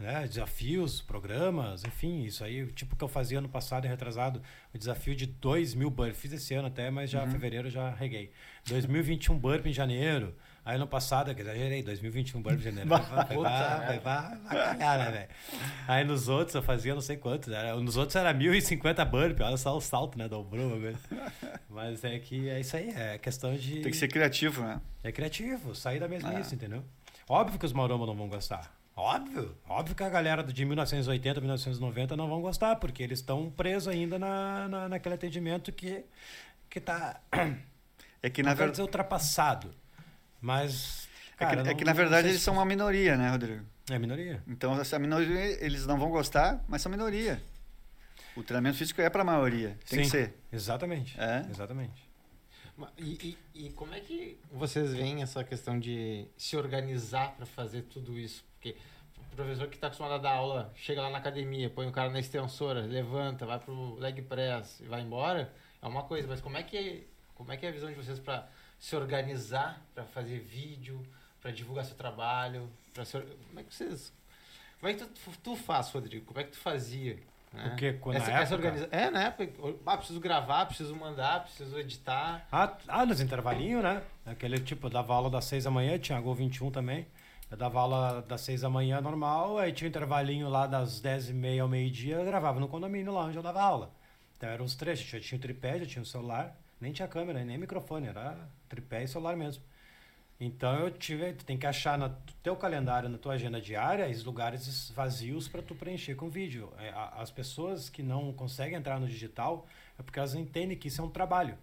Né? 0.00 0.26
Desafios, 0.26 1.02
programas, 1.02 1.84
enfim, 1.84 2.22
isso 2.24 2.42
aí, 2.42 2.62
o 2.62 2.72
tipo 2.72 2.96
que 2.96 3.04
eu 3.04 3.08
fazia 3.08 3.38
ano 3.38 3.48
passado 3.50 3.84
e 3.84 3.88
retrasado, 3.88 4.40
o 4.74 4.78
desafio 4.78 5.14
de 5.14 5.26
2 5.26 5.74
mil 5.74 5.90
burpees. 5.90 6.16
Fiz 6.18 6.32
esse 6.32 6.54
ano 6.54 6.68
até, 6.68 6.90
mas 6.90 7.10
já 7.10 7.22
em 7.24 7.30
fevereiro 7.30 7.68
já 7.68 7.90
reguei. 7.90 8.32
2021 8.66 9.38
burpee 9.38 9.68
em 9.70 9.72
janeiro. 9.74 10.34
Aí 10.64 10.76
ano 10.76 10.86
passado, 10.86 11.34
que 11.34 11.40
exagerei, 11.40 11.82
2021 11.82 12.40
burpee 12.42 12.58
em 12.60 12.62
janeiro. 12.62 12.88
Vai, 12.90 13.00
vai, 13.02 13.24
vai, 13.26 13.98
vai, 14.00 14.38
vai, 14.38 14.76
calhar, 14.76 14.98
né, 14.98 15.10
velho? 15.10 15.28
Aí 15.88 16.04
nos 16.04 16.28
outros 16.28 16.54
eu 16.54 16.62
fazia 16.62 16.94
não 16.94 17.00
sei 17.00 17.16
quantos. 17.16 17.52
Era, 17.52 17.74
nos 17.76 17.96
outros 17.96 18.16
era 18.16 18.32
1050 18.32 19.04
burpee, 19.04 19.42
olha 19.42 19.56
só 19.56 19.76
o 19.76 19.80
salto, 19.80 20.18
né? 20.18 20.28
Dobrou. 20.28 20.78
Mas 21.68 22.04
é 22.04 22.18
que 22.18 22.48
é 22.48 22.60
isso 22.60 22.76
aí, 22.76 22.90
é 22.90 23.18
questão 23.18 23.54
de. 23.54 23.80
Tem 23.80 23.90
que 23.90 23.96
ser 23.96 24.08
criativo, 24.08 24.62
né? 24.62 24.80
É 25.02 25.10
criativo, 25.12 25.74
sair 25.74 25.98
da 26.00 26.08
mesmice, 26.08 26.52
É. 26.52 26.56
entendeu? 26.56 26.84
Óbvio 27.28 27.58
que 27.58 27.66
os 27.66 27.72
maromba 27.72 28.06
não 28.06 28.14
vão 28.14 28.28
gostar. 28.28 28.79
Óbvio. 29.00 29.56
Óbvio 29.66 29.96
que 29.96 30.02
a 30.02 30.08
galera 30.10 30.42
de 30.44 30.64
1980, 30.64 31.40
1990 31.40 32.16
não 32.16 32.28
vão 32.28 32.42
gostar, 32.42 32.76
porque 32.76 33.02
eles 33.02 33.20
estão 33.20 33.50
presos 33.50 33.88
ainda 33.88 34.18
na, 34.18 34.68
na, 34.68 34.88
naquele 34.90 35.14
atendimento 35.14 35.72
que, 35.72 36.04
que 36.68 36.78
tá. 36.80 37.18
É 38.22 38.28
que 38.28 38.42
não 38.42 38.50
na 38.50 38.54
quero 38.54 38.58
verdade 38.58 38.70
dizer 38.72 38.82
ultrapassado. 38.82 39.74
Mas. 40.40 41.08
É 41.36 41.38
Cara, 41.38 41.54
que, 41.54 41.60
é 41.60 41.70
não- 41.72 41.78
que, 41.78 41.84
na 41.86 41.92
verdade 41.94 42.28
eles 42.28 42.38
se- 42.40 42.44
são 42.44 42.54
uma 42.54 42.66
minoria, 42.66 43.16
né, 43.16 43.30
Rodrigo? 43.30 43.64
É 43.90 43.98
minoria. 43.98 44.42
Então 44.46 44.78
essa 44.78 44.98
minoria 44.98 45.64
eles 45.64 45.86
não 45.86 45.98
vão 45.98 46.10
gostar, 46.10 46.62
mas 46.68 46.82
são 46.82 46.92
minoria. 46.92 47.42
O 48.36 48.42
treinamento 48.42 48.76
físico 48.76 49.00
é 49.00 49.08
para 49.08 49.22
a 49.22 49.24
maioria, 49.24 49.78
tem 49.88 50.00
que 50.00 50.04
Sim, 50.04 50.10
ser. 50.10 50.34
Exatamente. 50.52 51.18
É? 51.18 51.44
Exatamente. 51.50 52.08
E, 52.98 53.36
e, 53.54 53.64
e 53.66 53.70
como 53.72 53.94
é 53.94 54.00
que 54.00 54.38
vocês 54.52 54.92
veem 54.92 55.22
essa 55.22 55.42
questão 55.42 55.78
de 55.78 56.26
se 56.36 56.56
organizar 56.56 57.32
para 57.36 57.44
fazer 57.46 57.82
tudo 57.82 58.18
isso? 58.18 58.44
Porque 58.60 58.76
o 59.32 59.36
professor 59.36 59.68
que 59.68 59.76
está 59.76 59.86
acostumado 59.86 60.14
a 60.14 60.18
dar 60.18 60.32
aula, 60.32 60.70
chega 60.76 61.00
lá 61.00 61.08
na 61.08 61.16
academia, 61.16 61.70
põe 61.70 61.88
o 61.88 61.92
cara 61.92 62.10
na 62.10 62.20
extensora, 62.20 62.82
levanta, 62.82 63.46
vai 63.46 63.58
pro 63.58 63.94
leg 63.98 64.20
press 64.22 64.80
e 64.80 64.84
vai 64.84 65.00
embora, 65.00 65.50
é 65.80 65.88
uma 65.88 66.02
coisa. 66.02 66.28
Mas 66.28 66.42
como 66.42 66.58
é 66.58 66.62
que, 66.62 67.06
como 67.34 67.50
é, 67.50 67.56
que 67.56 67.64
é 67.64 67.70
a 67.70 67.72
visão 67.72 67.88
de 67.88 67.94
vocês 67.96 68.18
para 68.18 68.46
se 68.78 68.94
organizar, 68.94 69.80
para 69.94 70.04
fazer 70.04 70.38
vídeo, 70.38 71.02
para 71.40 71.50
divulgar 71.50 71.86
seu 71.86 71.96
trabalho? 71.96 72.68
Pra 72.92 73.04
se, 73.04 73.18
como 73.18 73.60
é 73.60 73.62
que 73.62 73.74
vocês... 73.74 74.12
Como 74.78 74.90
é 74.90 74.94
que 74.94 75.04
tu, 75.04 75.30
tu 75.42 75.56
faz, 75.56 75.90
Rodrigo? 75.90 76.26
Como 76.26 76.38
é 76.38 76.44
que 76.44 76.50
tu 76.50 76.58
fazia? 76.58 77.18
né? 77.52 77.72
O 77.72 77.76
quê? 77.76 77.94
Quando- 77.94 78.16
essa, 78.16 78.30
essa 78.30 78.54
organiza... 78.54 78.88
É, 78.92 79.04
época. 79.24 79.52
Ah, 79.86 79.96
preciso 79.96 80.20
gravar, 80.20 80.66
preciso 80.66 80.94
mandar, 80.94 81.44
preciso 81.44 81.78
editar. 81.78 82.46
Ah, 82.52 82.76
ah, 82.88 83.06
nos 83.06 83.20
intervalinhos, 83.20 83.82
né? 83.82 84.02
Aquele 84.24 84.58
tipo, 84.58 84.86
eu 84.86 84.90
dava 84.90 85.14
aula 85.14 85.30
das 85.30 85.44
seis 85.46 85.64
da 85.64 85.70
manhã, 85.70 85.98
tinha 85.98 86.20
Gol 86.20 86.34
21 86.34 86.70
também. 86.70 87.06
Eu 87.50 87.56
dava 87.56 87.80
aula 87.80 88.22
das 88.22 88.42
seis 88.42 88.60
da 88.60 88.70
manhã 88.70 89.00
normal, 89.00 89.58
aí 89.58 89.72
tinha 89.72 89.88
um 89.88 89.90
intervalinho 89.90 90.48
lá 90.48 90.68
das 90.68 91.00
dez 91.00 91.28
e 91.28 91.32
meia 91.32 91.62
ao 91.62 91.68
meio-dia, 91.68 92.16
eu 92.16 92.24
gravava 92.24 92.60
no 92.60 92.68
condomínio 92.68 93.12
lá 93.12 93.24
onde 93.24 93.36
eu 93.36 93.42
dava 93.42 93.60
aula. 93.60 93.92
Então 94.36 94.48
eram 94.48 94.64
os 94.64 94.76
três, 94.76 95.00
já 95.00 95.18
tinha 95.18 95.36
o 95.36 95.42
tripé, 95.42 95.80
já 95.80 95.86
tinha 95.86 96.02
o 96.02 96.06
celular, 96.06 96.56
nem 96.80 96.92
tinha 96.92 97.08
câmera, 97.08 97.44
nem 97.44 97.58
microfone, 97.58 98.06
era 98.06 98.38
tripé 98.68 99.02
e 99.02 99.08
celular 99.08 99.36
mesmo. 99.36 99.64
Então 100.38 100.74
eu 100.78 100.90
tive, 100.92 101.32
tu 101.32 101.44
tem 101.44 101.58
que 101.58 101.66
achar 101.66 101.98
no 101.98 102.08
teu 102.42 102.54
calendário, 102.54 103.08
na 103.08 103.18
tua 103.18 103.34
agenda 103.34 103.60
diária, 103.60 104.08
os 104.08 104.24
lugares 104.24 104.90
vazios 104.92 105.48
para 105.48 105.60
tu 105.60 105.74
preencher 105.74 106.14
com 106.14 106.30
vídeo. 106.30 106.72
É, 106.78 106.94
As 107.18 107.30
pessoas 107.30 107.90
que 107.90 108.02
não 108.02 108.32
conseguem 108.32 108.78
entrar 108.78 108.98
no 109.00 109.08
digital 109.08 109.66
é 109.98 110.02
porque 110.02 110.18
elas 110.18 110.34
entendem 110.34 110.78
que 110.78 110.88
isso 110.88 111.02
é 111.02 111.04
um 111.04 111.10
trabalho. 111.10 111.58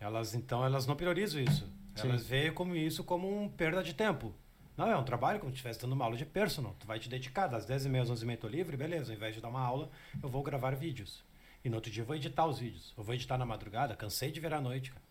Elas 0.00 0.34
então 0.34 0.64
elas 0.64 0.86
não 0.86 0.96
priorizam 0.96 1.40
isso. 1.40 1.64
Sim. 1.94 2.08
Elas 2.08 2.26
veem 2.26 2.52
como 2.52 2.76
isso 2.76 3.02
como 3.04 3.42
um 3.42 3.48
perda 3.48 3.82
de 3.82 3.94
tempo. 3.94 4.34
Não, 4.78 4.88
é 4.88 4.96
um 4.96 5.02
trabalho 5.02 5.40
como 5.40 5.50
se 5.50 5.56
estivesse 5.56 5.80
dando 5.80 5.92
uma 5.92 6.04
aula 6.04 6.16
de 6.16 6.24
personal. 6.24 6.76
Tu 6.78 6.86
vai 6.86 7.00
te 7.00 7.08
dedicar 7.08 7.48
das 7.48 7.66
10h30 7.66 8.00
às 8.00 8.10
11h30 8.10 8.36
tô 8.38 8.46
livre, 8.46 8.76
beleza. 8.76 9.10
Ao 9.10 9.16
invés 9.16 9.34
de 9.34 9.40
dar 9.40 9.48
uma 9.48 9.60
aula, 9.60 9.90
eu 10.22 10.28
vou 10.28 10.40
gravar 10.40 10.76
vídeos. 10.76 11.24
E 11.64 11.68
no 11.68 11.74
outro 11.74 11.90
dia 11.90 12.02
eu 12.02 12.06
vou 12.06 12.14
editar 12.14 12.46
os 12.46 12.60
vídeos. 12.60 12.94
Eu 12.96 13.02
vou 13.02 13.12
editar 13.12 13.36
na 13.36 13.44
madrugada, 13.44 13.96
cansei 13.96 14.30
de 14.30 14.38
ver 14.38 14.54
à 14.54 14.60
noite. 14.60 14.92
Cara. 14.92 15.02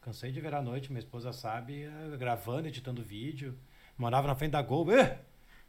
Cansei 0.00 0.32
de 0.32 0.40
virar 0.40 0.58
à 0.58 0.62
noite, 0.62 0.90
minha 0.90 0.98
esposa 0.98 1.32
sabe, 1.32 1.84
eh, 1.84 2.16
gravando, 2.18 2.66
editando 2.66 3.00
vídeo. 3.00 3.56
Morava 3.96 4.26
na 4.26 4.34
frente 4.34 4.50
da 4.50 4.60
Gol. 4.60 4.90
Eh! 4.92 5.20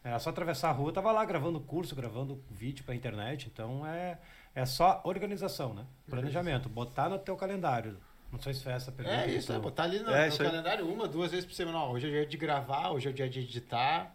Era 0.03 0.17
só 0.17 0.31
atravessar 0.31 0.69
a 0.69 0.71
rua, 0.71 0.91
tava 0.91 1.11
lá 1.11 1.23
gravando 1.23 1.59
curso, 1.59 1.95
gravando 1.95 2.43
vídeo 2.49 2.83
pra 2.83 2.95
internet. 2.95 3.51
Então 3.53 3.85
é, 3.85 4.17
é 4.55 4.65
só 4.65 4.99
organização, 5.03 5.75
né? 5.75 5.85
Planejamento. 6.09 6.67
Botar 6.67 7.07
no 7.07 7.19
teu 7.19 7.37
calendário. 7.37 7.99
Não 8.33 8.41
sei 8.41 8.53
se 8.55 8.63
foi 8.63 8.73
essa 8.73 8.89
a 8.89 8.93
pergunta. 8.93 9.15
É 9.15 9.27
isso, 9.27 9.51
é 9.51 9.55
então. 9.55 9.61
botar 9.61 9.83
ali 9.83 9.99
no, 9.99 10.09
É, 10.11 10.23
no 10.23 10.27
isso 10.27 10.41
aí. 10.41 10.49
calendário 10.49 10.91
uma, 10.91 11.07
duas 11.07 11.29
vezes 11.31 11.45
por 11.45 11.53
semana. 11.53 11.77
Ó, 11.77 11.91
hoje 11.91 12.07
é 12.07 12.09
o 12.09 12.11
dia 12.11 12.25
de 12.25 12.37
gravar, 12.37 12.89
hoje 12.89 13.07
é 13.07 13.11
o 13.11 13.13
dia 13.13 13.29
de 13.29 13.39
editar. 13.39 14.11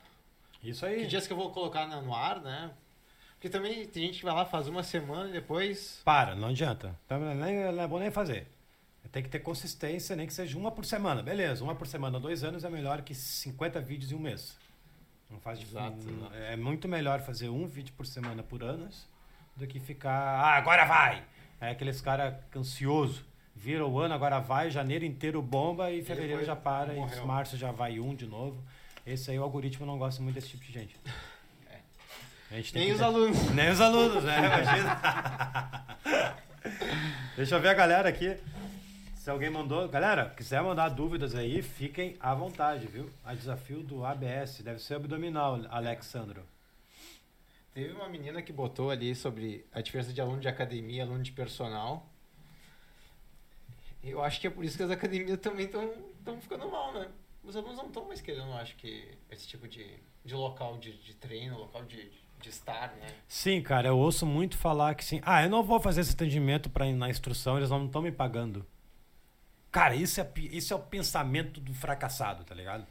Isso 0.62 0.84
aí. 0.84 1.02
Que 1.02 1.06
dias 1.06 1.26
que 1.26 1.32
eu 1.32 1.36
vou 1.36 1.50
colocar 1.52 1.86
no 1.86 2.14
ar, 2.14 2.40
né? 2.40 2.70
Porque 3.34 3.48
também 3.48 3.86
tem 3.86 4.06
gente 4.06 4.18
que 4.18 4.24
vai 4.24 4.34
lá, 4.34 4.44
faz 4.44 4.66
uma 4.66 4.82
semana 4.82 5.28
e 5.28 5.32
depois. 5.32 6.02
Para, 6.04 6.34
não 6.34 6.48
adianta. 6.48 6.98
Então, 7.06 7.20
nem, 7.34 7.72
não 7.72 7.82
é 7.82 7.86
bom 7.86 7.98
nem 8.00 8.10
fazer. 8.10 8.48
Tem 9.12 9.22
que 9.22 9.28
ter 9.30 9.38
consistência, 9.38 10.14
nem 10.16 10.26
que 10.26 10.34
seja 10.34 10.58
uma 10.58 10.70
por 10.72 10.84
semana. 10.84 11.22
Beleza, 11.22 11.62
uma 11.64 11.74
por 11.74 11.86
semana, 11.86 12.18
dois 12.20 12.42
anos 12.44 12.64
é 12.64 12.68
melhor 12.68 13.00
que 13.02 13.14
50 13.14 13.80
vídeos 13.80 14.10
em 14.12 14.16
um 14.16 14.18
mês. 14.18 14.58
Não 15.30 15.38
faz 15.40 15.62
Exato, 15.62 15.96
não- 16.04 16.28
né? 16.28 16.52
É 16.52 16.56
muito 16.56 16.86
melhor 16.88 17.20
fazer 17.20 17.48
um 17.48 17.66
vídeo 17.66 17.94
por 17.96 18.04
semana 18.04 18.42
por 18.42 18.62
anos 18.62 19.06
do 19.56 19.66
que 19.66 19.78
ficar. 19.80 20.12
Ah, 20.12 20.56
agora 20.56 20.84
vai! 20.84 21.22
É 21.60 21.70
aqueles 21.70 22.00
cara 22.00 22.42
ansioso. 22.54 23.24
Vira 23.60 23.84
o 23.84 23.98
ano, 23.98 24.14
agora 24.14 24.38
vai, 24.38 24.70
janeiro 24.70 25.04
inteiro 25.04 25.42
bomba 25.42 25.90
e 25.90 26.00
fevereiro 26.00 26.44
já 26.44 26.54
para, 26.54 26.92
morreu. 26.92 27.24
e 27.24 27.26
março 27.26 27.56
já 27.56 27.72
vai 27.72 27.98
um 27.98 28.14
de 28.14 28.24
novo. 28.24 28.62
Esse 29.04 29.32
aí 29.32 29.38
o 29.38 29.42
algoritmo 29.42 29.84
não 29.84 29.98
gosta 29.98 30.22
muito 30.22 30.36
desse 30.36 30.50
tipo 30.50 30.64
de 30.64 30.72
gente. 30.72 30.96
Tem 32.48 32.62
Nem 32.72 32.86
que 32.86 32.92
os 32.92 33.02
alunos. 33.02 33.36
nem 33.50 33.68
os 33.70 33.80
alunos, 33.80 34.22
né? 34.22 34.38
Imagina. 34.38 35.86
Deixa 37.36 37.56
eu 37.56 37.60
ver 37.60 37.68
a 37.68 37.74
galera 37.74 38.08
aqui. 38.08 38.36
Se 39.16 39.28
alguém 39.28 39.50
mandou. 39.50 39.88
Galera, 39.88 40.32
quiser 40.36 40.62
mandar 40.62 40.88
dúvidas 40.90 41.34
aí, 41.34 41.60
fiquem 41.60 42.16
à 42.20 42.32
vontade, 42.34 42.86
viu? 42.86 43.10
A 43.24 43.34
desafio 43.34 43.82
do 43.82 44.04
ABS. 44.04 44.62
Deve 44.62 44.78
ser 44.78 44.94
abdominal, 44.94 45.60
Alexandro. 45.68 46.42
Teve 47.74 47.92
uma 47.92 48.08
menina 48.08 48.40
que 48.40 48.52
botou 48.52 48.90
ali 48.90 49.16
sobre 49.16 49.66
a 49.72 49.80
diferença 49.80 50.12
de 50.12 50.20
aluno 50.20 50.40
de 50.40 50.48
academia 50.48 50.98
e 50.98 51.00
aluno 51.00 51.22
de 51.24 51.32
personal. 51.32 52.07
Eu 54.02 54.22
acho 54.22 54.40
que 54.40 54.46
é 54.46 54.50
por 54.50 54.64
isso 54.64 54.76
que 54.76 54.82
as 54.82 54.90
academias 54.90 55.38
também 55.40 55.66
estão 55.66 56.40
ficando 56.40 56.70
mal, 56.70 56.92
né? 56.92 57.08
Os 57.42 57.56
alunos 57.56 57.76
não 57.76 57.86
estão 57.86 58.04
mais 58.06 58.20
querendo, 58.20 58.52
acho 58.54 58.76
que, 58.76 59.08
esse 59.30 59.46
tipo 59.46 59.66
de, 59.66 59.86
de 60.24 60.34
local 60.34 60.78
de, 60.78 60.92
de 60.98 61.14
treino, 61.14 61.58
local 61.58 61.84
de, 61.84 62.10
de 62.40 62.48
estar, 62.48 62.94
né? 62.96 63.08
Sim, 63.26 63.62
cara, 63.62 63.88
eu 63.88 63.98
ouço 63.98 64.26
muito 64.26 64.56
falar 64.56 64.94
que 64.94 65.04
sim. 65.04 65.20
Ah, 65.24 65.42
eu 65.42 65.50
não 65.50 65.62
vou 65.62 65.80
fazer 65.80 66.02
esse 66.02 66.12
atendimento 66.12 66.68
pra, 66.70 66.90
na 66.92 67.08
instrução, 67.08 67.56
eles 67.56 67.70
não 67.70 67.86
estão 67.86 68.02
me 68.02 68.12
pagando. 68.12 68.66
Cara, 69.70 69.94
isso 69.94 70.20
é, 70.20 70.30
isso 70.36 70.72
é 70.72 70.76
o 70.76 70.80
pensamento 70.80 71.60
do 71.60 71.74
fracassado, 71.74 72.44
tá 72.44 72.54
ligado? 72.54 72.86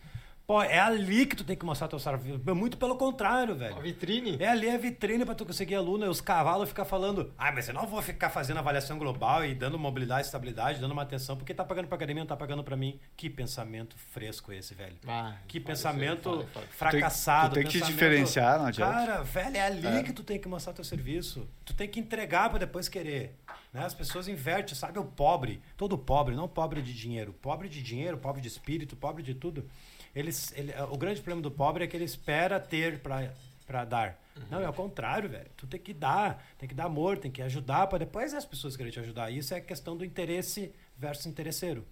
Pô, 0.49 0.63
é 0.63 0.79
ali 0.79 1.25
que 1.25 1.35
tu 1.35 1.43
tem 1.43 1.57
que 1.57 1.65
mostrar 1.65 1.89
teu 1.89 1.99
serviço. 1.99 2.39
Muito 2.55 2.77
pelo 2.77 2.95
contrário, 2.95 3.53
velho. 3.53 3.75
A 3.75 3.79
vitrine. 3.81 4.37
É 4.39 4.47
ali 4.47 4.69
a 4.69 4.77
vitrine 4.77 5.25
pra 5.25 5.35
tu 5.35 5.45
conseguir 5.45 5.75
aluno, 5.75 6.05
e 6.05 6.07
os 6.07 6.21
cavalos 6.21 6.69
ficam 6.69 6.85
falando, 6.85 7.33
ah, 7.37 7.51
mas 7.51 7.67
eu 7.67 7.73
não 7.73 7.85
vou 7.85 8.01
ficar 8.01 8.29
fazendo 8.29 8.55
avaliação 8.55 8.97
global 8.97 9.43
e 9.43 9.53
dando 9.53 9.77
mobilidade, 9.77 10.25
estabilidade, 10.25 10.79
dando 10.79 10.93
uma 10.93 11.01
atenção, 11.01 11.35
porque 11.35 11.53
tá 11.53 11.65
pagando 11.65 11.87
pra 11.89 11.97
academia, 11.97 12.23
não 12.23 12.27
tá 12.29 12.37
pagando 12.37 12.63
pra 12.63 12.77
mim. 12.77 12.97
Que 13.17 13.29
pensamento 13.29 13.97
fresco 14.13 14.53
esse, 14.53 14.73
velho. 14.73 14.95
Ah, 15.05 15.35
Que 15.49 15.59
pensamento 15.59 16.29
fala, 16.29 16.45
fala. 16.53 16.65
fracassado. 16.67 17.49
Tu 17.49 17.53
tem 17.55 17.63
que 17.63 17.69
te 17.71 17.73
pensamento- 17.79 17.93
diferenciar, 17.99 18.57
não 18.59 18.67
adianta. 18.67 18.93
Cara, 18.93 19.23
velho, 19.23 19.57
é 19.57 19.61
ali 19.65 19.85
É. 19.85 20.03
que 20.03 20.13
tu 20.13 20.23
tem 20.23 20.39
que 20.39 20.47
mostrar 20.47 20.71
teu 20.71 20.85
serviço. 20.85 21.45
Tu 21.65 21.73
tem 21.73 21.89
que 21.89 21.99
entregar 21.99 22.49
pra 22.49 22.57
depois 22.57 22.87
querer. 22.87 23.35
Né? 23.73 23.83
As 23.83 23.93
pessoas 23.93 24.29
invertem, 24.29 24.75
sabe? 24.75 24.97
O 24.97 25.03
pobre, 25.03 25.61
todo 25.75 25.97
pobre, 25.97 26.35
não 26.37 26.47
pobre 26.47 26.81
de 26.81 26.93
dinheiro, 26.93 27.33
pobre 27.33 27.67
de 27.67 27.83
dinheiro, 27.83 28.17
pobre 28.17 28.41
de 28.41 28.47
espírito, 28.47 28.95
pobre 28.95 29.21
de 29.21 29.33
tudo. 29.33 29.69
Eles, 30.17 30.51
ele, 30.55 30.73
o 30.89 30.97
grande 30.97 31.21
problema 31.21 31.41
do 31.41 31.51
pobre 31.51 31.83
é 31.83 31.87
que 31.87 31.95
ele 31.95 32.05
espera 32.05 32.59
ter 32.59 32.99
pra 32.99 33.85
dar. 33.85 34.17
Não, 34.49 34.61
é 34.61 34.69
o 34.69 34.73
contrário, 34.73 35.27
velho. 35.29 35.49
Tu 35.57 35.65
tem 35.67 35.79
que 35.79 35.93
dar, 35.93 36.43
tem 36.57 36.69
que 36.69 36.75
dar 36.75 36.85
amor, 36.85 37.17
tem 37.17 37.29
que 37.31 37.41
ajudar 37.41 37.87
pra 37.87 37.97
depois 37.97 38.33
as 38.33 38.45
pessoas 38.45 38.75
querem 38.77 38.91
te 38.91 38.99
ajudar. 38.99 39.29
Isso 39.31 39.53
é 39.53 39.57
a 39.57 39.61
questão 39.61 39.97
do 39.97 40.05
interesse 40.05 40.71
versus 40.97 41.25
interesseiro. 41.25 41.85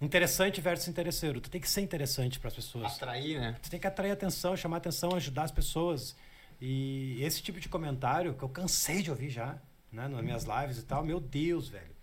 Interessante 0.00 0.60
versus 0.60 0.86
interesseiro. 0.86 1.40
Tu 1.40 1.50
tem 1.50 1.60
que 1.60 1.68
ser 1.68 1.80
interessante 1.80 2.38
para 2.38 2.48
as 2.48 2.54
pessoas. 2.54 2.94
Atrair, 2.94 3.40
né? 3.40 3.56
Tu 3.62 3.68
tem 3.70 3.80
que 3.80 3.86
atrair 3.86 4.12
atenção, 4.12 4.56
chamar 4.56 4.76
atenção, 4.76 5.14
ajudar 5.16 5.42
as 5.44 5.50
pessoas. 5.50 6.14
E 6.60 7.22
esse 7.22 7.42
tipo 7.42 7.58
de 7.58 7.68
comentário 7.68 8.34
que 8.34 8.42
eu 8.42 8.48
cansei 8.48 9.02
de 9.02 9.10
ouvir 9.10 9.30
já, 9.30 9.58
né, 9.92 10.06
nas 10.08 10.22
minhas 10.22 10.44
lives 10.44 10.78
e 10.78 10.82
tal, 10.84 11.02
meu 11.04 11.18
Deus, 11.20 11.68
velho. 11.68 11.96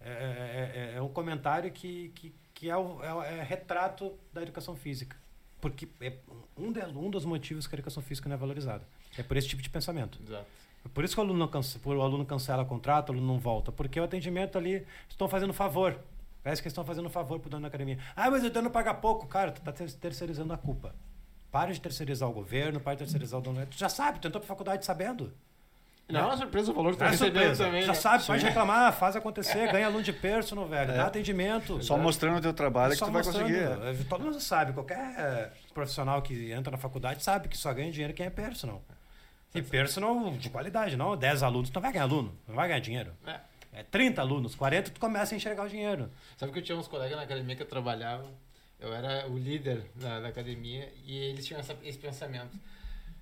É, 0.00 0.10
é- 0.10 0.92
é- 0.94 0.96
é 0.98 1.02
um 1.02 1.08
comentário 1.08 1.70
que, 1.70 2.10
que, 2.14 2.32
que 2.62 2.70
é, 2.70 2.76
o, 2.76 3.02
é, 3.02 3.12
o- 3.12 3.22
é 3.24 3.42
retrato 3.42 4.12
da 4.32 4.40
educação 4.40 4.76
física. 4.76 5.16
Porque 5.60 5.88
é 6.00 6.12
um, 6.56 6.70
de- 6.70 6.80
um 6.96 7.10
dos 7.10 7.24
motivos 7.24 7.66
que 7.66 7.74
a 7.74 7.76
educação 7.76 8.00
física 8.00 8.28
não 8.28 8.36
é 8.36 8.38
valorizada. 8.38 8.84
É 9.18 9.22
por 9.24 9.36
esse 9.36 9.48
tipo 9.48 9.60
de 9.60 9.68
pensamento. 9.68 10.20
Exato. 10.24 10.46
É 10.84 10.88
Por 10.88 11.02
isso 11.02 11.12
que 11.16 11.20
o 11.20 11.24
aluno, 11.24 11.48
canse- 11.48 11.80
o 11.84 12.00
aluno 12.02 12.24
cancela 12.24 12.62
o 12.62 12.66
contrato, 12.66 13.08
o 13.08 13.12
aluno 13.14 13.26
não 13.26 13.40
volta. 13.40 13.72
Porque 13.72 13.98
o 13.98 14.04
atendimento 14.04 14.56
ali 14.56 14.86
estão 15.08 15.28
fazendo 15.28 15.52
favor. 15.52 15.98
Parece 16.44 16.62
que 16.62 16.68
estão 16.68 16.84
fazendo 16.84 17.10
favor 17.10 17.40
pro 17.40 17.50
dono 17.50 17.62
da 17.62 17.68
academia. 17.68 17.98
Ah, 18.14 18.30
mas 18.30 18.44
o 18.44 18.50
dono 18.50 18.70
paga 18.70 18.94
pouco. 18.94 19.26
Cara, 19.26 19.50
tu 19.50 19.60
tá 19.60 19.72
ter- 19.72 19.90
terceirizando 19.94 20.52
a 20.52 20.56
culpa. 20.56 20.94
Para 21.50 21.72
de 21.72 21.80
terceirizar 21.80 22.28
o 22.28 22.32
governo, 22.32 22.78
para 22.78 22.92
de 22.94 22.98
terceirizar 23.00 23.40
o 23.40 23.42
dono. 23.42 23.66
Tu 23.66 23.76
já 23.76 23.88
sabe, 23.88 24.20
tu 24.20 24.28
entrou 24.28 24.40
pra 24.40 24.46
faculdade 24.48 24.84
sabendo. 24.86 25.32
Não 26.08 26.20
é 26.20 26.24
uma 26.24 26.36
surpresa 26.36 26.70
o 26.70 26.74
valor 26.74 26.92
que 26.92 26.98
tá 26.98 27.06
é 27.06 27.10
recebendo 27.10 27.34
surpresa. 27.40 27.64
também. 27.64 27.82
Já 27.82 27.88
né? 27.88 27.94
sabe, 27.94 28.24
pode 28.24 28.44
reclamar, 28.44 28.92
faz 28.92 29.16
acontecer, 29.16 29.72
ganha 29.72 29.86
aluno 29.86 30.02
de 30.02 30.12
personal, 30.12 30.66
velho. 30.66 30.90
É. 30.92 30.96
Dá 30.96 31.06
atendimento. 31.06 31.82
Só 31.82 31.96
mostrando 31.96 32.36
o 32.38 32.40
teu 32.40 32.52
trabalho 32.52 32.92
é 32.92 32.96
que 32.96 33.04
tu 33.04 33.10
vai 33.10 33.22
conseguir. 33.22 33.56
É, 33.56 33.94
Todo 34.08 34.24
mundo 34.24 34.38
sabe, 34.40 34.72
qualquer 34.72 34.98
é, 34.98 35.50
profissional 35.72 36.20
que 36.20 36.52
entra 36.52 36.70
na 36.70 36.76
faculdade 36.76 37.22
sabe 37.22 37.48
que 37.48 37.56
só 37.56 37.72
ganha 37.72 37.90
dinheiro 37.90 38.12
quem 38.12 38.26
é 38.26 38.30
personal. 38.30 38.82
E 39.54 39.62
personal 39.62 40.32
de 40.32 40.50
qualidade, 40.50 40.96
não 40.96 41.16
10 41.16 41.42
alunos, 41.42 41.70
tu 41.70 41.74
não 41.74 41.82
vai 41.82 41.92
ganhar 41.92 42.04
aluno, 42.04 42.34
não 42.48 42.54
vai 42.54 42.68
ganhar 42.68 42.80
dinheiro. 42.80 43.12
É. 43.26 43.40
É 43.74 43.82
30 43.82 44.20
alunos, 44.20 44.54
40, 44.54 44.90
tu 44.90 45.00
começa 45.00 45.34
a 45.34 45.36
enxergar 45.36 45.64
o 45.64 45.68
dinheiro. 45.68 46.10
Sabe 46.36 46.52
que 46.52 46.58
eu 46.58 46.62
tinha 46.62 46.76
uns 46.76 46.88
colegas 46.88 47.16
na 47.16 47.22
academia 47.22 47.56
que 47.56 47.62
eu 47.62 47.66
trabalhava, 47.68 48.24
eu 48.78 48.92
era 48.92 49.26
o 49.30 49.38
líder 49.38 49.86
da, 49.94 50.20
da 50.20 50.28
academia 50.28 50.92
e 51.06 51.16
eles 51.16 51.46
tinham 51.46 51.58
essa- 51.60 51.76
esse 51.82 51.96
pensamento. 51.96 52.50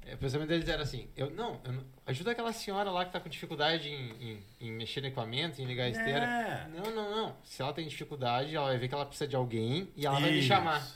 É, 0.06 0.14
O 0.14 0.18
pensamento 0.18 0.48
deles 0.48 0.68
era 0.68 0.82
assim: 0.82 1.08
eu 1.16 1.30
não, 1.30 1.60
eu 1.64 1.72
não- 1.72 1.84
ajuda 2.06 2.30
aquela 2.32 2.52
senhora 2.52 2.90
lá 2.90 3.04
que 3.04 3.12
tá 3.12 3.20
com 3.20 3.28
dificuldade 3.28 3.88
em, 3.88 4.10
em- 4.32 4.44
em 4.60 4.72
mexer 4.72 5.00
no 5.00 5.06
equipamento, 5.08 5.60
em 5.60 5.64
ligar 5.66 5.84
a 5.84 5.88
esteira. 5.90 6.24
É. 6.24 6.68
Não, 6.68 6.90
não, 6.90 7.10
não. 7.10 7.36
Se 7.44 7.60
ela 7.62 7.72
tem 7.72 7.86
dificuldade, 7.86 8.54
ela 8.56 8.66
vai 8.68 8.78
ver 8.78 8.88
que 8.88 8.94
ela 8.94 9.04
precisa 9.06 9.28
de 9.28 9.36
alguém 9.36 9.88
e 9.96 10.06
ela 10.06 10.18
vai 10.18 10.30
me 10.30 10.38
Isso. 10.38 10.48
chamar. 10.48 10.86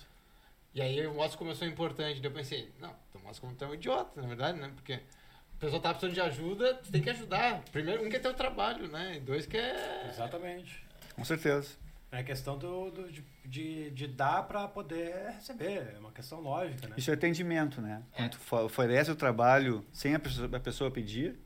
E 0.75 0.81
aí 0.83 1.07
o 1.07 1.15
mostro 1.15 1.39
como 1.39 1.51
eu 1.51 1.55
sou 1.55 1.69
importante. 1.69 2.21
Daí 2.21 2.31
eu 2.31 2.35
pensei: 2.35 2.73
não, 2.81 2.95
tu 3.13 3.19
mostra 3.21 3.41
como 3.43 3.55
tu 3.55 3.65
é 3.65 3.69
um 3.69 3.75
idiota, 3.75 4.21
na 4.21 4.27
verdade, 4.27 4.59
né? 4.59 4.71
Porque 4.75 4.95
a 4.95 5.61
pessoa 5.61 5.81
tá 5.81 5.91
precisando 5.91 6.15
de 6.15 6.21
ajuda, 6.21 6.75
tu 6.75 6.91
tem 6.91 7.01
que 7.03 7.11
ajudar. 7.11 7.63
Primeiro, 7.71 8.05
um 8.05 8.09
que 8.11 8.17
é 8.17 8.19
teu 8.19 8.35
trabalho, 8.35 8.89
né? 8.89 9.17
E 9.17 9.21
dois 9.21 9.47
que 9.47 9.57
é. 9.57 10.07
Exatamente. 10.09 10.83
Com 11.15 11.25
certeza. 11.25 11.77
É 12.19 12.23
questão 12.23 12.57
do, 12.59 12.91
do- 12.91 13.11
de, 13.13 13.25
de, 13.45 13.91
de 13.91 14.07
dar 14.07 14.43
para 14.45 14.67
poder 14.69 15.33
receber. 15.35 15.95
É 15.95 15.99
uma 15.99 16.13
questão 16.13 16.41
lógica, 16.41 16.87
né? 16.89 16.95
Isso 16.97 17.11
é 17.11 17.15
atendimento, 17.15 17.81
né? 17.81 18.03
É. 18.13 18.17
Quando 18.17 18.37
tu 18.39 18.57
oferece 18.57 19.11
o 19.11 19.17
trabalho 19.17 19.85
sem 19.93 20.15
a 20.15 20.19
pessoa, 20.19 20.49
a 20.57 20.61
pessoa 20.61 20.91
pedir, 20.91 21.37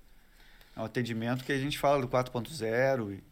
é 0.76 0.80
um 0.80 0.84
atendimento 0.84 1.44
que 1.44 1.52
a 1.52 1.58
gente 1.58 1.78
fala 1.78 2.00
do 2.00 2.08
4.0 2.08 3.12
e 3.12 3.22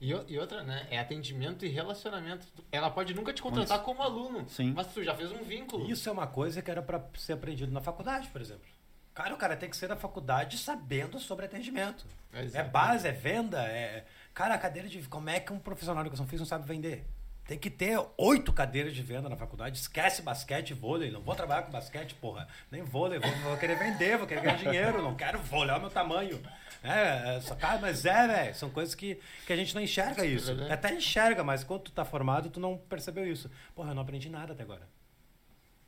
E, 0.00 0.10
e 0.32 0.38
outra, 0.38 0.62
né? 0.64 0.86
É 0.90 0.98
atendimento 0.98 1.64
e 1.64 1.68
relacionamento. 1.68 2.46
Ela 2.72 2.90
pode 2.90 3.14
nunca 3.14 3.32
te 3.32 3.40
contratar 3.40 3.80
como 3.82 4.02
aluno, 4.02 4.48
Sim. 4.48 4.72
mas 4.74 4.88
tu 4.88 5.02
já 5.04 5.14
fez 5.14 5.30
um 5.30 5.44
vínculo. 5.44 5.88
Isso 5.90 6.08
é 6.08 6.12
uma 6.12 6.26
coisa 6.26 6.60
que 6.60 6.70
era 6.70 6.82
para 6.82 7.00
ser 7.16 7.34
aprendido 7.34 7.70
na 7.72 7.80
faculdade, 7.80 8.28
por 8.28 8.40
exemplo. 8.40 8.66
Cara, 9.14 9.34
o 9.34 9.36
cara 9.36 9.54
tem 9.56 9.68
que 9.68 9.76
ser 9.76 9.88
da 9.88 9.96
faculdade 9.96 10.56
sabendo 10.56 11.18
sobre 11.20 11.44
atendimento. 11.44 12.06
É 12.32 12.44
Exato. 12.44 12.70
base, 12.70 13.06
é 13.06 13.12
venda, 13.12 13.62
é. 13.62 14.06
Cara, 14.34 14.54
a 14.54 14.58
cadeira 14.58 14.88
de. 14.88 15.02
Como 15.08 15.28
é 15.28 15.40
que 15.40 15.52
um 15.52 15.58
profissional 15.58 16.02
de 16.02 16.08
educação 16.08 16.26
física 16.26 16.40
não 16.40 16.46
sabe 16.46 16.66
vender? 16.66 17.04
Tem 17.46 17.58
que 17.58 17.68
ter 17.68 18.00
oito 18.16 18.52
cadeiras 18.52 18.94
de 18.94 19.02
venda 19.02 19.28
na 19.28 19.36
faculdade. 19.36 19.76
Esquece 19.76 20.22
basquete 20.22 20.70
e 20.70 20.74
vôlei. 20.74 21.10
Não 21.10 21.20
vou 21.20 21.34
trabalhar 21.34 21.62
com 21.62 21.72
basquete, 21.72 22.14
porra. 22.14 22.46
Nem 22.70 22.82
vôlei. 22.82 23.18
Vou, 23.18 23.30
vou 23.38 23.56
querer 23.56 23.76
vender, 23.76 24.16
vou 24.16 24.28
querer 24.28 24.42
ganhar 24.42 24.56
dinheiro. 24.58 25.02
Não 25.02 25.16
quero 25.16 25.40
vou 25.40 25.60
olhar 25.60 25.78
o 25.78 25.80
meu 25.80 25.90
tamanho. 25.90 26.40
É, 26.84 27.36
é, 27.36 27.40
só, 27.40 27.56
cara, 27.56 27.80
mas 27.80 28.04
é, 28.04 28.26
velho. 28.28 28.54
São 28.54 28.70
coisas 28.70 28.94
que, 28.94 29.20
que 29.44 29.52
a 29.52 29.56
gente 29.56 29.74
não 29.74 29.82
enxerga 29.82 30.24
isso. 30.24 30.46
verdade. 30.46 30.72
Até 30.72 30.94
enxerga, 30.94 31.42
mas 31.42 31.64
quando 31.64 31.82
tu 31.82 31.92
tá 31.92 32.04
formado, 32.04 32.48
tu 32.48 32.60
não 32.60 32.78
percebeu 32.78 33.26
isso. 33.26 33.50
Porra, 33.74 33.90
eu 33.90 33.94
não 33.94 34.02
aprendi 34.02 34.30
nada 34.30 34.52
até 34.52 34.62
agora. 34.62 34.88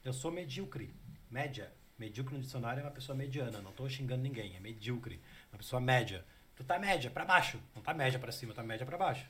Eu 0.04 0.12
sou 0.12 0.32
medíocre. 0.32 0.92
Média. 1.30 1.72
Medíocre 1.96 2.34
no 2.34 2.42
dicionário 2.42 2.80
é 2.80 2.84
uma 2.84 2.90
pessoa 2.90 3.16
mediana. 3.16 3.62
Não 3.62 3.70
tô 3.70 3.88
xingando 3.88 4.22
ninguém. 4.22 4.56
É 4.56 4.60
medíocre. 4.60 5.20
Uma 5.52 5.58
pessoa 5.58 5.80
média. 5.80 6.24
Tu 6.56 6.64
tá 6.64 6.78
média 6.78 7.10
pra 7.10 7.24
baixo. 7.24 7.60
Não 7.74 7.82
tá 7.82 7.92
média 7.92 8.18
pra 8.18 8.32
cima, 8.32 8.54
tá 8.54 8.62
média 8.62 8.86
pra 8.86 8.96
baixo. 8.96 9.28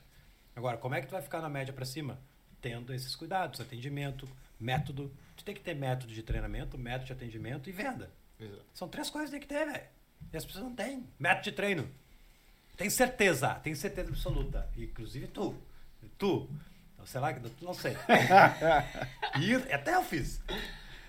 Agora, 0.55 0.77
como 0.77 0.95
é 0.95 1.01
que 1.01 1.07
tu 1.07 1.11
vai 1.11 1.21
ficar 1.21 1.41
na 1.41 1.49
média 1.49 1.73
pra 1.73 1.85
cima? 1.85 2.19
Tendo 2.61 2.93
esses 2.93 3.15
cuidados, 3.15 3.59
atendimento, 3.59 4.27
método. 4.59 5.11
Tu 5.35 5.43
tem 5.43 5.53
que 5.53 5.61
ter 5.61 5.75
método 5.75 6.13
de 6.13 6.23
treinamento, 6.23 6.77
método 6.77 7.05
de 7.05 7.13
atendimento 7.13 7.69
e 7.69 7.73
venda. 7.73 8.09
Exato. 8.39 8.65
São 8.73 8.87
três 8.87 9.09
coisas 9.09 9.29
que 9.29 9.39
tem 9.39 9.47
que 9.47 9.53
ter, 9.53 9.65
velho. 9.65 9.87
E 10.31 10.37
as 10.37 10.45
pessoas 10.45 10.63
não 10.63 10.75
têm. 10.75 11.07
Método 11.19 11.43
de 11.43 11.51
treino. 11.51 11.89
Tem 12.77 12.89
certeza, 12.89 13.55
tem 13.55 13.73
certeza 13.73 14.09
absoluta. 14.09 14.69
Inclusive 14.75 15.27
tu. 15.27 15.55
Tu. 16.17 16.49
sei 17.05 17.21
lá, 17.21 17.33
não 17.61 17.73
sei. 17.73 17.95
e 19.39 19.73
até 19.73 19.95
eu 19.95 20.03
fiz. 20.03 20.41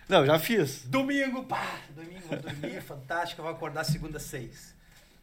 Não, 0.08 0.24
já 0.24 0.38
fiz. 0.38 0.86
Domingo, 0.86 1.44
pá, 1.44 1.80
domingo, 1.90 2.28
vou 2.28 2.38
dormir, 2.38 2.80
fantástico, 2.82 3.42
vou 3.42 3.50
acordar 3.50 3.82
segunda 3.82 4.20
seis. 4.20 4.75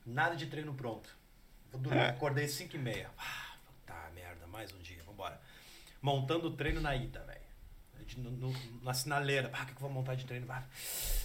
Nada 0.06 0.36
de 0.36 0.46
treino 0.48 0.74
pronto. 0.74 1.10
Vou 1.72 1.82
dormir, 1.82 2.00
é. 2.00 2.10
acordei 2.10 2.48
cinco 2.48 2.76
e 2.76 2.80
meia. 2.80 3.10
Ah, 3.18 3.56
tá, 3.86 4.10
merda, 4.14 4.46
mais 4.48 4.72
um 4.74 4.80
dia, 4.80 5.02
vambora. 5.06 5.40
Montando 6.02 6.48
o 6.48 6.52
treino 6.52 6.82
na 6.82 6.96
ida, 6.96 7.24
velho. 7.26 7.42
Na 8.82 8.94
sinaleira, 8.94 9.50
ah, 9.54 9.64
o 9.64 9.66
que, 9.66 9.72
que 9.72 9.78
eu 9.78 9.82
vou 9.82 9.90
montar 9.90 10.16
de 10.16 10.26
treino? 10.26 10.46
Ah, 10.50 10.64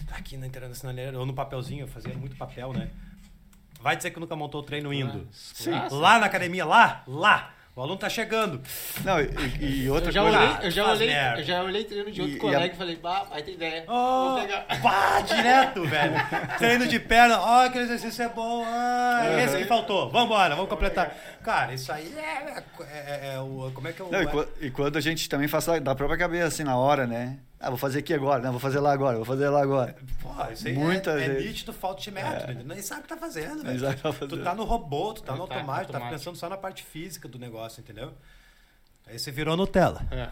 tá 0.07 0.17
aqui 0.17 0.37
na 0.37 0.47
inteira 0.47 0.69
da 0.69 0.75
sinaleira, 0.75 1.19
ou 1.19 1.27
no 1.27 1.35
papelzinho, 1.35 1.83
eu 1.83 1.89
fazia 1.89 2.15
muito 2.15 2.37
papel, 2.37 2.73
né? 2.73 2.91
Vai 3.81 3.97
dizer 3.97 4.11
que 4.11 4.21
nunca 4.21 4.35
montou 4.35 4.61
o 4.61 4.65
treino 4.65 4.93
indo. 4.93 5.29
Sim. 5.33 5.71
Lá 5.91 6.19
na 6.19 6.27
academia, 6.27 6.65
lá, 6.65 7.03
lá. 7.07 7.55
O 7.79 7.83
aluno 7.83 7.97
tá 7.97 8.09
chegando. 8.09 8.61
Não, 9.05 9.21
e, 9.21 9.85
e 9.85 9.89
outra 9.89 10.09
eu 10.09 10.13
já 10.13 10.23
coisa. 10.23 10.37
Olhei, 10.37 10.67
eu, 10.67 10.71
já 10.73 10.91
olhei, 10.91 11.11
eu 11.37 11.45
já 11.45 11.63
olhei 11.63 11.85
treino 11.85 12.11
de 12.11 12.21
outro 12.21 12.37
e, 12.37 12.41
colega 12.41 12.67
e, 12.67 12.71
a... 12.71 12.73
e 12.73 12.77
falei, 12.77 12.97
bah, 12.97 13.23
vai 13.31 13.41
ter 13.41 13.53
ideia. 13.53 13.85
Oh. 13.87 14.37
Pá, 14.83 15.21
direto, 15.21 15.85
velho. 15.85 16.15
treino 16.59 16.89
de 16.89 16.99
perna, 16.99 17.39
ó, 17.39 17.59
oh, 17.59 17.67
aquele 17.67 17.85
exercício 17.85 18.25
é 18.25 18.29
bom. 18.31 18.65
Ah, 18.67 19.29
uhum. 19.31 19.39
Esse 19.39 19.59
que 19.59 19.65
faltou. 19.67 20.11
Vambora, 20.11 20.57
vamos 20.57 20.69
completar. 20.69 21.17
Cara, 21.45 21.73
isso 21.73 21.93
aí 21.93 22.13
é. 22.19 22.65
é, 22.81 22.85
é, 22.91 23.35
é 23.35 23.39
o. 23.39 23.71
Como 23.73 23.87
é 23.87 23.93
que 23.93 24.03
é 24.03 24.05
o. 24.05 24.11
Não, 24.11 24.23
e, 24.23 24.67
e, 24.67 24.71
quando 24.73 24.97
a 24.97 25.01
gente 25.01 25.29
também 25.29 25.47
faz 25.47 25.65
da 25.81 25.95
própria 25.95 26.19
cabeça, 26.19 26.49
assim, 26.49 26.65
na 26.65 26.77
hora, 26.77 27.07
né? 27.07 27.39
Ah, 27.61 27.71
vou 27.71 27.79
fazer 27.79 27.99
aqui 27.99 28.15
agora, 28.15 28.41
não, 28.41 28.53
vou 28.53 28.61
fazer 28.61 28.79
lá 28.79 28.93
agora, 28.93 29.17
vou 29.17 29.25
fazer 29.25 29.49
lá 29.49 29.61
agora. 29.61 29.97
Pô, 30.23 30.53
isso 30.53 30.69
aí 30.69 30.75
Muita 30.75 31.21
é, 31.21 31.25
é 31.25 31.41
nítido 31.41 31.73
falta 31.73 32.01
de 32.01 32.11
método, 32.13 32.53
é. 32.53 32.63
nem 32.63 32.81
sabe 32.81 33.01
o 33.01 33.03
que 33.03 33.09
tá 33.09 33.17
fazendo, 33.17 33.65
velho. 33.65 33.81
Tá 33.81 34.13
tu 34.13 34.43
tá 34.45 34.55
no 34.55 34.65
robô, 34.65 35.13
tu 35.13 35.23
tá 35.23 35.35
no 35.35 35.47
tá, 35.47 35.57
automático, 35.57 35.93
tá, 35.93 36.09
pensando 36.09 36.37
só 36.37 36.49
na 36.49 36.57
parte 36.57 36.85
física 36.85 37.27
do 37.27 37.39
negócio, 37.39 37.81
entendeu? 37.81 38.13
Aí 39.09 39.19
você 39.19 39.33
virou 39.33 39.57
Nutella. 39.57 40.07
É. 40.13 40.29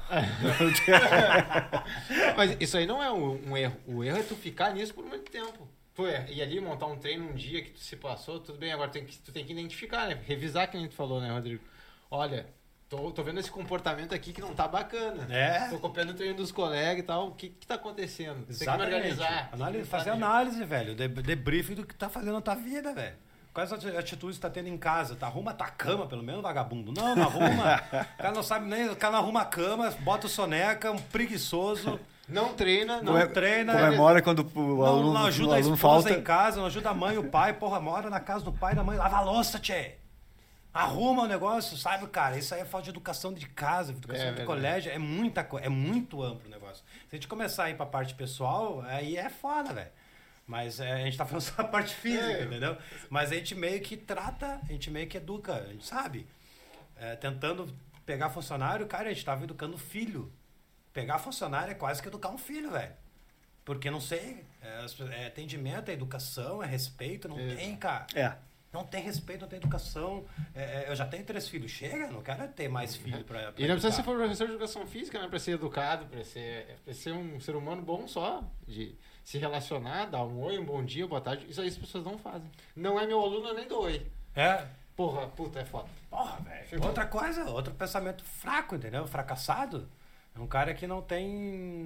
Mas 2.36 2.56
isso 2.60 2.76
aí 2.76 2.86
não 2.86 3.02
é 3.02 3.10
um, 3.10 3.50
um, 3.50 3.56
erro. 3.56 3.76
O 3.86 4.04
erro 4.04 4.18
é 4.18 4.22
tu 4.22 4.36
ficar 4.36 4.72
nisso 4.74 4.94
por 4.94 5.04
muito 5.04 5.30
tempo. 5.30 5.66
Pô, 5.94 6.06
é, 6.06 6.26
e 6.30 6.42
ali 6.42 6.60
montar 6.60 6.86
um 6.86 6.98
treino 6.98 7.30
um 7.30 7.34
dia 7.34 7.62
que 7.62 7.70
tu 7.70 7.80
se 7.80 7.96
passou, 7.96 8.38
tudo 8.38 8.58
bem, 8.58 8.70
agora 8.70 8.90
tem 8.90 9.04
que, 9.04 9.18
tu 9.18 9.32
tem 9.32 9.44
que 9.44 9.52
identificar, 9.52 10.06
né? 10.06 10.20
Revisar 10.26 10.70
que 10.70 10.76
a 10.76 10.80
gente 10.80 10.94
falou, 10.94 11.22
né, 11.22 11.32
Rodrigo? 11.32 11.64
Olha, 12.10 12.46
Tô, 12.88 13.10
tô 13.10 13.22
vendo 13.24 13.40
esse 13.40 13.50
comportamento 13.50 14.14
aqui 14.14 14.32
que 14.32 14.40
não 14.40 14.54
tá 14.54 14.68
bacana. 14.68 15.26
É. 15.28 15.68
Tô 15.68 15.78
copiando 15.78 16.10
o 16.10 16.14
treino 16.14 16.36
dos 16.36 16.52
colegas 16.52 17.00
e 17.00 17.02
tal. 17.02 17.28
O 17.28 17.30
que 17.32 17.48
que 17.48 17.66
tá 17.66 17.74
acontecendo? 17.74 18.46
Exatamente. 18.48 18.58
Tem 18.58 18.68
que 18.68 18.78
me 18.78 18.84
organizar. 18.84 19.48
Análise, 19.52 19.84
fazer 19.88 20.10
análise, 20.10 20.64
velho. 20.64 20.94
De, 20.94 21.08
debriefing 21.08 21.74
do 21.74 21.84
que 21.84 21.96
tá 21.96 22.08
fazendo 22.08 22.34
na 22.34 22.40
tua 22.40 22.54
vida, 22.54 22.94
velho. 22.94 23.16
Quais 23.52 23.72
atitudes 23.72 24.38
tá 24.38 24.48
tendo 24.48 24.68
em 24.68 24.76
casa? 24.76 25.16
Tá, 25.16 25.26
arruma 25.26 25.52
tua 25.52 25.68
cama, 25.68 26.06
pelo 26.06 26.22
menos, 26.22 26.42
vagabundo. 26.42 26.92
Não, 26.92 27.16
não 27.16 27.24
arruma. 27.24 27.82
o 28.14 28.18
cara 28.18 28.34
não 28.34 28.42
sabe 28.42 28.68
nem. 28.68 28.88
O 28.90 28.94
cara 28.94 29.14
não 29.14 29.20
arruma 29.20 29.40
a 29.40 29.46
cama, 29.46 29.90
bota 30.00 30.26
o 30.26 30.30
soneca, 30.30 30.92
um 30.92 30.98
preguiçoso. 30.98 31.98
Não 32.28 32.54
treina, 32.54 33.00
não 33.02 33.14
Come, 33.14 33.26
treina. 33.28 33.72
Comemora 33.72 34.20
quando 34.20 34.46
o 34.54 34.84
aluno, 34.84 35.06
não, 35.06 35.14
não 35.14 35.26
ajuda 35.26 35.50
o 35.50 35.54
aluno 35.54 35.72
a 35.72 35.74
esposa 35.74 35.78
falta. 35.78 36.10
em 36.12 36.22
casa, 36.22 36.58
não 36.58 36.66
ajuda 36.66 36.90
a 36.90 36.94
mãe 36.94 37.14
e 37.14 37.18
o 37.18 37.30
pai. 37.30 37.52
Porra, 37.52 37.80
mora 37.80 38.10
na 38.10 38.20
casa 38.20 38.44
do 38.44 38.52
pai 38.52 38.74
e 38.74 38.76
da 38.76 38.84
mãe. 38.84 38.96
Lava 38.96 39.16
a 39.16 39.20
louça, 39.22 39.58
tchê. 39.58 39.96
Arruma 40.76 41.22
o 41.22 41.26
negócio, 41.26 41.74
sabe, 41.76 42.06
cara? 42.08 42.36
Isso 42.36 42.54
aí 42.54 42.60
é 42.60 42.64
falta 42.66 42.84
de 42.84 42.90
educação 42.90 43.32
de 43.32 43.46
casa, 43.46 43.92
educação 43.92 44.26
é, 44.26 44.32
de 44.32 44.44
colégio. 44.44 44.92
É 44.92 44.98
muita 44.98 45.42
coisa, 45.42 45.66
é 45.66 45.70
muito 45.70 46.22
amplo 46.22 46.46
o 46.46 46.50
negócio. 46.50 46.84
Se 47.08 47.14
a 47.14 47.16
gente 47.16 47.26
começar 47.26 47.64
a 47.64 47.70
ir 47.70 47.76
pra 47.76 47.86
parte 47.86 48.14
pessoal, 48.14 48.82
aí 48.82 49.16
é 49.16 49.30
foda, 49.30 49.72
velho. 49.72 49.90
Mas 50.46 50.78
é, 50.78 50.92
a 50.92 50.98
gente 50.98 51.16
tá 51.16 51.24
falando 51.24 51.40
só 51.48 51.62
a 51.62 51.64
parte 51.64 51.94
física, 51.94 52.30
é. 52.30 52.44
entendeu? 52.44 52.76
Mas 53.08 53.32
a 53.32 53.36
gente 53.36 53.54
meio 53.54 53.80
que 53.80 53.96
trata, 53.96 54.60
a 54.62 54.72
gente 54.72 54.90
meio 54.90 55.06
que 55.06 55.16
educa, 55.16 55.54
a 55.54 55.66
gente 55.72 55.86
sabe. 55.86 56.26
É, 56.98 57.16
tentando 57.16 57.74
pegar 58.04 58.28
funcionário, 58.28 58.86
cara, 58.86 59.08
a 59.08 59.12
gente 59.14 59.24
tava 59.24 59.44
educando 59.44 59.78
filho. 59.78 60.30
Pegar 60.92 61.18
funcionário 61.18 61.72
é 61.72 61.74
quase 61.74 62.02
que 62.02 62.08
educar 62.08 62.28
um 62.28 62.38
filho, 62.38 62.70
velho. 62.70 62.92
Porque 63.64 63.90
não 63.90 64.00
sei, 64.00 64.44
é, 64.60 64.84
é 65.22 65.26
atendimento, 65.26 65.88
é 65.88 65.94
educação, 65.94 66.62
é 66.62 66.66
respeito, 66.66 67.28
não 67.28 67.36
tem, 67.36 67.74
cara. 67.76 68.06
É. 68.14 68.36
Não 68.72 68.84
tem 68.84 69.02
respeito, 69.02 69.42
não 69.42 69.48
tem 69.48 69.58
educação. 69.58 70.24
É, 70.54 70.84
é, 70.84 70.90
eu 70.90 70.96
já 70.96 71.06
tenho 71.06 71.24
três 71.24 71.48
filhos. 71.48 71.70
Chega, 71.70 72.08
não 72.08 72.22
quero 72.22 72.46
ter 72.48 72.68
mais 72.68 72.94
filho 72.94 73.24
para. 73.24 73.54
E 73.56 73.66
não 73.66 73.74
precisa 73.74 73.92
ser 73.92 74.02
professor 74.02 74.46
de 74.46 74.52
educação 74.52 74.86
física, 74.86 75.18
né? 75.18 75.28
Para 75.28 75.38
ser 75.38 75.52
educado, 75.52 76.06
para 76.06 76.22
ser, 76.24 76.76
pra 76.84 76.92
ser 76.92 77.12
um 77.12 77.40
ser 77.40 77.56
humano 77.56 77.82
bom 77.82 78.06
só. 78.06 78.44
De 78.66 78.94
se 79.24 79.38
relacionar, 79.38 80.06
dar 80.06 80.24
um 80.24 80.40
oi, 80.40 80.58
um 80.58 80.64
bom 80.64 80.84
dia, 80.84 81.06
boa 81.06 81.20
tarde. 81.20 81.46
Isso 81.48 81.60
aí 81.60 81.68
as 81.68 81.76
pessoas 81.76 82.04
não 82.04 82.18
fazem. 82.18 82.50
Não 82.74 83.00
é 83.00 83.06
meu 83.06 83.20
aluno, 83.20 83.48
eu 83.48 83.54
nem 83.54 83.66
dou 83.66 83.84
oi. 83.84 84.06
É. 84.34 84.66
Porra, 84.94 85.26
puta, 85.28 85.60
é 85.60 85.64
foda. 85.64 85.88
Porra, 86.08 86.38
velho. 86.40 86.84
Outra 86.84 87.06
coisa, 87.06 87.44
outro 87.50 87.74
pensamento 87.74 88.24
fraco, 88.24 88.74
entendeu? 88.74 89.06
Fracassado. 89.06 89.88
É 90.34 90.40
um 90.40 90.46
cara 90.46 90.74
que 90.74 90.86
não 90.86 91.00
tem, 91.00 91.28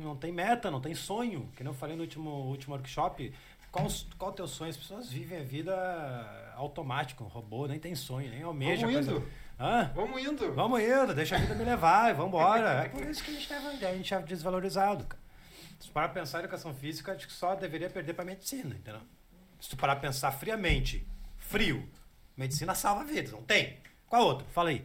não 0.02 0.16
tem 0.16 0.32
meta, 0.32 0.70
não 0.70 0.80
tem 0.80 0.94
sonho. 0.94 1.48
Que 1.56 1.62
não 1.62 1.70
eu 1.70 1.76
falei 1.76 1.96
no 1.96 2.02
último, 2.02 2.30
último 2.30 2.74
workshop. 2.74 3.32
Qual, 3.70 3.86
qual 4.18 4.30
o 4.30 4.34
teu 4.34 4.48
sonho? 4.48 4.70
As 4.70 4.76
pessoas 4.76 5.10
vivem 5.10 5.38
a 5.38 5.42
vida 5.44 6.52
automática, 6.56 7.22
um 7.22 7.28
robô, 7.28 7.66
nem 7.66 7.78
tem 7.78 7.94
sonho, 7.94 8.28
nem 8.30 8.42
almeja. 8.42 8.86
Vamos 8.86 9.06
indo. 9.06 9.28
Hã? 9.58 9.92
Vamos 9.94 10.22
indo. 10.22 10.54
Vamos 10.54 10.80
indo, 10.80 11.14
deixa 11.14 11.36
a 11.36 11.38
vida 11.38 11.54
me 11.54 11.64
levar, 11.64 12.14
vamos 12.14 12.28
embora. 12.28 12.82
É 12.84 12.88
por 12.88 13.02
isso 13.02 13.22
que 13.22 13.30
a 13.30 13.34
gente, 13.34 13.84
a 13.84 13.94
gente 13.94 14.14
é 14.14 14.22
desvalorizado. 14.22 15.04
Cara. 15.04 15.22
Se 15.78 15.88
tu 15.88 15.92
parar 15.92 16.08
pra 16.08 16.20
pensar 16.20 16.38
em 16.38 16.40
educação 16.42 16.74
física, 16.74 17.12
acho 17.12 17.26
que 17.26 17.32
só 17.32 17.54
deveria 17.54 17.88
perder 17.88 18.14
pra 18.14 18.24
medicina, 18.24 18.74
entendeu? 18.74 19.00
Se 19.60 19.70
tu 19.70 19.76
parar 19.76 19.96
pra 19.96 20.08
pensar 20.08 20.32
friamente, 20.32 21.06
frio, 21.38 21.88
medicina 22.36 22.74
salva 22.74 23.04
vidas, 23.04 23.32
não 23.32 23.42
tem. 23.42 23.78
Qual 24.06 24.22
outro? 24.22 24.46
Fala 24.50 24.70
aí. 24.70 24.84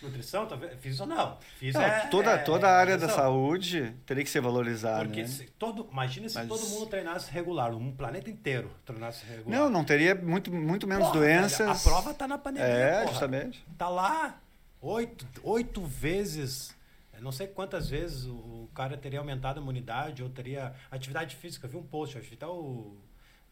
Nutrição, 0.00 0.46
talvez, 0.46 0.78
fiz 0.80 1.00
ou 1.00 1.06
não. 1.06 1.38
Fiz 1.58 1.74
não, 1.74 1.82
é, 1.82 2.06
toda, 2.06 2.30
é, 2.30 2.38
toda 2.38 2.68
a 2.68 2.78
área 2.78 2.96
da 2.96 3.08
saúde 3.08 3.94
teria 4.06 4.22
que 4.22 4.30
ser 4.30 4.40
valorizada. 4.40 5.04
Porque 5.04 5.22
né? 5.22 5.26
se 5.26 5.46
todo, 5.58 5.88
imagina 5.90 6.28
se 6.28 6.36
Mas... 6.36 6.48
todo 6.48 6.66
mundo 6.68 6.86
treinasse 6.86 7.30
regular, 7.32 7.74
um 7.74 7.90
planeta 7.90 8.30
inteiro 8.30 8.70
treinasse 8.86 9.26
regular. 9.26 9.58
Não, 9.58 9.68
não 9.68 9.84
teria 9.84 10.14
muito, 10.14 10.52
muito 10.52 10.86
menos 10.86 11.08
porra, 11.08 11.20
doenças. 11.20 11.58
Velho, 11.58 11.70
a 11.70 11.74
prova 11.74 12.14
tá 12.14 12.28
na 12.28 12.38
pandemia. 12.38 12.68
É, 12.68 13.00
porra. 13.00 13.08
justamente. 13.08 13.64
Tá 13.76 13.88
lá 13.88 14.40
oito, 14.80 15.26
oito 15.42 15.82
vezes. 15.82 16.76
Não 17.20 17.32
sei 17.32 17.48
quantas 17.48 17.88
vezes 17.88 18.26
o 18.26 18.68
cara 18.72 18.96
teria 18.96 19.18
aumentado 19.18 19.58
a 19.58 19.62
imunidade 19.62 20.22
ou 20.22 20.28
teria 20.28 20.72
atividade 20.88 21.34
física. 21.34 21.66
Eu 21.66 21.70
vi 21.70 21.76
um 21.76 21.82
post, 21.82 22.16
acho 22.16 22.28
que 22.28 22.34
até 22.34 22.46
o 22.46 22.96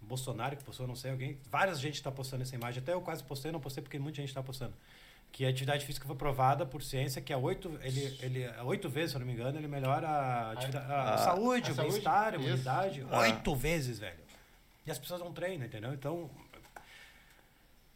Bolsonaro 0.00 0.56
que 0.56 0.62
postou, 0.62 0.86
não 0.86 0.94
sei, 0.94 1.10
alguém. 1.10 1.38
Várias 1.50 1.80
gente 1.80 1.94
está 1.94 2.12
postando 2.12 2.42
essa 2.42 2.54
imagem. 2.54 2.80
Até 2.80 2.92
eu 2.92 3.00
quase 3.00 3.24
postei, 3.24 3.50
não 3.50 3.60
postei 3.60 3.82
porque 3.82 3.98
muita 3.98 4.16
gente 4.16 4.28
está 4.28 4.42
postando 4.42 4.74
que 5.32 5.44
a 5.44 5.50
atividade 5.50 5.84
física 5.84 6.06
foi 6.06 6.16
provada 6.16 6.64
por 6.64 6.82
ciência 6.82 7.20
que 7.20 7.32
é 7.32 7.36
oito, 7.36 7.78
ele, 7.82 8.18
ele, 8.22 8.48
oito 8.64 8.88
vezes, 8.88 9.10
se 9.10 9.16
eu 9.16 9.20
não 9.20 9.26
me 9.26 9.34
engano, 9.34 9.58
ele 9.58 9.68
melhora 9.68 10.08
a, 10.08 10.52
a, 10.52 10.78
a, 10.78 11.14
a 11.14 11.18
saúde, 11.18 11.72
o 11.72 11.74
bem-estar, 11.74 12.34
a 12.34 12.36
imunidade. 12.36 13.06
Ah. 13.10 13.20
Oito 13.20 13.54
vezes, 13.54 13.98
velho. 13.98 14.18
E 14.86 14.90
as 14.90 14.98
pessoas 14.98 15.20
não 15.20 15.32
treinam, 15.32 15.66
entendeu? 15.66 15.92
Então, 15.92 16.30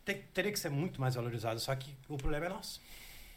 tem, 0.04 0.22
teria 0.34 0.52
que 0.52 0.58
ser 0.58 0.70
muito 0.70 1.00
mais 1.00 1.14
valorizado. 1.14 1.60
Só 1.60 1.74
que 1.74 1.94
o 2.08 2.16
problema 2.16 2.46
é 2.46 2.48
nosso. 2.48 2.80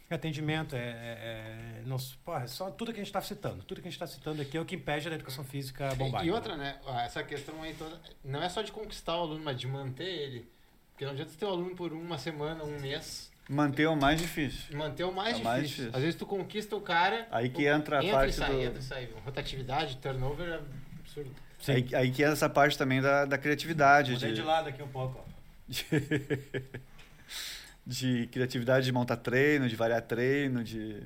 Atendimento, 0.10 0.76
é, 0.76 0.80
é, 0.80 1.80
é, 1.80 1.82
nosso, 1.86 2.18
porra, 2.20 2.44
é 2.44 2.48
só 2.48 2.70
tudo 2.70 2.91
que 2.91 3.00
a 3.00 3.04
gente 3.04 3.08
está 3.08 3.22
citando. 3.22 3.64
Tudo 3.64 3.82
que 3.82 3.88
a 3.88 3.91
gente 3.91 4.00
está 4.00 4.06
citando 4.06 4.41
aqui 4.41 4.58
é 4.58 4.62
o 4.62 4.66
que 4.66 4.76
impede 4.76 5.08
a 5.10 5.14
educação 5.14 5.44
física 5.44 5.96
bombar. 5.96 6.24
E, 6.24 6.28
e 6.28 6.32
outra, 6.32 6.56
né? 6.56 6.80
Essa 7.04 7.24
questão 7.24 7.64
aí 7.64 7.74
toda, 7.74 8.00
não 8.24 8.44
é 8.44 8.48
só 8.48 8.62
de 8.62 8.72
conquistar 8.72 9.18
o 9.18 9.22
aluno, 9.22 9.44
mas 9.44 9.60
de 9.60 9.66
manter 9.66 10.04
ele. 10.04 10.52
Porque 10.91 11.06
não 11.06 11.14
adianta 11.14 11.32
ter 11.36 11.46
o 11.46 11.50
aluno 11.50 11.76
por 11.76 11.91
uma 11.94 12.20
semana, 12.20 12.64
um 12.64 12.80
mês 12.80 13.33
Manter 13.50 13.88
o 13.88 13.96
mais 13.96 14.22
difícil. 14.22 14.78
Manter 14.78 15.04
o 15.04 15.12
mais, 15.12 15.30
é 15.30 15.32
difícil. 15.32 15.52
mais 15.52 15.70
difícil. 15.70 15.91
Às 15.94 16.02
vezes 16.02 16.16
tu 16.16 16.26
conquista 16.26 16.76
o 16.76 16.82
cara. 16.82 17.28
Aí 17.30 17.50
que 17.50 17.68
entra 17.68 18.00
a 18.00 18.04
entra 18.04 18.18
parte 18.18 18.30
e 18.30 18.34
sai, 18.34 18.52
do... 18.52 18.62
Entra 18.62 18.80
e 18.80 18.84
sai. 18.84 19.10
Rotatividade, 19.26 19.98
turnover 19.98 20.48
é 20.48 20.62
absurdo. 21.00 21.32
Aí, 21.68 21.96
aí, 21.96 22.12
que 22.12 22.22
entra 22.22 22.34
essa 22.34 22.50
parte 22.50 22.78
também 22.78 23.02
da, 23.02 23.26
da 23.26 23.38
criatividade. 23.38 24.14
Mudei 24.14 24.30
de... 24.30 24.36
de 24.36 24.41
lado 24.41 24.70
aqui 24.70 24.82
um 24.82 24.88
pouco. 24.88 25.24
De... 25.68 25.86
de 27.86 28.28
criatividade 28.28 28.86
de 28.86 28.91
montar 28.91 29.18
treino, 29.18 29.68
de 29.68 29.76
variar 29.76 30.02
treino, 30.02 30.64
de... 30.64 31.04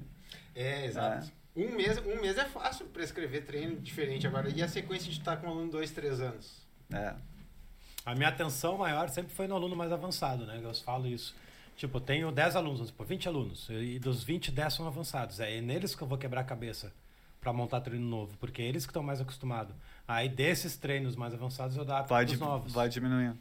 É, 0.56 0.86
exato. 0.86 1.32
É. 1.56 1.60
Um, 1.60 1.76
mês, 1.76 1.98
um 2.00 2.22
mês 2.22 2.38
é 2.38 2.46
fácil 2.46 2.86
para 2.88 3.04
escrever 3.04 3.46
treino 3.46 3.80
diferente 3.80 4.28
agora. 4.28 4.50
E 4.50 4.62
a 4.62 4.68
sequência 4.68 5.12
de 5.12 5.18
estar 5.18 5.38
com 5.38 5.48
um 5.48 5.50
aluno 5.50 5.72
dois, 5.72 5.90
três 5.90 6.20
anos? 6.20 6.56
É. 6.94 7.16
A 8.06 8.16
minha 8.16 8.30
atenção 8.30 8.78
maior 8.78 9.10
sempre 9.10 9.34
foi 9.34 9.48
no 9.48 9.56
aluno 9.56 9.76
mais 9.76 9.92
avançado, 9.92 10.46
né? 10.46 10.60
Eu 10.64 10.74
falo 10.76 11.08
isso. 11.08 11.36
Tipo, 11.78 12.02
tenho 12.02 12.32
10 12.32 12.56
alunos, 12.56 12.80
vamos 12.80 12.90
supor, 12.90 13.06
20 13.06 13.28
alunos. 13.28 13.70
E 13.70 14.00
dos 14.00 14.24
20, 14.24 14.52
10 14.52 14.74
são 14.74 14.88
avançados. 14.88 15.40
É 15.40 15.62
neles 15.62 15.94
que 15.94 16.02
eu 16.02 16.08
vou 16.08 16.18
quebrar 16.18 16.42
a 16.42 16.44
cabeça 16.44 16.92
para 17.40 17.54
montar 17.54 17.82
treino 17.82 18.06
novo, 18.06 18.36
porque 18.40 18.64
é 18.64 18.66
eles 18.66 18.84
que 18.84 18.90
estão 18.90 19.04
mais 19.04 19.22
acostumados. 19.22 19.76
Aí 20.08 20.28
desses 20.28 20.76
treinos 20.76 21.16
mais 21.16 21.36
avançados 21.36 21.78
eu 21.78 21.86
dou 21.86 22.04
para 22.04 22.26
os 22.26 22.40
novos. 22.40 22.74
Vai 22.74 22.90
diminuindo. 22.90 23.38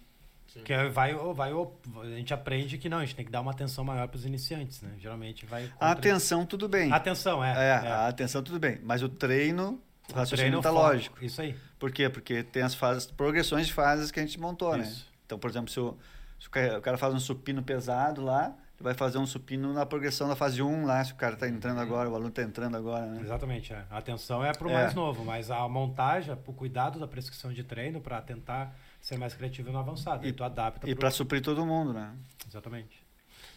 Sim. 0.49 0.63
Que 0.63 0.89
vai, 0.91 1.15
vai, 1.15 1.51
a 1.51 2.17
gente 2.17 2.33
aprende 2.33 2.77
que 2.79 2.91
não, 2.91 2.99
a 2.99 3.05
gente 3.05 3.17
tem 3.17 3.25
que 3.25 3.33
dar 3.33 3.41
uma 3.41 3.51
atenção 3.51 3.83
maior 3.83 4.07
para 4.07 4.17
os 4.17 4.27
iniciantes, 4.27 4.83
né? 4.83 4.93
Geralmente 5.01 5.47
vai. 5.47 5.73
A 5.81 5.91
atenção, 5.91 6.45
tudo 6.45 6.69
bem. 6.69 6.93
Atenção, 6.93 7.43
é, 7.43 7.53
é, 7.53 7.87
é. 7.87 7.89
A 7.91 8.07
atenção, 8.07 8.43
tudo 8.43 8.61
bem. 8.61 8.79
Mas 8.85 9.03
o 9.03 9.09
treino, 9.09 9.81
o 10.13 10.15
raciocínio 10.15 10.59
está 10.59 10.71
lógico. 10.71 11.25
Isso 11.25 11.41
aí. 11.41 11.57
Por 11.79 11.91
quê? 11.91 12.09
Porque 12.09 12.43
tem 12.43 12.63
as 12.63 12.75
fases, 12.75 13.07
progressões 13.07 13.67
de 13.67 13.73
fases 13.73 14.11
que 14.11 14.21
a 14.21 14.23
gente 14.23 14.39
montou, 14.39 14.77
né? 14.77 14.85
Isso. 14.85 15.01
né? 15.01 15.07
Então, 15.25 15.39
por 15.39 15.51
exemplo, 15.51 15.71
se 15.71 15.81
o 15.81 15.97
se 16.39 16.49
o 16.49 16.81
cara 16.83 16.97
faz 16.99 17.15
um 17.15 17.19
supino 17.21 17.63
pesado 17.63 18.23
lá, 18.23 18.55
vai 18.79 18.93
fazer 18.95 19.17
um 19.19 19.27
supino 19.27 19.73
na 19.73 19.87
progressão 19.87 20.29
da 20.29 20.37
fase 20.37 20.61
1 20.63 20.85
lá, 20.85 21.03
se 21.05 21.13
o 21.13 21.17
cara 21.17 21.35
está 21.35 21.49
entrando 21.49 21.81
agora, 21.81 22.11
o 22.11 22.15
aluno 22.15 22.29
está 22.29 22.43
entrando 22.43 22.77
agora, 22.77 23.07
né? 23.07 23.21
Exatamente, 23.23 23.73
é. 23.73 23.85
a 23.91 23.99
atenção 23.99 24.45
é 24.45 24.53
para 24.53 24.67
o 24.67 24.71
É. 24.71 24.75
mais 24.75 24.95
novo, 24.95 25.25
mas 25.25 25.51
a 25.51 25.67
montagem, 25.69 26.37
o 26.47 26.53
cuidado 26.53 26.99
da 27.01 27.09
prescrição 27.09 27.53
de 27.53 27.65
treino 27.65 28.01
para 28.01 28.21
tentar 28.21 28.77
ser 29.01 29.17
mais 29.17 29.33
criativo 29.35 29.73
no 29.73 29.79
avançado. 29.79 30.27
E, 30.27 30.29
E- 30.29 30.33
tu 30.33 30.45
adapta 30.45 30.87
E 30.89 30.95
pro- 30.95 31.01
para 31.01 31.11
suprir 31.11 31.41
todo 31.43 31.65
mundo, 31.65 31.93
né? 31.95 32.15
Exatamente. 32.47 33.03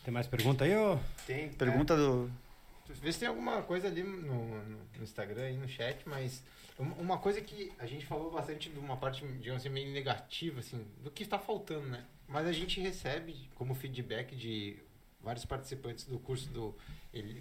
Tem 0.06 0.14
mais 0.14 0.26
pergunta 0.28 0.64
aí, 0.64 0.76
ô? 0.76 0.98
Tem. 1.28 1.50
Pergunta 1.50 1.98
do... 1.98 2.32
É, 2.90 2.94
vê 2.94 3.12
se 3.12 3.20
tem 3.20 3.28
alguma 3.28 3.62
coisa 3.62 3.88
ali 3.88 4.02
no, 4.04 4.64
no- 4.64 5.04
Instagram 5.04 5.44
aí 5.44 5.58
no 5.58 5.68
chat, 5.68 5.98
mas 6.08 6.42
uma- 6.78 6.96
uma 6.96 7.18
coisa 7.18 7.42
que 7.42 7.72
a 7.78 7.86
gente 7.86 8.06
falou 8.06 8.32
bastante 8.32 8.70
de 8.70 8.80
uma 8.80 8.96
parte, 8.96 9.26
digamos 9.40 9.62
assim, 9.62 9.70
meio 9.70 9.92
negativa, 9.94 10.60
assim, 10.62 10.86
do 11.04 11.12
que 11.12 11.24
está 11.24 11.38
faltando, 11.38 11.88
né? 11.88 12.04
Mas 12.30 12.46
a 12.48 12.52
gente 12.52 12.80
recebe 12.80 13.36
como 13.56 13.74
feedback 13.74 14.36
de 14.36 14.78
vários 15.22 15.44
participantes 15.46 16.06
do 16.06 16.20
curso 16.20 16.48
do 16.50 16.76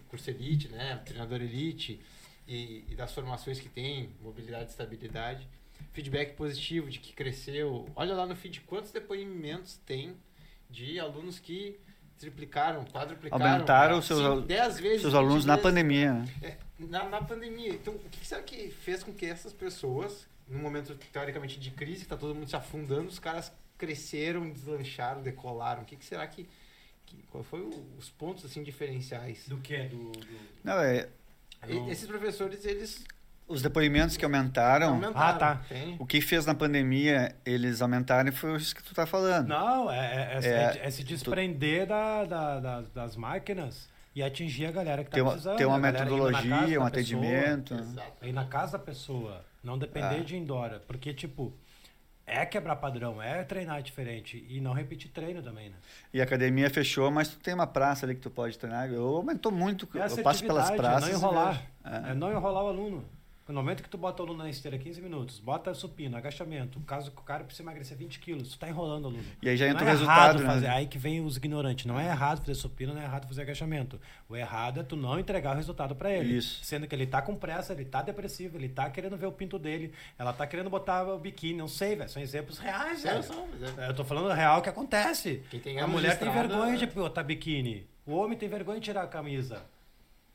curso 0.09 0.31
Elite, 0.31 0.69
né? 0.69 0.97
Treinador 1.05 1.41
Elite 1.43 2.01
e, 2.47 2.85
e 2.89 2.95
das 2.95 3.13
formações 3.13 3.61
que 3.61 3.69
tem, 3.69 4.11
mobilidade 4.21 4.65
e 4.65 4.71
estabilidade. 4.71 5.47
Feedback 5.93 6.35
positivo 6.35 6.89
de 6.91 6.99
que 6.99 7.13
cresceu. 7.13 7.89
Olha 7.95 8.15
lá 8.15 8.27
no 8.27 8.35
feed 8.35 8.63
quantos 8.63 8.91
depoimentos 8.91 9.77
tem 9.87 10.17
de 10.71 10.99
alunos 10.99 11.39
que 11.39 11.79
triplicaram, 12.19 12.85
quadruplicaram. 12.87 13.45
Aumentaram 13.47 14.03
seus 14.03 14.19
cinco, 14.21 14.31
al- 14.33 14.41
10 14.43 14.81
vezes. 14.81 15.03
Seus 15.03 15.15
alunos 15.15 15.45
20 15.45 15.47
na 15.47 15.55
vezes. 15.55 15.63
pandemia, 15.71 16.13
né? 16.15 16.25
É, 16.43 16.57
na, 16.79 17.09
na 17.09 17.23
pandemia. 17.23 17.71
Então, 17.71 17.95
o 17.95 17.99
que, 18.11 18.21
que 18.21 18.27
será 18.27 18.43
que 18.43 18.71
fez 18.71 19.03
com 19.05 19.13
que 19.13 19.25
essas 19.27 19.53
pessoas, 19.53 20.27
num 20.49 20.59
momento 20.61 20.97
teoricamente 21.13 21.61
de 21.61 21.71
crise, 21.71 21.99
que 21.99 22.03
está 22.07 22.17
todo 22.17 22.35
mundo 22.35 22.49
se 22.49 22.57
afundando, 22.57 23.09
os 23.09 23.19
caras 23.21 23.53
cresceram, 23.79 24.51
deslancharam, 24.51 25.23
decolaram? 25.23 25.83
O 25.83 25.85
que, 25.85 25.97
que 25.97 26.05
será 26.05 26.27
que, 26.27 26.49
que 27.07 27.17
qual 27.31 27.43
foi 27.45 27.61
o- 27.61 27.87
os 27.99 28.11
pontos 28.11 28.45
assim 28.45 28.63
diferenciais? 28.63 29.47
Do 29.49 29.57
que? 29.59 29.79
Do, 29.85 30.11
do... 30.13 30.27
Não, 30.65 30.79
é, 30.81 31.09
E- 31.67 31.91
esses 31.91 32.07
professores 32.07 32.65
eles 32.65 33.05
os 33.47 33.63
depoimentos 33.63 34.15
que 34.19 34.25
aumentaram, 34.27 34.91
aumentaram, 34.91 35.17
Ah, 35.17 35.33
tá. 35.33 35.63
o 35.99 36.05
que 36.05 36.21
fez 36.21 36.45
na 36.45 36.55
pandemia 36.55 37.35
eles 37.47 37.81
aumentarem 37.81 38.31
foi 38.31 38.55
isso 38.57 38.75
que 38.77 38.83
tu 38.83 38.95
tá 38.95 39.07
falando. 39.07 39.49
Não, 39.49 39.91
é, 39.91 39.97
é, 39.97 40.39
é- 40.43 40.79
É, 40.83 40.87
é 40.87 40.91
se 40.91 41.03
desprender 41.03 41.87
da, 41.87 42.25
da- 42.27 42.61
da- 42.61 42.81
das 42.83 43.17
máquinas 43.17 43.89
e 44.15 44.23
atingir 44.23 44.67
a 44.67 44.71
galera 44.71 45.03
que 45.03 45.09
está 45.11 45.25
precisando. 45.25 45.57
tem 45.57 45.67
uma 45.67 45.79
metodologia, 45.79 46.51
um 46.55 46.59
pessoa, 46.59 46.87
atendimento. 46.89 47.75
Exato. 47.75 48.27
Ir 48.27 48.33
na 48.33 48.45
casa 48.45 48.73
da 48.73 48.85
pessoa, 48.85 49.43
não 49.65 49.79
depender 49.79 50.17
Ah. 50.21 50.25
de 50.25 50.35
ir 50.35 50.39
embora. 50.39 50.81
Porque, 50.87 51.15
tipo, 51.15 51.51
é 52.29 52.47
quebrar 52.47 52.77
padrão, 52.77 53.21
é 53.23 53.43
treinar 53.43 53.83
diferente 53.83 54.45
e 54.49 54.61
não 54.61 54.73
repetir 54.73 55.11
treino 55.11 55.43
também, 55.43 55.71
né? 55.71 55.77
E 56.13 56.21
a 56.21 56.25
academia 56.25 56.69
fechou, 56.71 57.11
mas 57.11 57.29
tu 57.29 57.39
tem 57.39 57.55
uma 57.55 57.67
praça 57.67 58.07
ali 58.07 58.15
que 58.15 58.21
tu 58.21 58.31
pode 58.31 58.59
treinar. 58.59 58.89
Eu 58.91 59.17
aumentou 59.17 59.51
muito, 59.51 59.89
É 59.95 60.07
eu 60.07 60.23
passo 60.23 60.45
pelas 60.45 60.71
praças. 60.71 61.03
não 61.03 61.09
e 61.09 61.13
enrolar. 61.19 61.63
É. 61.85 62.11
É 62.11 62.15
não 62.15 62.31
enrolar 62.31 62.65
o 62.65 62.69
aluno. 62.69 63.05
No 63.49 63.55
momento 63.55 63.83
que 63.83 63.89
tu 63.89 63.97
bota 63.97 64.23
o 64.23 64.27
aluno 64.27 64.43
na 64.45 64.51
esteira 64.51 64.77
15 64.77 65.01
minutos, 65.01 65.39
bota 65.41 65.73
supino, 65.73 66.17
agachamento, 66.19 66.79
caso 66.81 67.11
que 67.11 67.19
o 67.19 67.25
cara 67.25 67.45
precisa 67.45 67.63
emagrecer 67.63 67.97
20 67.97 68.19
quilos, 68.21 68.51
tu 68.51 68.59
tá 68.59 68.69
enrolando 68.69 69.07
o 69.07 69.09
aluno. 69.09 69.25
E 69.41 69.49
aí 69.49 69.57
já 69.57 69.67
entra 69.67 69.81
não 69.81 69.87
o 69.87 69.89
é 69.89 69.93
resultado, 69.93 70.19
errado 70.21 70.41
né? 70.41 70.47
fazer, 70.47 70.67
aí 70.67 70.87
que 70.87 70.99
vem 70.99 71.25
os 71.25 71.39
ignorantes. 71.39 71.87
Não 71.87 71.99
é 71.99 72.07
errado 72.09 72.41
fazer 72.41 72.55
supino, 72.55 72.93
não 72.93 73.01
é 73.01 73.05
errado 73.05 73.27
fazer 73.27 73.41
agachamento. 73.43 73.99
O 74.29 74.37
errado 74.37 74.81
é 74.81 74.83
tu 74.83 74.97
não 74.97 75.19
entregar 75.19 75.55
o 75.55 75.57
resultado 75.57 75.97
pra 75.97 76.13
ele. 76.13 76.35
Isso. 76.37 76.63
Sendo 76.63 76.87
que 76.87 76.95
ele 76.95 77.07
tá 77.07 77.23
com 77.23 77.35
pressa, 77.35 77.73
ele 77.73 77.87
tá 77.87 78.03
depressivo, 78.03 78.59
ele 78.59 78.69
tá 78.69 78.91
querendo 78.91 79.17
ver 79.17 79.27
o 79.27 79.33
pinto 79.33 79.59
dele, 79.59 79.95
ela 80.19 80.35
tá 80.35 80.47
querendo 80.47 80.69
botar 80.69 81.07
o 81.09 81.19
biquíni, 81.19 81.57
não 81.57 81.69
sei, 81.69 81.97
velho. 81.97 82.11
São 82.11 82.21
exemplos 82.21 82.59
reais, 82.59 83.03
É, 83.05 83.19
velho. 83.19 83.25
é- 83.79 83.89
Eu 83.89 83.95
tô 83.95 84.05
falando 84.05 84.31
real 84.31 84.61
que 84.61 84.69
acontece. 84.69 85.43
Quem 85.51 85.59
tem 85.59 85.81
a 85.81 85.87
mulher 85.87 86.19
tem 86.19 86.31
vergonha 86.31 86.73
né? 86.73 86.77
de 86.77 86.87
botar 86.87 87.23
biquíni. 87.23 87.87
O 88.05 88.13
homem 88.13 88.37
tem 88.37 88.49
vergonha 88.49 88.79
de 88.79 88.85
tirar 88.85 89.05
a 89.05 89.07
camisa. 89.07 89.63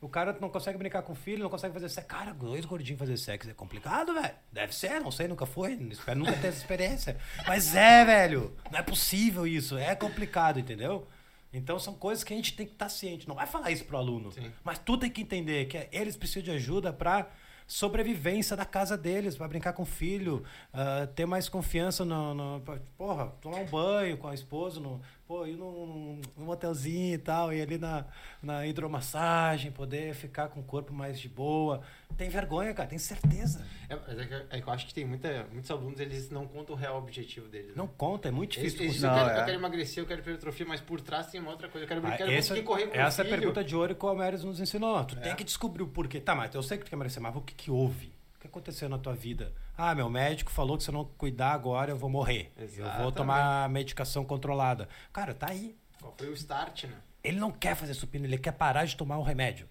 O 0.04 0.08
cara 0.08 0.36
não 0.40 0.48
consegue 0.48 0.76
brincar 0.78 1.02
com 1.02 1.12
o 1.12 1.16
filho, 1.16 1.42
não 1.42 1.50
consegue 1.50 1.72
fazer 1.74 1.88
sexo. 1.88 2.08
Cara, 2.08 2.32
dois 2.32 2.64
gordinhos 2.64 2.98
fazer 2.98 3.16
sexo 3.16 3.50
é 3.50 3.54
complicado, 3.54 4.12
velho. 4.14 4.34
Deve 4.52 4.74
ser, 4.74 5.00
não 5.00 5.10
sei, 5.10 5.26
nunca 5.26 5.46
foi. 5.46 5.72
Espero 5.90 6.18
nunca 6.18 6.32
ter 6.34 6.48
essa 6.48 6.58
experiência. 6.58 7.16
Mas 7.46 7.74
é, 7.74 8.04
velho. 8.04 8.54
Não 8.70 8.78
é 8.78 8.82
possível 8.82 9.46
isso. 9.46 9.76
É 9.78 9.94
complicado, 9.94 10.60
entendeu? 10.60 11.06
Então 11.52 11.78
são 11.78 11.94
coisas 11.94 12.22
que 12.24 12.32
a 12.32 12.36
gente 12.36 12.54
tem 12.54 12.66
que 12.66 12.72
estar 12.72 12.88
ciente. 12.88 13.26
Não 13.28 13.34
vai 13.36 13.46
falar 13.46 13.70
isso 13.70 13.84
pro 13.84 13.96
aluno. 13.96 14.30
Sim. 14.32 14.50
Mas 14.62 14.78
tu 14.78 14.98
tem 14.98 15.10
que 15.10 15.22
entender 15.22 15.66
que 15.66 15.88
eles 15.92 16.16
precisam 16.16 16.42
de 16.42 16.50
ajuda 16.50 16.92
para 16.92 17.28
sobrevivência 17.66 18.56
da 18.56 18.64
casa 18.64 18.96
deles, 18.96 19.36
para 19.36 19.48
brincar 19.48 19.72
com 19.72 19.82
o 19.82 19.86
filho, 19.86 20.44
ah, 20.72 21.08
ter 21.14 21.24
mais 21.26 21.48
confiança 21.48 22.04
no, 22.04 22.34
no- 22.34 22.60
pra- 22.60 22.78
porra, 22.96 23.28
tomar 23.40 23.56
um 23.58 23.64
banho 23.64 24.18
com 24.18 24.28
a 24.28 24.34
esposa, 24.34 24.78
no, 24.80 25.00
pô, 25.26 25.46
ir 25.46 25.56
num, 25.56 26.20
num 26.36 26.44
motelzinho 26.44 27.14
e 27.14 27.18
tal, 27.18 27.52
ir 27.52 27.62
ali 27.62 27.78
na, 27.78 28.04
na 28.42 28.66
hidromassagem, 28.66 29.70
poder 29.72 30.14
ficar 30.14 30.48
com 30.48 30.60
o 30.60 30.62
corpo 30.62 30.92
mais 30.92 31.18
de 31.18 31.28
boa. 31.28 31.80
Tem 32.16 32.28
vergonha, 32.28 32.72
cara, 32.74 32.88
tem 32.88 32.98
certeza. 32.98 33.66
É, 33.88 33.96
mas 33.96 34.18
é 34.18 34.26
que, 34.26 34.34
é 34.56 34.60
que 34.60 34.68
eu 34.68 34.72
acho 34.72 34.86
que 34.86 34.94
tem 34.94 35.04
muita, 35.04 35.46
muitos 35.52 35.70
alunos, 35.70 35.98
eles 35.98 36.30
não 36.30 36.46
contam 36.46 36.76
o 36.76 36.78
real 36.78 36.96
objetivo 36.98 37.48
deles. 37.48 37.68
né? 37.68 37.74
Não 37.76 37.86
conta, 37.88 38.28
é 38.28 38.30
muito 38.30 38.58
Eles, 38.58 38.72
difícil. 38.72 38.90
eles, 38.92 39.02
eu, 39.02 39.08
Não, 39.10 39.16
quero, 39.16 39.28
eu 39.30 39.40
é. 39.40 39.44
quero 39.44 39.58
emagrecer, 39.58 40.02
eu 40.02 40.06
quero 40.06 40.20
hipertrofia, 40.20 40.66
mas 40.66 40.80
por 40.80 41.00
trás 41.00 41.26
tem 41.28 41.40
uma 41.40 41.50
outra 41.50 41.68
coisa. 41.68 41.84
Eu 41.84 41.88
quero, 41.88 42.06
Ah, 42.06 42.16
quero 42.16 42.30
essa 42.30 42.48
conseguir 42.50 42.66
correr 42.66 42.86
com 42.88 42.96
essa 42.98 43.22
é 43.22 43.26
a 43.26 43.28
pergunta 43.28 43.64
de 43.64 43.74
ouro 43.74 43.94
que 43.94 44.04
o 44.04 44.08
Almeres 44.08 44.44
nos 44.44 44.60
ensinou. 44.60 45.04
Tu 45.04 45.16
tem 45.16 45.34
que 45.34 45.42
descobrir 45.44 45.82
o 45.82 45.88
porquê. 45.88 46.20
Tá, 46.20 46.34
mas 46.34 46.54
eu 46.54 46.62
sei 46.62 46.78
que 46.78 46.84
tu 46.84 46.90
quer 46.90 46.96
emagrecer, 46.96 47.22
mas 47.22 47.34
o 47.34 47.40
que, 47.40 47.54
que 47.54 47.70
houve? 47.70 48.12
O 48.44 48.46
que 48.46 48.48
aconteceu 48.48 48.90
na 48.90 48.98
tua 48.98 49.14
vida? 49.14 49.54
Ah, 49.74 49.94
meu 49.94 50.10
médico 50.10 50.50
falou 50.50 50.76
que 50.76 50.84
se 50.84 50.90
eu 50.90 50.92
não 50.92 51.06
cuidar 51.06 51.52
agora 51.52 51.90
eu 51.90 51.96
vou 51.96 52.10
morrer. 52.10 52.52
Eu 52.58 52.68
vou 52.68 52.84
Exatamente. 52.84 53.14
tomar 53.14 53.68
medicação 53.70 54.22
controlada. 54.22 54.86
Cara, 55.10 55.32
tá 55.32 55.48
aí. 55.48 55.74
Qual 55.98 56.14
foi 56.14 56.28
o 56.28 56.34
start, 56.34 56.84
né? 56.84 56.94
Ele 57.22 57.40
não 57.40 57.50
quer 57.50 57.74
fazer 57.74 57.94
supino, 57.94 58.26
ele 58.26 58.36
quer 58.36 58.52
parar 58.52 58.84
de 58.84 58.98
tomar 58.98 59.16
o 59.16 59.22
remédio. 59.22 59.66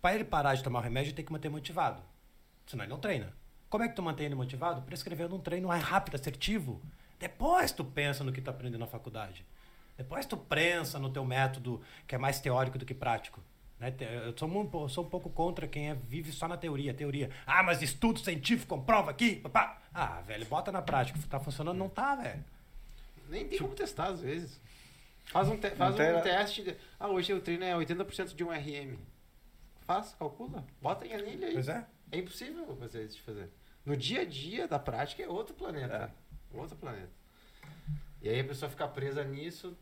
Para 0.00 0.16
ele 0.16 0.24
parar 0.24 0.56
de 0.56 0.64
tomar 0.64 0.80
o 0.80 0.82
remédio, 0.82 1.10
ele 1.10 1.14
tem 1.14 1.24
que 1.24 1.30
manter 1.30 1.48
motivado. 1.50 2.02
Senão 2.66 2.82
ele 2.82 2.90
não 2.90 2.98
treina. 2.98 3.32
Como 3.70 3.84
é 3.84 3.88
que 3.88 3.94
tu 3.94 4.02
mantém 4.02 4.26
ele 4.26 4.34
motivado? 4.34 4.82
Prescrevendo 4.82 5.36
um 5.36 5.40
treino 5.40 5.68
mais 5.68 5.84
rápido, 5.84 6.16
assertivo. 6.16 6.82
Depois 7.20 7.70
tu 7.70 7.84
pensa 7.84 8.24
no 8.24 8.32
que 8.32 8.40
tu 8.40 8.50
aprendeu 8.50 8.80
na 8.80 8.88
faculdade. 8.88 9.46
Depois 9.96 10.26
tu 10.26 10.36
pensa 10.36 10.98
no 10.98 11.10
teu 11.10 11.24
método 11.24 11.80
que 12.08 12.16
é 12.16 12.18
mais 12.18 12.40
teórico 12.40 12.76
do 12.76 12.84
que 12.84 12.92
prático. 12.92 13.40
Né? 13.82 13.92
Eu 14.26 14.38
sou 14.38 14.48
um, 14.48 14.88
sou 14.88 15.04
um 15.04 15.08
pouco 15.08 15.28
contra 15.28 15.66
quem 15.66 15.90
é- 15.90 15.94
vive 15.94 16.30
só 16.30 16.46
na 16.46 16.56
teoria. 16.56 16.94
Teoria. 16.94 17.30
Ah, 17.44 17.64
mas 17.64 17.82
estudo 17.82 18.20
científico 18.20 18.76
comprova 18.76 19.10
aqui. 19.10 19.36
papá. 19.36 19.82
Ah, 19.92 20.20
velho, 20.20 20.46
bota 20.46 20.70
na 20.70 20.80
prática. 20.80 21.18
Tá 21.28 21.40
funcionando? 21.40 21.76
Não 21.76 21.88
tá, 21.88 22.14
velho. 22.14 22.44
Nem 23.28 23.48
tem 23.48 23.58
como 23.58 23.74
testar 23.74 24.10
às 24.10 24.20
vezes. 24.20 24.60
Faz 25.24 25.48
um, 25.48 25.56
te 25.56 25.70
faz 25.70 25.94
um 25.94 25.98
né? 25.98 26.20
teste. 26.20 26.62
De, 26.62 26.76
ah, 27.00 27.08
hoje 27.08 27.32
o 27.32 27.40
treino 27.40 27.64
é 27.64 27.74
80% 27.74 28.34
de 28.36 28.44
um 28.44 28.50
RM. 28.50 28.96
Faz, 29.80 30.14
calcula. 30.16 30.64
Bota 30.80 31.04
em 31.06 31.12
anilha 31.14 31.48
aí. 31.48 31.54
Pois 31.54 31.68
é. 31.68 31.84
É 32.12 32.18
impossível 32.18 32.76
fazer 32.76 33.04
isso 33.04 33.16
de 33.16 33.22
fazer. 33.22 33.50
No 33.84 33.96
dia 33.96 34.20
a 34.20 34.24
dia 34.24 34.68
da 34.68 34.78
prática 34.78 35.24
é 35.24 35.28
outro 35.28 35.54
planeta. 35.54 36.14
Outro 36.54 36.76
planeta. 36.76 37.10
E 38.20 38.28
aí 38.28 38.40
a 38.40 38.44
pessoa 38.44 38.70
fica 38.70 38.86
presa 38.86 39.24
nisso. 39.24 39.76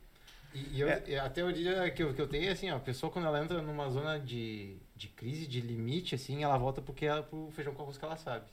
E, 0.52 0.80
eu- 0.80 0.88
É. 0.88 1.02
e 1.06 1.16
a 1.16 1.28
teoria 1.30 1.88
que 1.90 2.02
eu, 2.02 2.12
que 2.12 2.20
eu 2.20 2.26
tenho 2.28 2.48
é 2.48 2.52
assim, 2.52 2.70
ó, 2.70 2.76
a 2.76 2.80
pessoa 2.80 3.12
quando 3.12 3.26
ela 3.26 3.42
entra 3.42 3.62
numa 3.62 3.88
zona 3.88 4.18
de, 4.18 4.76
de 4.96 5.08
crise, 5.08 5.46
de 5.46 5.60
limite, 5.60 6.14
assim, 6.14 6.42
ela 6.42 6.58
volta 6.58 6.82
porque 6.82 7.06
ela, 7.06 7.22
pro 7.22 7.50
feijão 7.52 7.72
com 7.74 7.82
arroz 7.82 7.96
que 7.96 8.04
ela 8.04 8.16
sabe. 8.16 8.46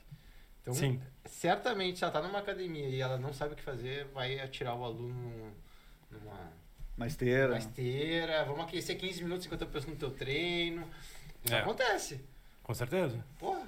Então, 0.62 0.74
Sim. 0.74 1.00
certamente, 1.24 1.98
se 1.98 2.04
ela 2.04 2.12
tá 2.12 2.22
numa 2.22 2.38
academia 2.38 2.88
e 2.88 3.00
ela 3.00 3.16
não 3.18 3.32
sabe 3.32 3.54
o 3.54 3.56
que 3.56 3.62
fazer, 3.62 4.04
vai 4.14 4.38
atirar 4.38 4.76
o 4.76 4.84
aluno 4.84 5.52
numa, 6.10 6.52
Uma 6.96 7.06
esteira. 7.06 7.48
numa 7.48 7.58
esteira, 7.58 8.44
vamos 8.44 8.64
aquecer 8.64 8.96
15 8.98 9.22
minutos 9.22 9.46
enquanto 9.46 9.62
eu 9.62 9.68
penso 9.68 9.88
no 9.90 9.96
teu 9.96 10.10
treino. 10.10 10.88
Isso 11.44 11.54
É. 11.54 11.60
acontece. 11.60 12.20
Com 12.62 12.74
certeza. 12.74 13.24
Porra, 13.40 13.66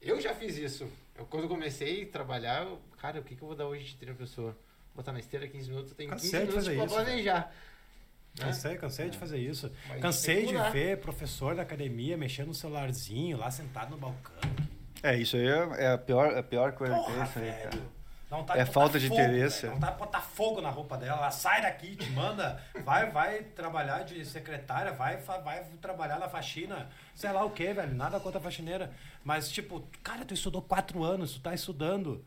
eu 0.00 0.20
já 0.20 0.34
fiz 0.34 0.56
isso. 0.56 0.88
Eu, 1.16 1.26
quando 1.26 1.48
comecei 1.48 2.04
a 2.04 2.08
trabalhar, 2.08 2.62
eu, 2.62 2.80
cara, 2.98 3.20
o 3.20 3.24
que, 3.24 3.34
que 3.34 3.42
eu 3.42 3.48
vou 3.48 3.56
dar 3.56 3.66
hoje 3.66 3.84
de 3.84 3.96
treino 3.96 4.16
pra 4.16 4.24
pessoa? 4.26 4.56
Botar 4.94 5.12
na 5.12 5.18
esteira 5.18 5.46
15 5.48 5.68
minutos, 5.70 5.90
eu 5.90 5.96
tenho 5.96 6.10
15 6.10 6.22
Cansei 6.22 6.40
de 6.40 6.46
minutos 6.46 6.64
fazer 6.64 6.76
pra 6.76 6.84
isso, 6.86 6.94
planejar. 6.94 7.52
Né? 8.38 8.46
Cansei, 8.46 8.76
cansei 8.76 9.10
de 9.10 9.18
fazer 9.18 9.38
isso. 9.38 9.72
Mas 9.88 10.00
cansei 10.00 10.46
que 10.46 10.52
de 10.52 10.70
ver 10.70 10.98
professor 10.98 11.54
da 11.54 11.62
academia 11.62 12.16
mexendo 12.16 12.48
no 12.48 12.54
celularzinho 12.54 13.36
lá 13.36 13.50
sentado 13.50 13.90
no 13.90 13.96
balcão. 13.96 14.34
É, 15.02 15.16
isso 15.16 15.36
aí 15.36 15.46
é 15.46 15.84
é 15.84 15.92
a 15.92 15.98
pior, 15.98 16.36
a 16.36 16.42
pior 16.42 16.72
coisa 16.72 16.94
que 16.94 17.00
Porra, 17.04 17.20
é 17.20 17.24
isso 17.24 17.38
aí, 17.38 17.52
cara. 17.52 17.70
velho. 17.70 17.94
Dá 18.30 18.36
vontade 18.38 18.60
É 18.60 18.64
falta 18.64 18.98
de 18.98 19.08
fogo, 19.08 19.20
interesse. 19.20 19.66
vontade 19.66 19.92
de 19.92 19.98
botar 19.98 20.20
fogo 20.20 20.60
na 20.60 20.70
roupa 20.70 20.96
dela. 20.96 21.18
Ela 21.18 21.30
sai 21.30 21.62
daqui, 21.62 21.94
te 21.94 22.10
manda, 22.10 22.60
vai, 22.84 23.10
vai 23.10 23.42
trabalhar 23.42 24.02
de 24.04 24.24
secretária, 24.24 24.92
vai, 24.92 25.18
vai 25.18 25.64
trabalhar 25.80 26.18
na 26.18 26.28
faxina, 26.28 26.88
sei 27.14 27.30
lá 27.30 27.44
o 27.44 27.50
que, 27.50 27.72
velho. 27.72 27.94
Nada 27.94 28.18
contra 28.18 28.40
a 28.40 28.42
faxineira. 28.42 28.90
Mas, 29.22 29.48
tipo, 29.50 29.86
cara, 30.02 30.24
tu 30.24 30.34
estudou 30.34 30.62
quatro 30.62 31.04
anos, 31.04 31.34
tu 31.34 31.40
tá 31.40 31.54
estudando. 31.54 32.24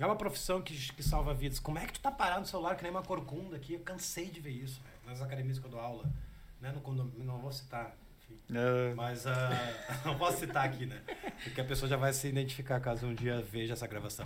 É 0.00 0.06
uma 0.06 0.16
profissão 0.16 0.62
que, 0.62 0.74
que 0.94 1.02
salva 1.02 1.34
vidas. 1.34 1.58
Como 1.58 1.78
é 1.78 1.84
que 1.84 1.92
tu 1.92 2.00
tá 2.00 2.10
parado 2.10 2.40
no 2.40 2.46
celular 2.46 2.74
que 2.74 2.82
nem 2.82 2.90
uma 2.90 3.02
corcunda 3.02 3.56
aqui? 3.56 3.74
Eu 3.74 3.80
cansei 3.80 4.30
de 4.30 4.40
ver 4.40 4.50
isso, 4.50 4.80
velho. 4.80 4.96
Nas 5.06 5.20
academias 5.20 5.58
que 5.58 5.66
eu 5.66 5.70
dou 5.70 5.78
aula. 5.78 6.10
Né? 6.58 6.72
No 6.72 6.80
condomínio, 6.80 7.22
não 7.24 7.38
vou 7.38 7.52
citar. 7.52 7.94
É, 8.50 8.94
Mas 8.94 9.26
ah, 9.26 9.50
não 10.04 10.16
posso 10.16 10.38
citar 10.38 10.64
aqui, 10.64 10.86
né? 10.86 11.02
Porque 11.44 11.60
a 11.60 11.64
pessoa 11.64 11.88
já 11.88 11.96
vai 11.96 12.12
se 12.12 12.28
identificar 12.28 12.80
caso 12.80 13.06
um 13.06 13.14
dia 13.14 13.42
veja 13.42 13.74
essa 13.74 13.86
gravação. 13.86 14.24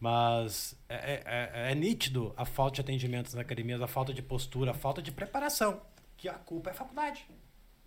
Mas 0.00 0.74
é, 0.88 0.94
é, 0.94 1.22
é, 1.26 1.72
é 1.72 1.74
nítido 1.74 2.32
a 2.36 2.44
falta 2.44 2.76
de 2.76 2.80
atendimentos 2.80 3.34
na 3.34 3.42
academia, 3.42 3.82
a 3.82 3.86
falta 3.86 4.12
de 4.14 4.22
postura, 4.22 4.70
a 4.70 4.74
falta 4.74 5.02
de 5.02 5.12
preparação. 5.12 5.82
Que 6.16 6.28
a 6.28 6.34
culpa 6.34 6.70
é 6.70 6.72
a 6.72 6.76
faculdade. 6.76 7.26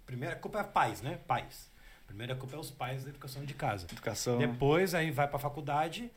Primeira 0.05 0.35
culpa 0.35 0.59
é 0.59 0.63
pais, 0.63 1.01
né? 1.01 1.19
Pais. 1.27 1.71
Primeira 2.05 2.35
culpa 2.35 2.55
é 2.55 2.59
os 2.59 2.71
pais 2.71 3.03
da 3.03 3.09
educação 3.09 3.43
de 3.43 3.53
casa. 3.53 3.87
Educação. 3.91 4.37
Depois 4.37 4.93
aí 4.93 5.11
vai 5.11 5.27
para 5.27 5.37
a 5.37 5.39
faculdade, 5.39 6.11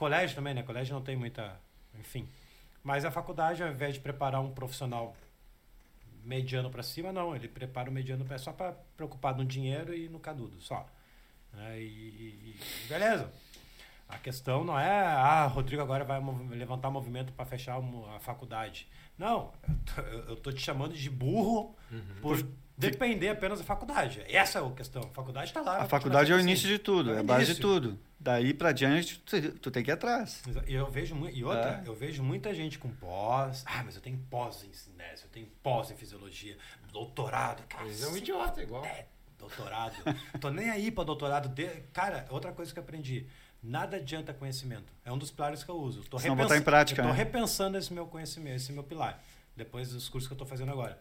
colégio 0.00 0.34
também, 0.34 0.54
né? 0.54 0.62
Colégio 0.62 0.94
não 0.94 1.02
tem 1.02 1.14
muita, 1.14 1.60
enfim. 1.98 2.26
Mas 2.82 3.04
a 3.04 3.10
faculdade, 3.10 3.62
ao 3.62 3.68
invés 3.68 3.94
de 3.94 4.00
preparar 4.00 4.40
um 4.40 4.50
profissional 4.50 5.14
mediano 6.24 6.70
para 6.70 6.82
cima, 6.82 7.12
não. 7.12 7.36
Ele 7.36 7.46
prepara 7.46 7.90
o 7.90 7.92
mediano 7.92 8.24
para 8.24 8.38
só 8.38 8.50
para 8.50 8.72
preocupar 8.96 9.36
no 9.36 9.44
dinheiro 9.44 9.94
e 9.94 10.08
no 10.08 10.18
canudo, 10.18 10.58
só. 10.58 10.88
É, 11.54 11.78
e, 11.78 11.82
e, 11.82 12.56
e, 12.56 12.88
beleza. 12.88 13.30
A 14.08 14.18
questão 14.18 14.64
não 14.64 14.78
é, 14.78 14.90
ah, 14.90 15.46
Rodrigo 15.46 15.82
agora 15.82 16.02
vai 16.02 16.18
levantar 16.48 16.90
movimento 16.90 17.32
para 17.34 17.44
fechar 17.44 17.78
a 18.16 18.18
faculdade. 18.20 18.88
Não, 19.18 19.52
eu 20.26 20.36
tô, 20.36 20.50
te 20.50 20.62
chamando 20.62 20.94
de 20.94 21.10
burro 21.10 21.76
uhum. 21.92 22.20
por 22.22 22.44
depender 22.80 23.28
apenas 23.28 23.58
da 23.58 23.64
faculdade. 23.64 24.24
Essa 24.26 24.58
é 24.58 24.66
a 24.66 24.70
questão. 24.70 25.02
A 25.02 25.08
faculdade 25.08 25.48
está 25.50 25.60
lá. 25.60 25.82
A 25.82 25.84
faculdade 25.84 26.32
é 26.32 26.34
o 26.34 26.40
início 26.40 26.66
de 26.66 26.78
tudo, 26.78 27.12
é, 27.12 27.16
é 27.16 27.18
a 27.20 27.22
base 27.22 27.54
de 27.54 27.60
tudo. 27.60 27.98
Daí 28.18 28.52
para 28.52 28.72
diante, 28.72 29.18
tu, 29.20 29.52
tu, 29.52 29.70
tem 29.70 29.82
que 29.82 29.90
ir 29.90 29.94
atrás. 29.94 30.42
E 30.66 30.74
eu 30.74 30.90
vejo 30.90 31.16
e 31.28 31.44
outra, 31.44 31.82
é. 31.84 31.88
eu 31.88 31.94
vejo 31.94 32.22
muita 32.22 32.54
gente 32.54 32.78
com 32.78 32.90
pós. 32.90 33.64
Ah, 33.66 33.82
mas 33.84 33.96
eu 33.96 34.02
tenho 34.02 34.18
pós 34.30 34.64
em 34.64 34.72
cinésio, 34.72 35.26
eu 35.26 35.30
tenho 35.30 35.46
pós 35.62 35.90
em 35.90 35.96
fisiologia, 35.96 36.56
doutorado. 36.92 37.62
Cara, 37.68 37.86
é 37.86 38.06
um 38.08 38.16
idiota 38.16 38.62
igual. 38.62 38.84
É, 38.84 39.06
doutorado. 39.38 39.94
tô 40.40 40.50
nem 40.50 40.70
aí 40.70 40.90
para 40.90 41.04
doutorado. 41.04 41.48
De... 41.48 41.66
Cara, 41.92 42.26
outra 42.30 42.52
coisa 42.52 42.72
que 42.72 42.78
eu 42.78 42.82
aprendi. 42.82 43.26
Nada 43.62 43.98
adianta 43.98 44.32
conhecimento. 44.32 44.90
É 45.04 45.12
um 45.12 45.18
dos 45.18 45.30
pilares 45.30 45.62
que 45.62 45.70
eu 45.70 45.76
uso. 45.76 46.02
Tô 46.04 46.16
repens... 46.16 46.36
botar 46.36 46.56
em 46.56 46.62
prática. 46.62 47.02
Estou 47.02 47.14
né? 47.14 47.22
repensando 47.22 47.76
esse 47.76 47.92
meu 47.92 48.06
conhecimento, 48.06 48.56
esse 48.56 48.72
meu 48.72 48.82
pilar. 48.82 49.22
Depois 49.54 49.90
dos 49.90 50.08
cursos 50.08 50.26
que 50.26 50.32
eu 50.32 50.36
estou 50.36 50.46
fazendo 50.46 50.72
agora. 50.72 50.98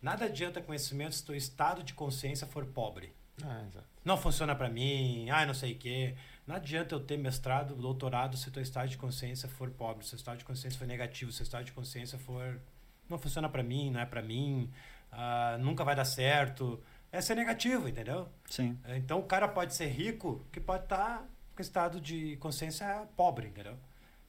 Nada 0.00 0.26
adianta 0.26 0.60
conhecimento 0.60 1.14
se 1.14 1.30
o 1.30 1.34
estado 1.34 1.82
de 1.82 1.94
consciência 1.94 2.46
for 2.46 2.64
pobre. 2.66 3.12
Ah, 3.42 3.64
não 4.04 4.16
funciona 4.16 4.54
para 4.54 4.68
mim, 4.68 5.28
ah, 5.30 5.44
não 5.44 5.54
sei 5.54 5.72
o 5.72 5.78
quê. 5.78 6.14
Não 6.46 6.54
adianta 6.54 6.94
eu 6.94 7.00
ter 7.00 7.16
mestrado, 7.16 7.74
doutorado, 7.74 8.36
se 8.36 8.48
o 8.48 8.52
teu 8.52 8.62
estado 8.62 8.88
de 8.88 8.96
consciência 8.96 9.48
for 9.48 9.68
pobre, 9.70 10.06
se 10.06 10.14
o 10.14 10.16
estado 10.16 10.38
de 10.38 10.44
consciência 10.44 10.78
for 10.78 10.86
negativo, 10.86 11.32
se 11.32 11.42
o 11.42 11.44
estado 11.44 11.64
de 11.64 11.72
consciência 11.72 12.18
for. 12.18 12.60
Não 13.08 13.18
funciona 13.18 13.48
para 13.48 13.62
mim, 13.62 13.90
não 13.90 14.00
é 14.00 14.06
para 14.06 14.22
mim, 14.22 14.70
uh, 15.12 15.58
nunca 15.58 15.84
vai 15.84 15.94
dar 15.94 16.04
certo. 16.04 16.82
É 17.10 17.20
ser 17.20 17.34
negativo, 17.34 17.88
entendeu? 17.88 18.28
Sim. 18.48 18.78
Então 18.96 19.18
o 19.18 19.22
cara 19.24 19.48
pode 19.48 19.74
ser 19.74 19.86
rico, 19.86 20.44
que 20.52 20.60
pode 20.60 20.84
estar 20.84 21.18
tá 21.18 21.24
com 21.54 21.62
estado 21.62 22.00
de 22.00 22.36
consciência 22.36 23.06
pobre, 23.16 23.48
entendeu? 23.48 23.76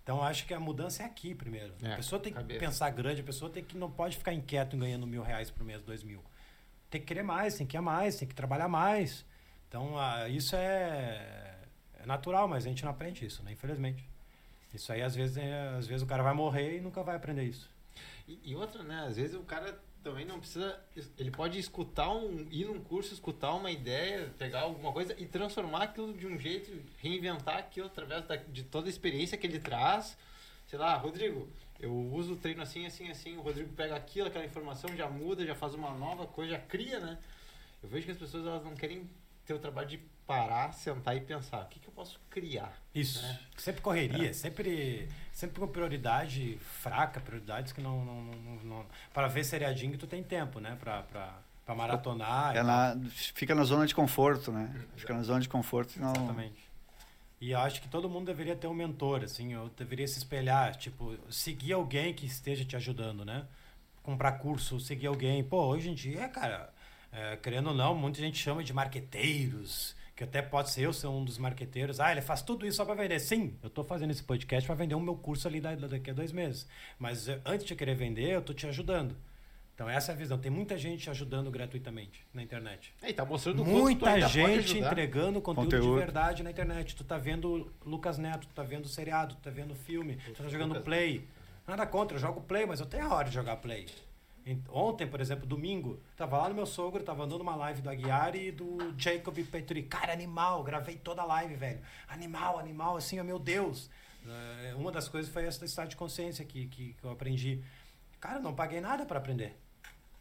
Então 0.07 0.23
acho 0.23 0.45
que 0.45 0.53
a 0.53 0.59
mudança 0.59 1.03
é 1.03 1.05
aqui 1.05 1.35
primeiro. 1.35 1.73
É, 1.83 1.91
a 1.91 1.95
pessoa 1.97 2.17
tem 2.17 2.31
que 2.31 2.39
cabeça. 2.39 2.59
pensar 2.61 2.89
grande, 2.91 3.19
a 3.19 3.23
pessoa 3.25 3.51
tem 3.51 3.61
que 3.61 3.77
não 3.77 3.91
pode 3.91 4.15
ficar 4.15 4.31
inquieto 4.31 4.77
ganhando 4.77 5.05
mil 5.05 5.21
reais 5.21 5.51
por 5.51 5.65
mês, 5.65 5.81
dois 5.81 6.01
mil. 6.01 6.23
Tem 6.89 7.01
que 7.01 7.07
querer 7.07 7.23
mais, 7.23 7.55
tem 7.57 7.67
que 7.67 7.75
ir 7.75 7.81
mais, 7.81 8.15
tem 8.15 8.25
que 8.25 8.33
trabalhar 8.33 8.69
mais. 8.69 9.25
Então 9.67 9.99
ah, 9.99 10.29
isso 10.29 10.55
é, 10.55 11.57
é, 11.99 12.05
natural, 12.05 12.47
mas 12.47 12.65
a 12.65 12.69
gente 12.69 12.85
não 12.85 12.91
aprende 12.91 13.25
isso, 13.25 13.43
né? 13.43 13.51
Infelizmente. 13.51 14.01
Isso 14.73 14.93
aí 14.93 15.01
às 15.01 15.13
vezes, 15.13 15.35
é, 15.35 15.75
às 15.77 15.85
vezes 15.85 16.03
o 16.03 16.07
cara 16.07 16.23
vai 16.23 16.33
morrer 16.33 16.77
e 16.77 16.79
nunca 16.79 17.03
vai 17.03 17.17
aprender 17.17 17.43
isso. 17.43 17.69
E, 18.25 18.39
e 18.45 18.55
outra, 18.55 18.83
né? 18.83 19.07
Às 19.09 19.17
vezes 19.17 19.35
o 19.35 19.43
cara 19.43 19.77
também 20.07 20.25
não 20.25 20.39
precisa. 20.39 20.79
Ele 21.17 21.31
pode 21.31 21.59
escutar 21.59 22.09
um. 22.09 22.47
ir 22.49 22.65
num 22.65 22.79
curso, 22.79 23.13
escutar 23.13 23.53
uma 23.53 23.69
ideia, 23.69 24.33
pegar 24.37 24.61
alguma 24.61 24.93
coisa 24.93 25.13
e 25.19 25.25
transformar 25.25 25.83
aquilo 25.83 26.13
de 26.13 26.25
um 26.25 26.39
jeito, 26.39 26.71
reinventar 26.99 27.57
aquilo 27.57 27.87
através 27.87 28.25
da, 28.25 28.37
de 28.37 28.63
toda 28.63 28.87
a 28.87 28.89
experiência 28.89 29.37
que 29.37 29.45
ele 29.45 29.59
traz. 29.59 30.17
Sei 30.65 30.79
lá, 30.79 30.95
Rodrigo, 30.95 31.47
eu 31.79 31.93
uso 31.93 32.33
o 32.33 32.37
treino 32.37 32.61
assim, 32.61 32.85
assim, 32.85 33.09
assim. 33.09 33.37
O 33.37 33.41
Rodrigo 33.41 33.73
pega 33.73 33.95
aquilo, 33.95 34.27
aquela 34.27 34.45
informação, 34.45 34.95
já 34.95 35.09
muda, 35.09 35.45
já 35.45 35.55
faz 35.55 35.73
uma 35.73 35.91
nova 35.91 36.25
coisa, 36.25 36.51
já 36.51 36.59
cria, 36.59 36.99
né? 36.99 37.17
Eu 37.83 37.89
vejo 37.89 38.05
que 38.05 38.11
as 38.11 38.17
pessoas 38.17 38.45
elas 38.45 38.63
não 38.63 38.75
querem 38.75 39.09
ter 39.47 39.53
o 39.53 39.59
trabalho 39.59 39.87
de 39.87 39.97
parar, 40.27 40.73
sentar 40.73 41.15
e 41.15 41.21
pensar, 41.21 41.61
o 41.61 41.65
que, 41.67 41.79
que 41.79 41.87
eu 41.87 41.93
posso 41.93 42.19
criar? 42.29 42.73
Isso. 42.93 43.21
Né? 43.23 43.39
Sempre 43.55 43.81
correria, 43.81 44.29
é. 44.29 44.33
sempre, 44.33 45.07
sempre 45.31 45.59
com 45.59 45.67
prioridade 45.67 46.57
fraca, 46.59 47.21
prioridades 47.21 47.71
que 47.71 47.81
não, 47.81 48.03
não, 48.03 48.21
não, 48.23 48.55
não 48.63 48.85
para 49.13 49.27
ver 49.27 49.45
seriadinho 49.45 49.93
que 49.93 49.97
tu 49.97 50.05
tem 50.05 50.21
tempo, 50.21 50.59
né? 50.59 50.77
Para 50.79 51.01
para 51.67 51.75
maratonar. 51.75 52.55
É 52.55 52.63
na, 52.63 52.97
fica 53.09 53.53
na 53.53 53.65
zona 53.65 53.85
de 53.85 53.93
conforto, 53.93 54.53
né? 54.53 54.73
Fica 54.95 55.13
na 55.13 55.21
zona 55.21 55.41
de 55.41 55.49
conforto 55.49 55.99
não... 55.99 56.13
Exatamente. 56.13 56.65
E 57.41 57.51
eu 57.51 57.59
acho 57.59 57.81
que 57.81 57.89
todo 57.89 58.09
mundo 58.09 58.25
deveria 58.25 58.55
ter 58.55 58.67
um 58.67 58.73
mentor, 58.73 59.21
assim, 59.23 59.53
eu 59.53 59.69
deveria 59.77 60.07
se 60.07 60.17
espelhar, 60.17 60.75
tipo, 60.77 61.15
seguir 61.29 61.73
alguém 61.73 62.13
que 62.13 62.25
esteja 62.25 62.63
te 62.63 62.77
ajudando, 62.77 63.25
né? 63.25 63.45
Comprar 64.01 64.31
curso, 64.33 64.79
seguir 64.79 65.07
alguém. 65.07 65.43
Pô, 65.43 65.65
hoje 65.65 65.89
em 65.89 65.93
dia, 65.93 66.29
cara, 66.29 66.73
é, 67.11 67.35
querendo 67.37 67.67
ou 67.67 67.73
não, 67.73 67.95
muita 67.95 68.19
gente 68.19 68.37
chama 68.37 68.63
de 68.63 68.73
marqueteiros, 68.73 69.95
que 70.15 70.23
até 70.23 70.41
pode 70.41 70.71
ser 70.71 70.81
eu 70.81 70.93
ser 70.93 71.07
um 71.07 71.23
dos 71.23 71.37
marqueteiros. 71.37 71.99
Ah, 71.99 72.11
ele 72.11 72.21
faz 72.21 72.41
tudo 72.41 72.65
isso 72.65 72.77
só 72.77 72.85
para 72.85 72.95
vender. 72.95 73.19
Sim, 73.19 73.55
eu 73.61 73.67
estou 73.67 73.83
fazendo 73.83 74.11
esse 74.11 74.23
podcast 74.23 74.65
para 74.65 74.75
vender 74.75 74.95
o 74.95 74.99
meu 74.99 75.15
curso 75.15 75.47
ali 75.47 75.61
daqui 75.61 76.09
a 76.09 76.13
dois 76.13 76.31
meses. 76.31 76.67
Mas 76.97 77.27
eh, 77.27 77.39
antes 77.45 77.65
de 77.65 77.75
querer 77.75 77.95
vender, 77.95 78.31
eu 78.31 78.39
estou 78.39 78.55
te 78.55 78.65
ajudando. 78.67 79.15
Então 79.75 79.87
essa 79.87 80.11
é 80.11 80.15
a 80.15 80.17
visão. 80.17 80.39
Tem 80.39 80.49
muita 80.49 80.75
gente 80.75 81.07
ajudando 81.07 81.51
gratuitamente 81.51 82.25
na 82.33 82.41
internet. 82.41 82.91
E 83.03 83.13
tá 83.13 83.23
mostrando 83.23 83.63
muita 83.63 84.19
gente 84.27 84.79
entregando 84.79 85.39
conteúdo, 85.39 85.65
conteúdo, 85.65 85.93
de 85.93 85.99
verdade 85.99 86.41
na 86.41 86.49
internet. 86.49 86.95
Tu 86.95 87.03
tá 87.03 87.19
vendo 87.19 87.71
Lucas 87.85 88.17
Neto, 88.17 88.47
tu 88.47 88.55
tá 88.55 88.63
vendo 88.63 88.87
seriado, 88.87 89.35
tu 89.35 89.41
tá 89.41 89.51
vendo 89.51 89.75
filme, 89.75 90.17
tu 90.25 90.33
tá 90.33 90.49
jogando 90.49 90.81
play. 90.81 91.27
Nada 91.67 91.85
contra, 91.85 92.17
eu 92.17 92.19
jogo 92.21 92.41
play, 92.41 92.65
mas 92.65 92.79
eu 92.79 92.87
tenho 92.87 93.05
a 93.05 93.13
hora 93.13 93.29
de 93.29 93.35
jogar 93.35 93.57
play. 93.57 93.85
Ontem, 94.69 95.07
por 95.07 95.19
exemplo, 95.19 95.45
domingo, 95.45 95.99
tava 96.15 96.37
lá 96.37 96.49
no 96.49 96.55
meu 96.55 96.65
sogro, 96.65 97.03
tava 97.03 97.23
andando 97.23 97.41
uma 97.41 97.55
live 97.55 97.81
do 97.81 97.89
Aguiar 97.89 98.35
e 98.35 98.51
do 98.51 98.93
Jacob 98.97 99.35
Petri. 99.45 99.83
Cara, 99.83 100.13
animal, 100.13 100.63
gravei 100.63 100.95
toda 100.95 101.21
a 101.21 101.25
live, 101.25 101.55
velho. 101.55 101.81
Animal, 102.07 102.59
animal, 102.59 102.95
assim, 102.95 103.21
meu 103.23 103.39
Deus. 103.39 103.89
Uh, 104.25 104.77
uma 104.77 104.91
das 104.91 105.07
coisas 105.07 105.31
foi 105.31 105.45
essa 105.45 105.65
estado 105.65 105.89
de 105.89 105.95
consciência 105.95 106.45
que, 106.45 106.67
que, 106.67 106.93
que 106.93 107.03
eu 107.03 107.11
aprendi. 107.11 107.63
Cara, 108.19 108.39
não 108.39 108.53
paguei 108.53 108.79
nada 108.79 109.05
para 109.05 109.19
aprender. 109.19 109.57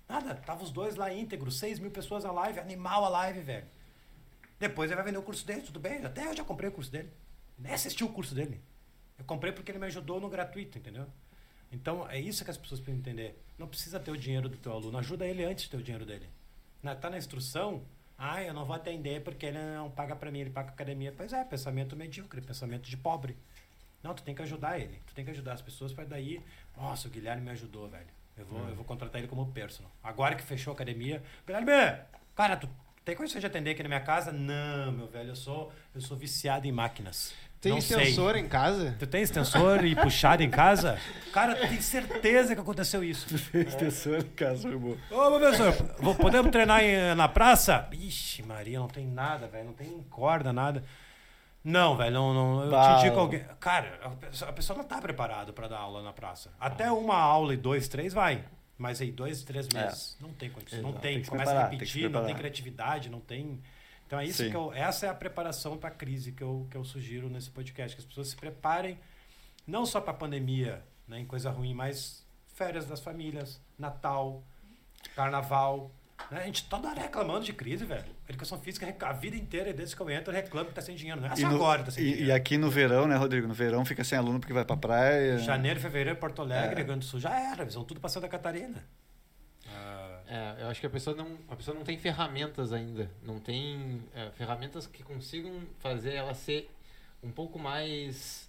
Nada. 0.08 0.34
Tava 0.34 0.62
os 0.62 0.70
dois 0.70 0.96
lá 0.96 1.12
íntegros, 1.12 1.58
6 1.58 1.78
mil 1.78 1.90
pessoas 1.90 2.24
a 2.24 2.32
live, 2.32 2.60
animal 2.60 3.04
a 3.04 3.08
live, 3.08 3.40
velho. 3.40 3.66
Depois 4.58 4.90
ele 4.90 4.96
vai 4.96 5.04
vender 5.04 5.18
o 5.18 5.22
curso 5.22 5.46
dele, 5.46 5.62
tudo 5.62 5.78
bem. 5.78 6.04
Até 6.04 6.26
eu 6.26 6.36
já 6.36 6.44
comprei 6.44 6.68
o 6.68 6.72
curso 6.72 6.90
dele. 6.90 7.10
Nem 7.58 7.72
assisti 7.72 8.04
o 8.04 8.08
curso 8.08 8.34
dele. 8.34 8.60
Eu 9.18 9.24
comprei 9.24 9.52
porque 9.52 9.70
ele 9.70 9.78
me 9.78 9.86
ajudou 9.86 10.20
no 10.20 10.28
gratuito, 10.28 10.78
entendeu? 10.78 11.06
Então, 11.70 12.08
é 12.08 12.18
isso 12.18 12.44
que 12.44 12.50
as 12.50 12.56
pessoas 12.56 12.80
precisam 12.80 13.00
entender. 13.00 13.42
Não 13.58 13.66
precisa 13.66 13.98
ter 13.98 14.10
o 14.10 14.16
dinheiro 14.16 14.48
do 14.48 14.56
teu 14.56 14.72
aluno. 14.72 14.98
Ajuda 14.98 15.26
ele 15.26 15.44
antes 15.44 15.64
de 15.64 15.70
ter 15.70 15.76
o 15.76 15.82
dinheiro 15.82 16.06
dele. 16.06 16.28
Está 16.84 17.10
na 17.10 17.18
instrução, 17.18 17.82
ah, 18.18 18.42
eu 18.42 18.54
não 18.54 18.64
vou 18.64 18.74
atender 18.74 19.22
porque 19.22 19.46
ele 19.46 19.58
não 19.58 19.90
paga 19.90 20.16
para 20.16 20.30
mim, 20.30 20.40
ele 20.40 20.50
paga 20.50 20.70
a 20.70 20.72
academia. 20.72 21.12
Pois 21.16 21.32
é, 21.32 21.44
pensamento 21.44 21.94
medíocre, 21.96 22.40
pensamento 22.40 22.88
de 22.88 22.96
pobre. 22.96 23.36
Não, 24.02 24.14
tu 24.14 24.22
tem 24.22 24.34
que 24.34 24.42
ajudar 24.42 24.78
ele. 24.78 25.00
Tu 25.06 25.14
tem 25.14 25.24
que 25.24 25.30
ajudar 25.30 25.54
as 25.54 25.62
pessoas 25.62 25.92
para 25.92 26.04
daí, 26.04 26.40
nossa, 26.76 27.08
o 27.08 27.10
Guilherme 27.10 27.42
me 27.42 27.50
ajudou, 27.50 27.88
velho. 27.88 28.06
Eu 28.36 28.46
vou, 28.46 28.60
hum. 28.60 28.68
eu 28.68 28.74
vou 28.74 28.84
contratar 28.84 29.20
ele 29.20 29.28
como 29.28 29.50
personal. 29.52 29.90
Agora 30.02 30.34
que 30.34 30.42
fechou 30.42 30.70
a 30.72 30.74
academia, 30.74 31.22
Guilherme, 31.46 31.72
cara, 32.34 32.56
tu 32.56 32.68
tem 33.04 33.14
condição 33.14 33.40
de 33.40 33.46
atender 33.46 33.72
aqui 33.72 33.82
na 33.82 33.88
minha 33.88 34.00
casa? 34.00 34.32
Não, 34.32 34.92
meu 34.92 35.06
velho, 35.06 35.30
eu 35.30 35.36
sou, 35.36 35.72
eu 35.94 36.00
sou 36.00 36.16
viciado 36.16 36.66
em 36.66 36.72
máquinas. 36.72 37.34
Tem 37.61 37.72
não 37.72 37.78
extensor 37.78 38.32
sei. 38.32 38.42
em 38.42 38.48
casa? 38.48 38.96
Tu 38.98 39.07
tem 39.07 39.22
extensor 39.22 39.84
e 39.84 39.96
puxado 39.96 40.42
em 40.42 40.50
casa? 40.50 40.98
Cara, 41.32 41.54
tem 41.54 41.80
certeza 41.80 42.54
que 42.54 42.61
aconteceu 42.61 43.02
isso. 43.02 43.26
Tu 43.26 43.50
tem 43.50 43.62
extensor 43.62 44.18
em 44.20 44.30
casa, 44.30 44.68
meu 44.68 44.78
irmão. 44.78 44.96
Ô, 45.11 45.38
professor, 45.38 46.16
podemos 46.16 46.50
treinar 46.50 46.82
em, 46.82 47.14
na 47.14 47.28
praça? 47.28 47.88
Ixi, 47.92 48.42
Maria, 48.42 48.78
não 48.78 48.88
tem 48.88 49.07
nada, 49.07 49.46
velho. 49.48 49.66
Não 49.66 49.72
tem 49.72 50.04
corda, 50.11 50.52
nada. 50.52 50.84
Não, 51.66 51.96
velho, 51.96 52.14
não, 52.14 52.32
não. 52.32 52.64
Eu 52.64 52.70
bah. 52.70 52.98
te 52.98 53.02
digo 53.02 53.18
alguém. 53.18 53.44
Cara, 53.59 53.98
a 54.04 54.11
pessoa, 54.11 54.50
a 54.50 54.52
pessoa 54.52 54.76
não 54.78 54.84
tá 54.84 55.00
preparada 55.00 55.52
para 55.52 55.66
dar 55.66 55.78
aula 55.78 56.00
na 56.00 56.12
praça. 56.12 56.52
Até 56.61 56.92
uma 56.92 57.16
aula 57.16 57.54
e 57.54 57.57
dois, 57.57 57.88
três 57.88 58.12
vai. 58.12 58.44
Mas 58.78 59.00
aí, 59.00 59.11
dois, 59.11 59.42
três 59.42 59.66
é. 59.74 59.82
meses, 59.82 60.16
é. 60.20 60.22
não 60.22 60.32
tem 60.32 60.48
condição. 60.48 60.80
Não 60.80 60.92
tem. 60.92 61.16
tem 61.16 61.24
Começa 61.24 61.50
preparar, 61.50 61.68
a 61.68 61.72
repetir, 61.72 62.09
não 62.09 62.24
tem 62.24 62.36
criatividade, 62.36 63.11
não 63.11 63.18
tem. 63.18 63.61
Então 64.07 64.20
é 64.20 64.24
isso 64.24 64.44
Sim. 64.44 64.50
que 64.50 64.57
eu, 64.57 64.72
essa 64.72 65.07
é 65.07 65.09
a 65.09 65.14
preparação 65.14 65.76
para 65.76 65.88
a 65.88 65.92
crise 65.92 66.32
que 66.32 66.42
eu, 66.42 66.66
que 66.70 66.76
eu 66.76 66.84
sugiro 66.84 67.28
nesse 67.28 67.50
podcast, 67.50 67.96
que 67.96 68.02
as 68.02 68.07
pessoas 68.07 68.28
se 68.28 68.36
preparem 68.36 68.98
não 69.66 69.84
só 69.84 70.00
para 70.00 70.12
a 70.12 70.16
pandemia, 70.16 70.82
né, 71.09 71.18
em 71.20 71.26
coisa 71.26 71.50
ruim, 71.50 71.74
mas 71.74 72.24
férias 72.54 72.86
das 72.86 73.00
famílias, 73.00 73.61
Natal, 73.78 74.44
Carnaval. 75.14 75.90
Né? 76.30 76.42
A 76.42 76.46
gente 76.46 76.64
toda 76.64 76.88
hora 76.88 77.00
reclamando 77.00 77.44
de 77.44 77.52
crise, 77.52 77.84
velho. 77.84 78.07
A 78.26 78.30
educação 78.30 78.59
física, 78.61 78.94
a 79.00 79.12
vida 79.12 79.36
inteira, 79.36 79.72
desde 79.72 79.94
que 79.94 80.00
eu 80.00 80.09
entro, 80.09 80.32
eu 80.32 80.36
reclamo 80.36 80.68
que 80.68 80.74
tá 80.74 80.80
sem 80.80 80.94
dinheiro. 80.94 81.20
Não 81.20 81.28
é 81.28 81.36
só 81.36 81.48
no, 81.48 81.57
agora 81.57 81.80
que 81.80 81.86
tá 81.86 81.90
sem 81.90 82.02
e, 82.02 82.07
dinheiro. 82.07 82.26
E 82.28 82.32
aqui 82.32 82.57
no 82.57 82.70
verão, 82.70 83.07
né, 83.07 83.16
Rodrigo? 83.16 83.46
No 83.46 83.54
verão 83.54 83.84
fica 83.84 84.04
sem 84.04 84.16
aluno 84.16 84.38
porque 84.38 84.52
vai 84.52 84.64
pra 84.64 84.76
praia. 84.76 85.38
Janeiro, 85.38 85.80
fevereiro, 85.80 86.18
Porto 86.18 86.42
Alegre, 86.42 86.74
é. 86.74 86.76
Rio 86.76 86.86
Grande 86.86 87.00
do 87.00 87.04
Sul, 87.04 87.20
já 87.20 87.38
era. 87.38 87.62
Eles 87.62 87.74
vão 87.74 87.84
tudo 87.84 88.00
pra 88.00 88.09
Santa 88.09 88.28
Catarina. 88.28 88.84
É, 90.28 90.62
eu 90.62 90.68
acho 90.68 90.80
que 90.80 90.86
a 90.86 90.90
pessoa 90.90 91.14
não, 91.14 91.38
a 91.48 91.54
pessoa 91.54 91.76
não 91.76 91.84
tem 91.84 91.96
ferramentas 91.98 92.72
ainda. 92.72 93.10
Não 93.22 93.38
tem 93.38 94.02
é, 94.14 94.30
ferramentas 94.30 94.86
que 94.86 95.02
consigam 95.02 95.52
fazer 95.78 96.14
ela 96.14 96.34
ser 96.34 96.70
um 97.22 97.30
pouco 97.30 97.58
mais 97.58 98.48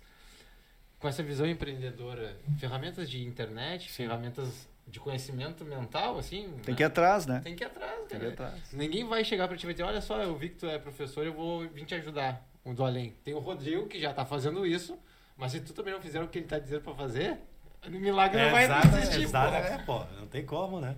com 1.00 1.08
essa 1.08 1.22
visão 1.22 1.46
empreendedora, 1.46 2.36
ferramentas 2.60 3.10
de 3.10 3.24
internet, 3.24 3.90
ferramentas 3.90 4.68
de 4.88 5.00
conhecimento 5.00 5.64
mental, 5.64 6.18
assim. 6.18 6.50
Tem 6.64 6.72
né? 6.72 6.78
que 6.78 6.84
ir 6.84 6.86
atrás, 6.86 7.26
né? 7.26 7.42
Tem 7.44 7.56
que 7.56 7.64
ir 7.64 7.68
atrás, 7.68 8.00
Tem 8.08 8.20
cara. 8.20 8.20
que 8.20 8.26
ir 8.26 8.34
atrás. 8.34 8.74
Ninguém 8.74 9.08
vai 9.08 9.24
chegar 9.24 9.48
pra 9.48 9.58
ti 9.58 9.68
e 9.68 9.72
dizer, 9.72 9.84
olha 9.84 10.02
só, 10.02 10.22
eu 10.22 10.36
vi 10.36 10.50
que 10.50 10.56
tu 10.56 10.66
é 10.66 10.80
professor, 10.80 11.26
eu 11.26 11.34
vou 11.34 11.68
vir 11.68 11.86
te 11.86 11.94
ajudar. 11.96 12.44
O 12.64 12.74
do 12.74 12.84
além. 12.84 13.14
Tem 13.24 13.34
o 13.34 13.40
Rodrigo, 13.40 13.88
que 13.88 14.00
já 14.00 14.14
tá 14.14 14.26
fazendo 14.26 14.66
isso, 14.66 14.98
mas 15.38 15.52
se 15.52 15.60
tu 15.60 15.74
também 15.74 15.94
não 15.94 16.02
fizer 16.02 16.22
o 16.22 16.28
que 16.28 16.40
ele 16.40 16.48
tá 16.48 16.58
dizendo 16.58 16.82
pra 16.82 16.96
fazer, 16.96 17.38
o 17.86 17.92
milagre 17.92 18.42
não 18.42 18.52
vai 18.52 18.64
exato, 18.64 18.88
existir, 18.98 19.22
exato, 19.24 19.52
pô. 19.52 19.58
é, 19.58 19.78
pô, 20.06 20.20
não 20.20 20.28
tem 20.28 20.46
como, 20.46 20.80
né? 20.82 20.96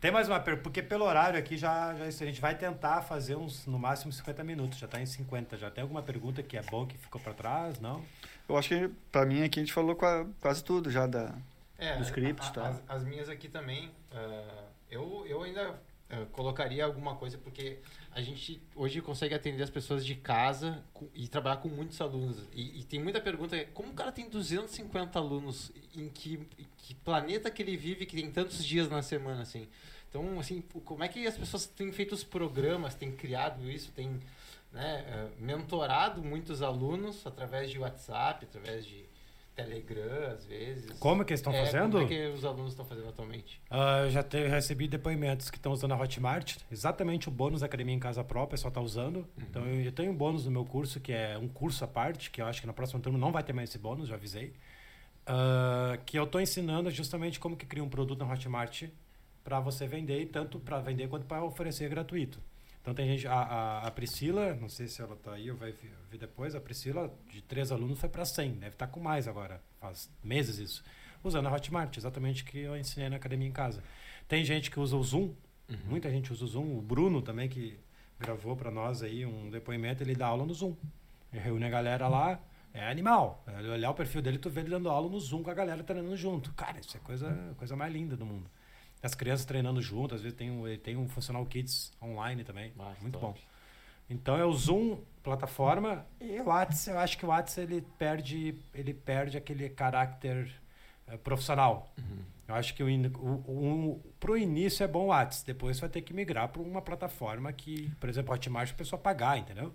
Tem 0.00 0.10
mais 0.10 0.28
uma 0.28 0.40
pergunta, 0.40 0.62
porque 0.62 0.82
pelo 0.82 1.04
horário 1.04 1.38
aqui 1.38 1.58
já, 1.58 1.94
já 1.94 2.06
isso, 2.08 2.22
a 2.22 2.26
gente 2.26 2.40
vai 2.40 2.54
tentar 2.56 3.02
fazer 3.02 3.36
uns, 3.36 3.66
no 3.66 3.78
máximo 3.78 4.10
50 4.10 4.42
minutos, 4.42 4.78
já 4.78 4.88
tá 4.88 4.98
em 5.00 5.04
50. 5.04 5.58
Já 5.58 5.70
tem 5.70 5.82
alguma 5.82 6.02
pergunta 6.02 6.42
que 6.42 6.56
é 6.56 6.62
bom 6.62 6.86
que 6.86 6.96
ficou 6.96 7.20
pra 7.20 7.34
trás? 7.34 7.78
Não? 7.80 8.02
Eu 8.48 8.56
acho 8.56 8.68
que 8.70 8.88
pra 9.12 9.26
mim 9.26 9.42
aqui 9.42 9.60
a 9.60 9.62
gente 9.62 9.72
falou 9.74 9.94
qua- 9.94 10.26
quase 10.40 10.64
tudo 10.64 10.90
já 10.90 11.06
da. 11.06 11.34
É, 11.78 11.96
Dos 11.96 12.06
scripts, 12.08 12.48
a- 12.48 12.52
tá? 12.52 12.68
As, 12.68 12.82
as 12.88 13.04
minhas 13.04 13.28
aqui 13.28 13.48
também, 13.48 13.90
ah, 14.12 14.64
eu, 14.90 15.24
eu 15.28 15.42
ainda 15.42 15.74
ah, 16.10 16.26
colocaria 16.32 16.84
alguma 16.84 17.14
coisa, 17.14 17.38
porque 17.38 17.78
a 18.10 18.20
gente 18.20 18.60
hoje 18.74 19.00
consegue 19.00 19.34
atender 19.34 19.62
as 19.62 19.70
pessoas 19.70 20.04
de 20.04 20.16
casa 20.16 20.82
e 21.14 21.28
trabalhar 21.28 21.58
com 21.58 21.68
muitos 21.68 22.00
alunos. 22.00 22.48
E, 22.52 22.80
e 22.80 22.84
tem 22.84 23.00
muita 23.00 23.20
pergunta, 23.20 23.56
como 23.72 23.90
o 23.90 23.94
cara 23.94 24.10
tem 24.10 24.28
250 24.28 25.18
alunos, 25.18 25.70
em 25.94 26.08
que, 26.08 26.34
em 26.58 26.66
que 26.78 26.94
planeta 26.96 27.50
que 27.50 27.62
ele 27.62 27.76
vive 27.76 28.06
que 28.06 28.16
tem 28.16 28.30
tantos 28.30 28.64
dias 28.64 28.88
na 28.88 29.02
semana, 29.02 29.42
assim? 29.42 29.68
Então, 30.08 30.40
assim, 30.40 30.60
como 30.84 31.04
é 31.04 31.08
que 31.08 31.24
as 31.26 31.38
pessoas 31.38 31.66
têm 31.66 31.92
feito 31.92 32.12
os 32.12 32.24
programas, 32.24 32.96
têm 32.96 33.12
criado 33.12 33.70
isso, 33.70 33.92
têm 33.92 34.20
né, 34.72 35.04
ah, 35.08 35.28
mentorado 35.38 36.22
muitos 36.24 36.60
alunos 36.60 37.24
através 37.24 37.70
de 37.70 37.78
WhatsApp, 37.78 38.44
através 38.44 38.84
de 38.84 39.04
Telegram, 39.64 40.32
às 40.32 40.44
vezes. 40.44 40.98
Como 40.98 41.24
que 41.24 41.32
eles 41.32 41.40
estão 41.40 41.52
É, 41.52 41.64
fazendo? 41.64 41.92
Como 41.92 42.04
é 42.04 42.08
que 42.08 42.26
os 42.28 42.44
alunos 42.44 42.72
estão 42.72 42.84
fazendo 42.84 43.08
atualmente? 43.08 43.60
Ah, 43.70 44.02
eu 44.04 44.10
já 44.10 44.22
te, 44.22 44.46
recebi 44.48 44.88
depoimentos 44.88 45.50
que 45.50 45.56
estão 45.56 45.72
usando 45.72 45.92
a 45.92 46.00
Hotmart, 46.00 46.58
exatamente 46.70 47.28
o 47.28 47.30
bônus 47.32 47.60
da 47.60 47.66
Academia 47.66 47.94
em 47.94 47.98
Casa 47.98 48.22
Própria, 48.24 48.50
pessoal 48.50 48.70
está 48.70 48.80
usando. 48.80 49.26
Então 49.38 49.64
eu, 49.66 49.80
eu 49.82 49.92
tenho 49.92 50.10
um 50.12 50.16
bônus 50.16 50.44
no 50.44 50.50
meu 50.50 50.64
curso, 50.64 51.00
que 51.00 51.12
é 51.12 51.36
um 51.38 51.48
curso 51.48 51.84
à 51.84 51.88
parte, 51.88 52.30
que 52.30 52.40
eu 52.40 52.46
acho 52.46 52.60
que 52.60 52.66
na 52.66 52.72
próxima 52.72 53.00
turma 53.00 53.18
não 53.18 53.32
vai 53.32 53.42
ter 53.42 53.52
mais 53.52 53.70
esse 53.70 53.78
bônus, 53.78 54.08
já 54.08 54.14
avisei. 54.14 54.52
Ah, 55.26 55.98
que 56.04 56.18
eu 56.18 56.24
estou 56.24 56.40
ensinando 56.40 56.90
justamente 56.90 57.38
como 57.38 57.56
que 57.56 57.66
cria 57.66 57.84
um 57.84 57.88
produto 57.88 58.24
na 58.24 58.32
Hotmart 58.32 58.84
para 59.44 59.60
você 59.60 59.86
vender, 59.86 60.26
tanto 60.26 60.58
para 60.58 60.80
vender 60.80 61.08
quanto 61.08 61.26
para 61.26 61.42
oferecer 61.44 61.88
gratuito. 61.88 62.40
Então 62.80 62.94
tem 62.94 63.06
gente, 63.06 63.26
a, 63.26 63.34
a, 63.34 63.86
a 63.86 63.90
Priscila, 63.90 64.54
não 64.54 64.68
sei 64.68 64.86
se 64.88 65.02
ela 65.02 65.14
está 65.14 65.34
aí 65.34 65.50
ou 65.50 65.56
vai 65.56 65.72
ver, 65.72 66.18
depois, 66.18 66.54
a 66.54 66.60
Priscila 66.60 67.12
de 67.28 67.42
três 67.42 67.70
alunos 67.70 67.98
foi 67.98 68.08
para 68.08 68.24
100, 68.24 68.52
deve 68.52 68.74
estar 68.74 68.86
com 68.86 69.00
mais 69.00 69.28
agora, 69.28 69.62
faz 69.78 70.10
meses 70.24 70.58
isso, 70.58 70.82
usando 71.22 71.46
a 71.46 71.52
Hotmart, 71.52 71.96
exatamente 71.96 72.42
o 72.42 72.46
que 72.46 72.58
eu 72.58 72.76
ensinei 72.76 73.08
na 73.10 73.16
academia 73.16 73.46
em 73.46 73.52
casa. 73.52 73.82
Tem 74.26 74.44
gente 74.44 74.70
que 74.70 74.80
usa 74.80 74.96
o 74.96 75.02
Zoom, 75.02 75.34
muita 75.86 76.10
gente 76.10 76.32
usa 76.32 76.44
o 76.44 76.48
Zoom, 76.48 76.78
o 76.78 76.80
Bruno 76.80 77.20
também 77.20 77.48
que 77.48 77.78
gravou 78.18 78.54
para 78.54 78.70
nós 78.70 79.02
aí 79.02 79.24
um 79.24 79.50
depoimento, 79.50 80.02
ele 80.02 80.14
dá 80.14 80.26
aula 80.26 80.44
no 80.44 80.52
Zoom. 80.52 80.74
Ele 81.32 81.42
reúne 81.42 81.64
a 81.64 81.70
galera 81.70 82.06
lá, 82.08 82.40
é 82.72 82.88
animal. 82.88 83.44
Olhar 83.72 83.90
o 83.90 83.94
perfil 83.94 84.20
dele, 84.20 84.38
tu 84.38 84.50
vê 84.50 84.60
ele 84.60 84.70
dando 84.70 84.90
aula 84.90 85.08
no 85.08 85.18
Zoom 85.18 85.42
com 85.42 85.50
a 85.50 85.54
galera 85.54 85.82
treinando 85.82 86.16
junto. 86.16 86.52
Cara, 86.52 86.78
isso 86.78 86.96
é 86.96 87.00
coisa, 87.00 87.54
coisa 87.56 87.74
mais 87.74 87.92
linda 87.92 88.16
do 88.16 88.26
mundo. 88.26 88.50
As 89.02 89.14
crianças 89.14 89.46
treinando 89.46 89.80
junto, 89.80 90.14
às 90.14 90.20
vezes 90.20 90.36
tem 90.36 90.50
um, 90.50 90.78
tem 90.78 90.96
um 90.96 91.08
Funcional 91.08 91.44
Kids 91.46 91.92
online 92.02 92.44
também. 92.44 92.72
Ah, 92.78 92.92
muito 93.00 93.18
top. 93.18 93.40
bom. 93.40 93.50
Então 94.10 94.36
é 94.36 94.44
o 94.44 94.52
Zoom, 94.52 94.98
plataforma, 95.22 96.04
e 96.20 96.40
o 96.40 96.46
Whats, 96.46 96.88
eu 96.88 96.98
acho 96.98 97.16
que 97.16 97.24
o 97.24 97.28
Whats 97.28 97.56
ele 97.56 97.80
perde, 97.96 98.56
ele 98.74 98.92
perde 98.92 99.36
aquele 99.36 99.68
caráter 99.68 100.50
eh, 101.06 101.16
profissional. 101.16 101.94
Eu 102.48 102.56
acho 102.56 102.74
que 102.74 102.82
o, 102.82 102.88
o, 102.88 103.90
o, 103.92 104.12
pro 104.18 104.36
início 104.36 104.82
é 104.82 104.88
bom 104.88 105.04
o 105.04 105.06
Whats, 105.06 105.44
depois 105.44 105.76
você 105.76 105.82
vai 105.82 105.90
ter 105.90 106.02
que 106.02 106.12
migrar 106.12 106.48
para 106.48 106.60
uma 106.60 106.82
plataforma 106.82 107.52
que, 107.52 107.88
por 108.00 108.08
exemplo, 108.08 108.34
Hotmart, 108.34 108.72
a 108.72 108.74
pessoa 108.74 109.00
pagar, 109.00 109.38
entendeu? 109.38 109.72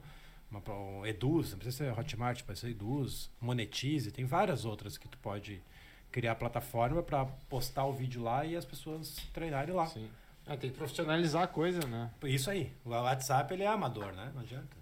Uma, 0.51 0.61
um 0.69 1.05
Eduz, 1.05 1.51
não 1.51 1.57
precisa 1.57 1.85
ser 1.85 1.97
Hotmart, 1.97 2.43
pode 2.43 2.59
ser 2.59 2.69
Eduz, 2.69 3.31
Monetize, 3.39 4.11
tem 4.11 4.25
várias 4.25 4.65
outras 4.65 4.97
que 4.97 5.07
tu 5.07 5.17
pode 5.19 5.61
criar 6.15 6.35
plataforma 6.35 7.03
para 7.03 7.25
postar 7.49 7.83
o 7.83 7.91
vídeo 7.91 8.23
lá 8.23 8.45
e 8.45 8.55
as 8.55 8.63
pessoas 8.63 9.17
treinarem 9.33 9.75
lá. 9.75 9.85
Sim. 9.85 10.09
Ah, 10.47 10.55
tem 10.55 10.69
que 10.69 10.77
profissionalizar 10.77 11.43
a 11.43 11.47
coisa, 11.47 11.85
né? 11.85 12.09
Isso 12.23 12.49
aí. 12.49 12.71
O 12.85 12.91
WhatsApp 12.91 13.53
ele 13.53 13.63
é 13.63 13.67
amador, 13.67 14.13
né? 14.13 14.31
Não 14.33 14.41
adianta. 14.41 14.77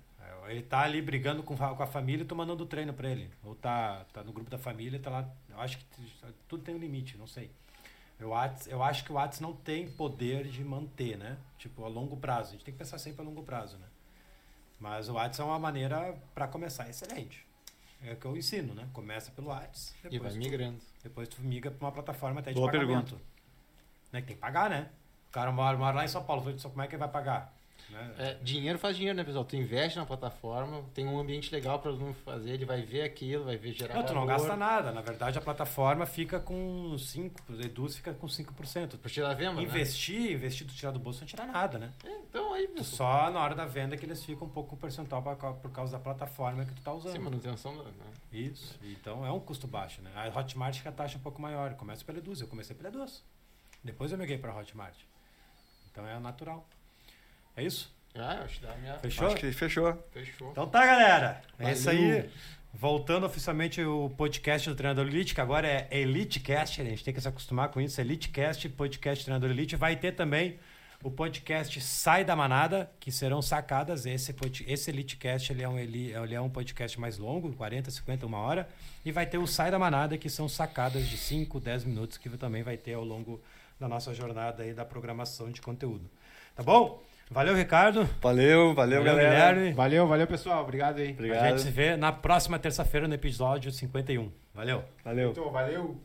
Ele 0.48 0.62
tá 0.62 0.82
ali 0.82 1.02
brigando 1.02 1.42
com, 1.42 1.56
com 1.56 1.84
a 1.84 1.88
família 1.88 2.24
e 2.24 2.28
tu 2.28 2.36
mandando 2.36 2.66
treino 2.68 2.94
pra 2.94 3.10
ele. 3.10 3.32
Ou 3.44 3.56
tá, 3.56 4.06
tá 4.14 4.24
no 4.24 4.32
grupo 4.32 4.52
da 4.52 4.60
família, 4.60 5.00
tá 5.00 5.10
lá. 5.10 5.28
Eu 5.50 5.60
acho 5.60 5.80
que 5.80 5.86
tudo 6.48 6.64
tem 6.64 6.76
um 6.76 6.78
limite, 6.78 7.18
não 7.18 7.26
sei. 7.26 7.50
Whats, 8.22 8.68
eu 8.68 8.84
acho 8.84 9.04
que 9.04 9.12
o 9.12 9.16
WhatsApp 9.16 9.42
não 9.42 9.54
tem 9.54 9.90
poder 9.90 10.48
de 10.48 10.64
manter, 10.64 11.18
né? 11.18 11.38
Tipo, 11.58 11.84
a 11.84 11.88
longo 11.88 12.16
prazo. 12.18 12.50
A 12.50 12.52
gente 12.52 12.66
tem 12.66 12.74
que 12.74 12.78
pensar 12.78 13.00
sempre 13.00 13.22
a 13.22 13.26
longo 13.26 13.42
prazo, 13.42 13.78
né? 13.78 13.88
Mas 14.80 15.10
o 15.10 15.14
WhatsApp 15.14 15.50
é 15.50 15.52
uma 15.52 15.60
maneira 15.60 16.16
para 16.36 16.48
começar 16.48 16.88
excelente. 16.90 17.48
É 18.04 18.14
o 18.14 18.18
que 18.18 18.26
eu 18.26 18.36
ensino, 18.38 18.74
né? 18.74 18.88
Começa 18.93 19.32
pelo 19.32 19.47
WhatsApp. 19.47 19.97
E 20.12 20.20
vai 20.20 20.32
tu- 20.32 20.38
migrando. 20.38 20.80
depois 21.01 21.28
tu 21.30 21.41
migra 21.41 21.72
pra 21.72 21.86
uma 21.88 21.91
plataforma 21.91 22.39
até 22.41 22.51
de 22.51 22.60
Boa 22.60 22.72
pagamento. 22.72 23.20
Né? 24.12 24.22
Que 24.22 24.28
tem 24.28 24.36
que 24.36 24.41
pagar, 24.41 24.70
né? 24.70 24.89
O 25.30 25.32
cara 25.32 25.51
mora, 25.51 25.78
mora 25.78 25.95
lá 25.95 26.06
em 26.06 26.08
São 26.08 26.24
Paulo, 26.24 26.58
só 26.60 26.70
como 26.70 26.82
é 26.82 26.88
que 26.88 26.95
ele 26.95 26.99
vai 26.99 27.10
pagar? 27.10 27.56
Né? 27.90 28.16
É, 28.18 28.34
dinheiro 28.42 28.80
faz 28.80 28.96
dinheiro, 28.96 29.16
né, 29.16 29.24
pessoal? 29.24 29.46
Tu 29.46 29.56
investe 29.56 29.98
na 30.00 30.06
plataforma, 30.06 30.84
tem 30.94 31.06
um 31.06 31.20
ambiente 31.20 31.54
legal 31.54 31.80
para 31.80 31.92
o 31.92 31.96
aluno 31.96 32.14
fazer, 32.14 32.52
ele 32.52 32.66
vai 32.66 32.82
ver 32.82 33.04
aquilo, 33.04 33.46
vai 33.46 33.58
ver 33.58 33.74
gerar 33.74 33.94
Não, 33.96 34.04
tu 34.04 34.14
não 34.14 34.26
gasta 34.26 34.56
nada. 34.56 34.92
Na 34.92 35.02
verdade, 35.02 35.38
a 35.38 35.42
plataforma 35.42 36.06
fica 36.06 36.40
com 36.40 36.96
5%, 36.96 37.32
o 37.50 37.62
Eduz 37.62 37.96
fica 37.98 38.14
com 38.14 38.28
5%. 38.28 38.98
Pra 38.98 39.10
tirar 39.10 39.32
a 39.32 39.34
venda, 39.34 39.54
né? 39.54 39.64
Investir, 39.64 40.32
investir 40.32 40.66
tu 40.66 40.74
tirar 40.74 40.92
do 40.92 41.00
bolso 41.00 41.22
não 41.22 41.28
tira 41.28 41.46
nada, 41.46 41.78
né? 41.78 41.92
É, 42.04 42.18
então 42.30 42.54
aí, 42.54 42.68
pessoal. 42.68 43.28
Só 43.28 43.32
na 43.32 43.40
hora 43.40 43.56
da 43.56 43.66
venda 43.66 43.96
que 43.96 44.06
eles 44.06 44.24
ficam 44.24 44.48
um 44.48 44.52
pouco 44.52 44.72
com 44.72 44.78
percentual 44.78 45.22
pra 45.22 45.36
por 45.36 45.72
causa 45.72 45.94
da 45.94 46.00
plataforma 46.00 46.66
que 46.66 46.74
tu 46.74 46.82
tá 46.82 46.94
usando. 46.94 47.12
Sem 47.12 47.22
manutenção, 47.22 47.76
né? 47.76 47.92
Isso. 48.32 48.80
Então 48.84 49.26
é 49.26 49.32
um 49.32 49.40
custo 49.40 49.68
baixo, 49.68 50.02
né? 50.02 50.12
A 50.16 50.40
Hotmart 50.40 50.82
que 50.82 50.88
a 50.88 50.92
taxa 50.92 51.16
é 51.16 51.20
um 51.20 51.22
pouco 51.22 51.42
maior. 51.42 51.74
Começa 51.76 52.04
pela 52.04 52.18
Eduz. 52.18 52.42
Eu 52.42 52.48
comecei 52.48 52.76
pela 52.76 52.90
Eduz. 52.90 53.24
Depois 53.84 54.12
eu 54.12 54.18
migrei 54.18 54.38
para 54.38 54.56
Hotmart. 54.56 54.96
Então 55.92 56.08
é 56.08 56.18
natural. 56.20 56.68
É 57.56 57.64
isso? 57.64 57.93
Ah, 58.16 58.41
acho 58.43 58.60
que 58.60 58.66
dá 58.66 58.74
a 58.74 58.78
minha... 58.78 58.93
Fechou? 58.99 59.28
Acho 59.28 59.36
que 59.38 59.51
fechou. 59.51 60.08
Fechou. 60.12 60.51
Então 60.51 60.68
tá, 60.68 60.86
galera. 60.86 61.41
É 61.58 61.64
Valeu. 61.64 61.74
isso 61.74 61.89
aí. 61.89 62.30
Voltando 62.74 63.26
oficialmente 63.26 63.82
o 63.84 64.10
podcast 64.18 64.68
do 64.68 64.76
Treinador 64.76 65.06
Elite, 65.06 65.36
que 65.36 65.41
agora 65.41 65.68
é 65.68 65.88
EliteCast, 65.91 66.82
a 66.82 66.86
gente 66.86 67.04
tem 67.04 67.14
que 67.14 67.22
se 67.22 67.28
acostumar 67.28 67.70
com 67.70 67.80
isso. 67.80 68.01
EliteCast, 68.01 68.68
podcast 68.70 69.24
Treinador 69.24 69.51
Elite. 69.51 69.76
Vai 69.76 69.95
ter 69.95 70.14
também 70.14 70.60
o 71.04 71.12
podcast 71.12 71.80
Sai 71.82 72.24
da 72.24 72.36
Manada, 72.36 72.89
que 72.99 73.12
serão 73.12 73.41
sacadas. 73.41 74.08
Esse, 74.08 74.34
esse 74.66 74.89
EliteCast 74.89 75.51
ele 75.51 75.62
é, 75.62 75.70
um, 75.70 75.78
ele 75.78 76.34
é 76.34 76.41
um 76.41 76.49
podcast 76.49 76.99
mais 76.99 77.18
longo, 77.18 77.54
40, 77.54 77.91
50, 77.91 78.26
uma 78.26 78.39
hora. 78.39 78.68
E 79.06 79.12
vai 79.12 79.28
ter 79.28 79.38
o 79.38 79.45
Sai 79.45 79.70
da 79.70 79.78
Manada, 79.78 80.18
que 80.18 80.30
são 80.30 80.49
sacadas 80.49 81.08
de 81.08 81.18
5, 81.18 81.60
10 81.60 81.84
minutos, 81.84 82.18
que 82.18 82.28
também 82.30 82.64
vai 82.64 82.78
ter 82.78 82.93
ao 82.93 83.04
longo 83.04 83.39
da 83.80 83.88
nossa 83.88 84.14
jornada 84.14 84.64
aí 84.64 84.74
da 84.74 84.86
programação 84.86 85.51
de 85.51 85.62
conteúdo. 85.62 86.10
Tá 86.56 86.64
bom? 86.64 87.04
Valeu, 87.34 87.56
Ricardo. 87.56 88.08
Valeu, 88.22 88.74
valeu, 88.76 89.04
galera. 89.04 89.30
Guilherme. 89.54 89.74
Valeu, 89.74 90.08
valeu, 90.08 90.28
pessoal. 90.28 90.62
Obrigado 90.62 91.00
aí. 91.00 91.12
Obrigado. 91.12 91.44
A 91.44 91.50
gente 91.50 91.62
se 91.62 91.72
vê 91.72 91.98
na 91.98 92.12
próxima 92.12 92.60
terça-feira 92.60 93.08
no 93.08 93.14
episódio 93.14 93.72
51. 93.72 94.32
Valeu! 94.54 94.84
Valeu. 95.04 95.32
Então, 95.32 95.52
valeu. 95.52 96.00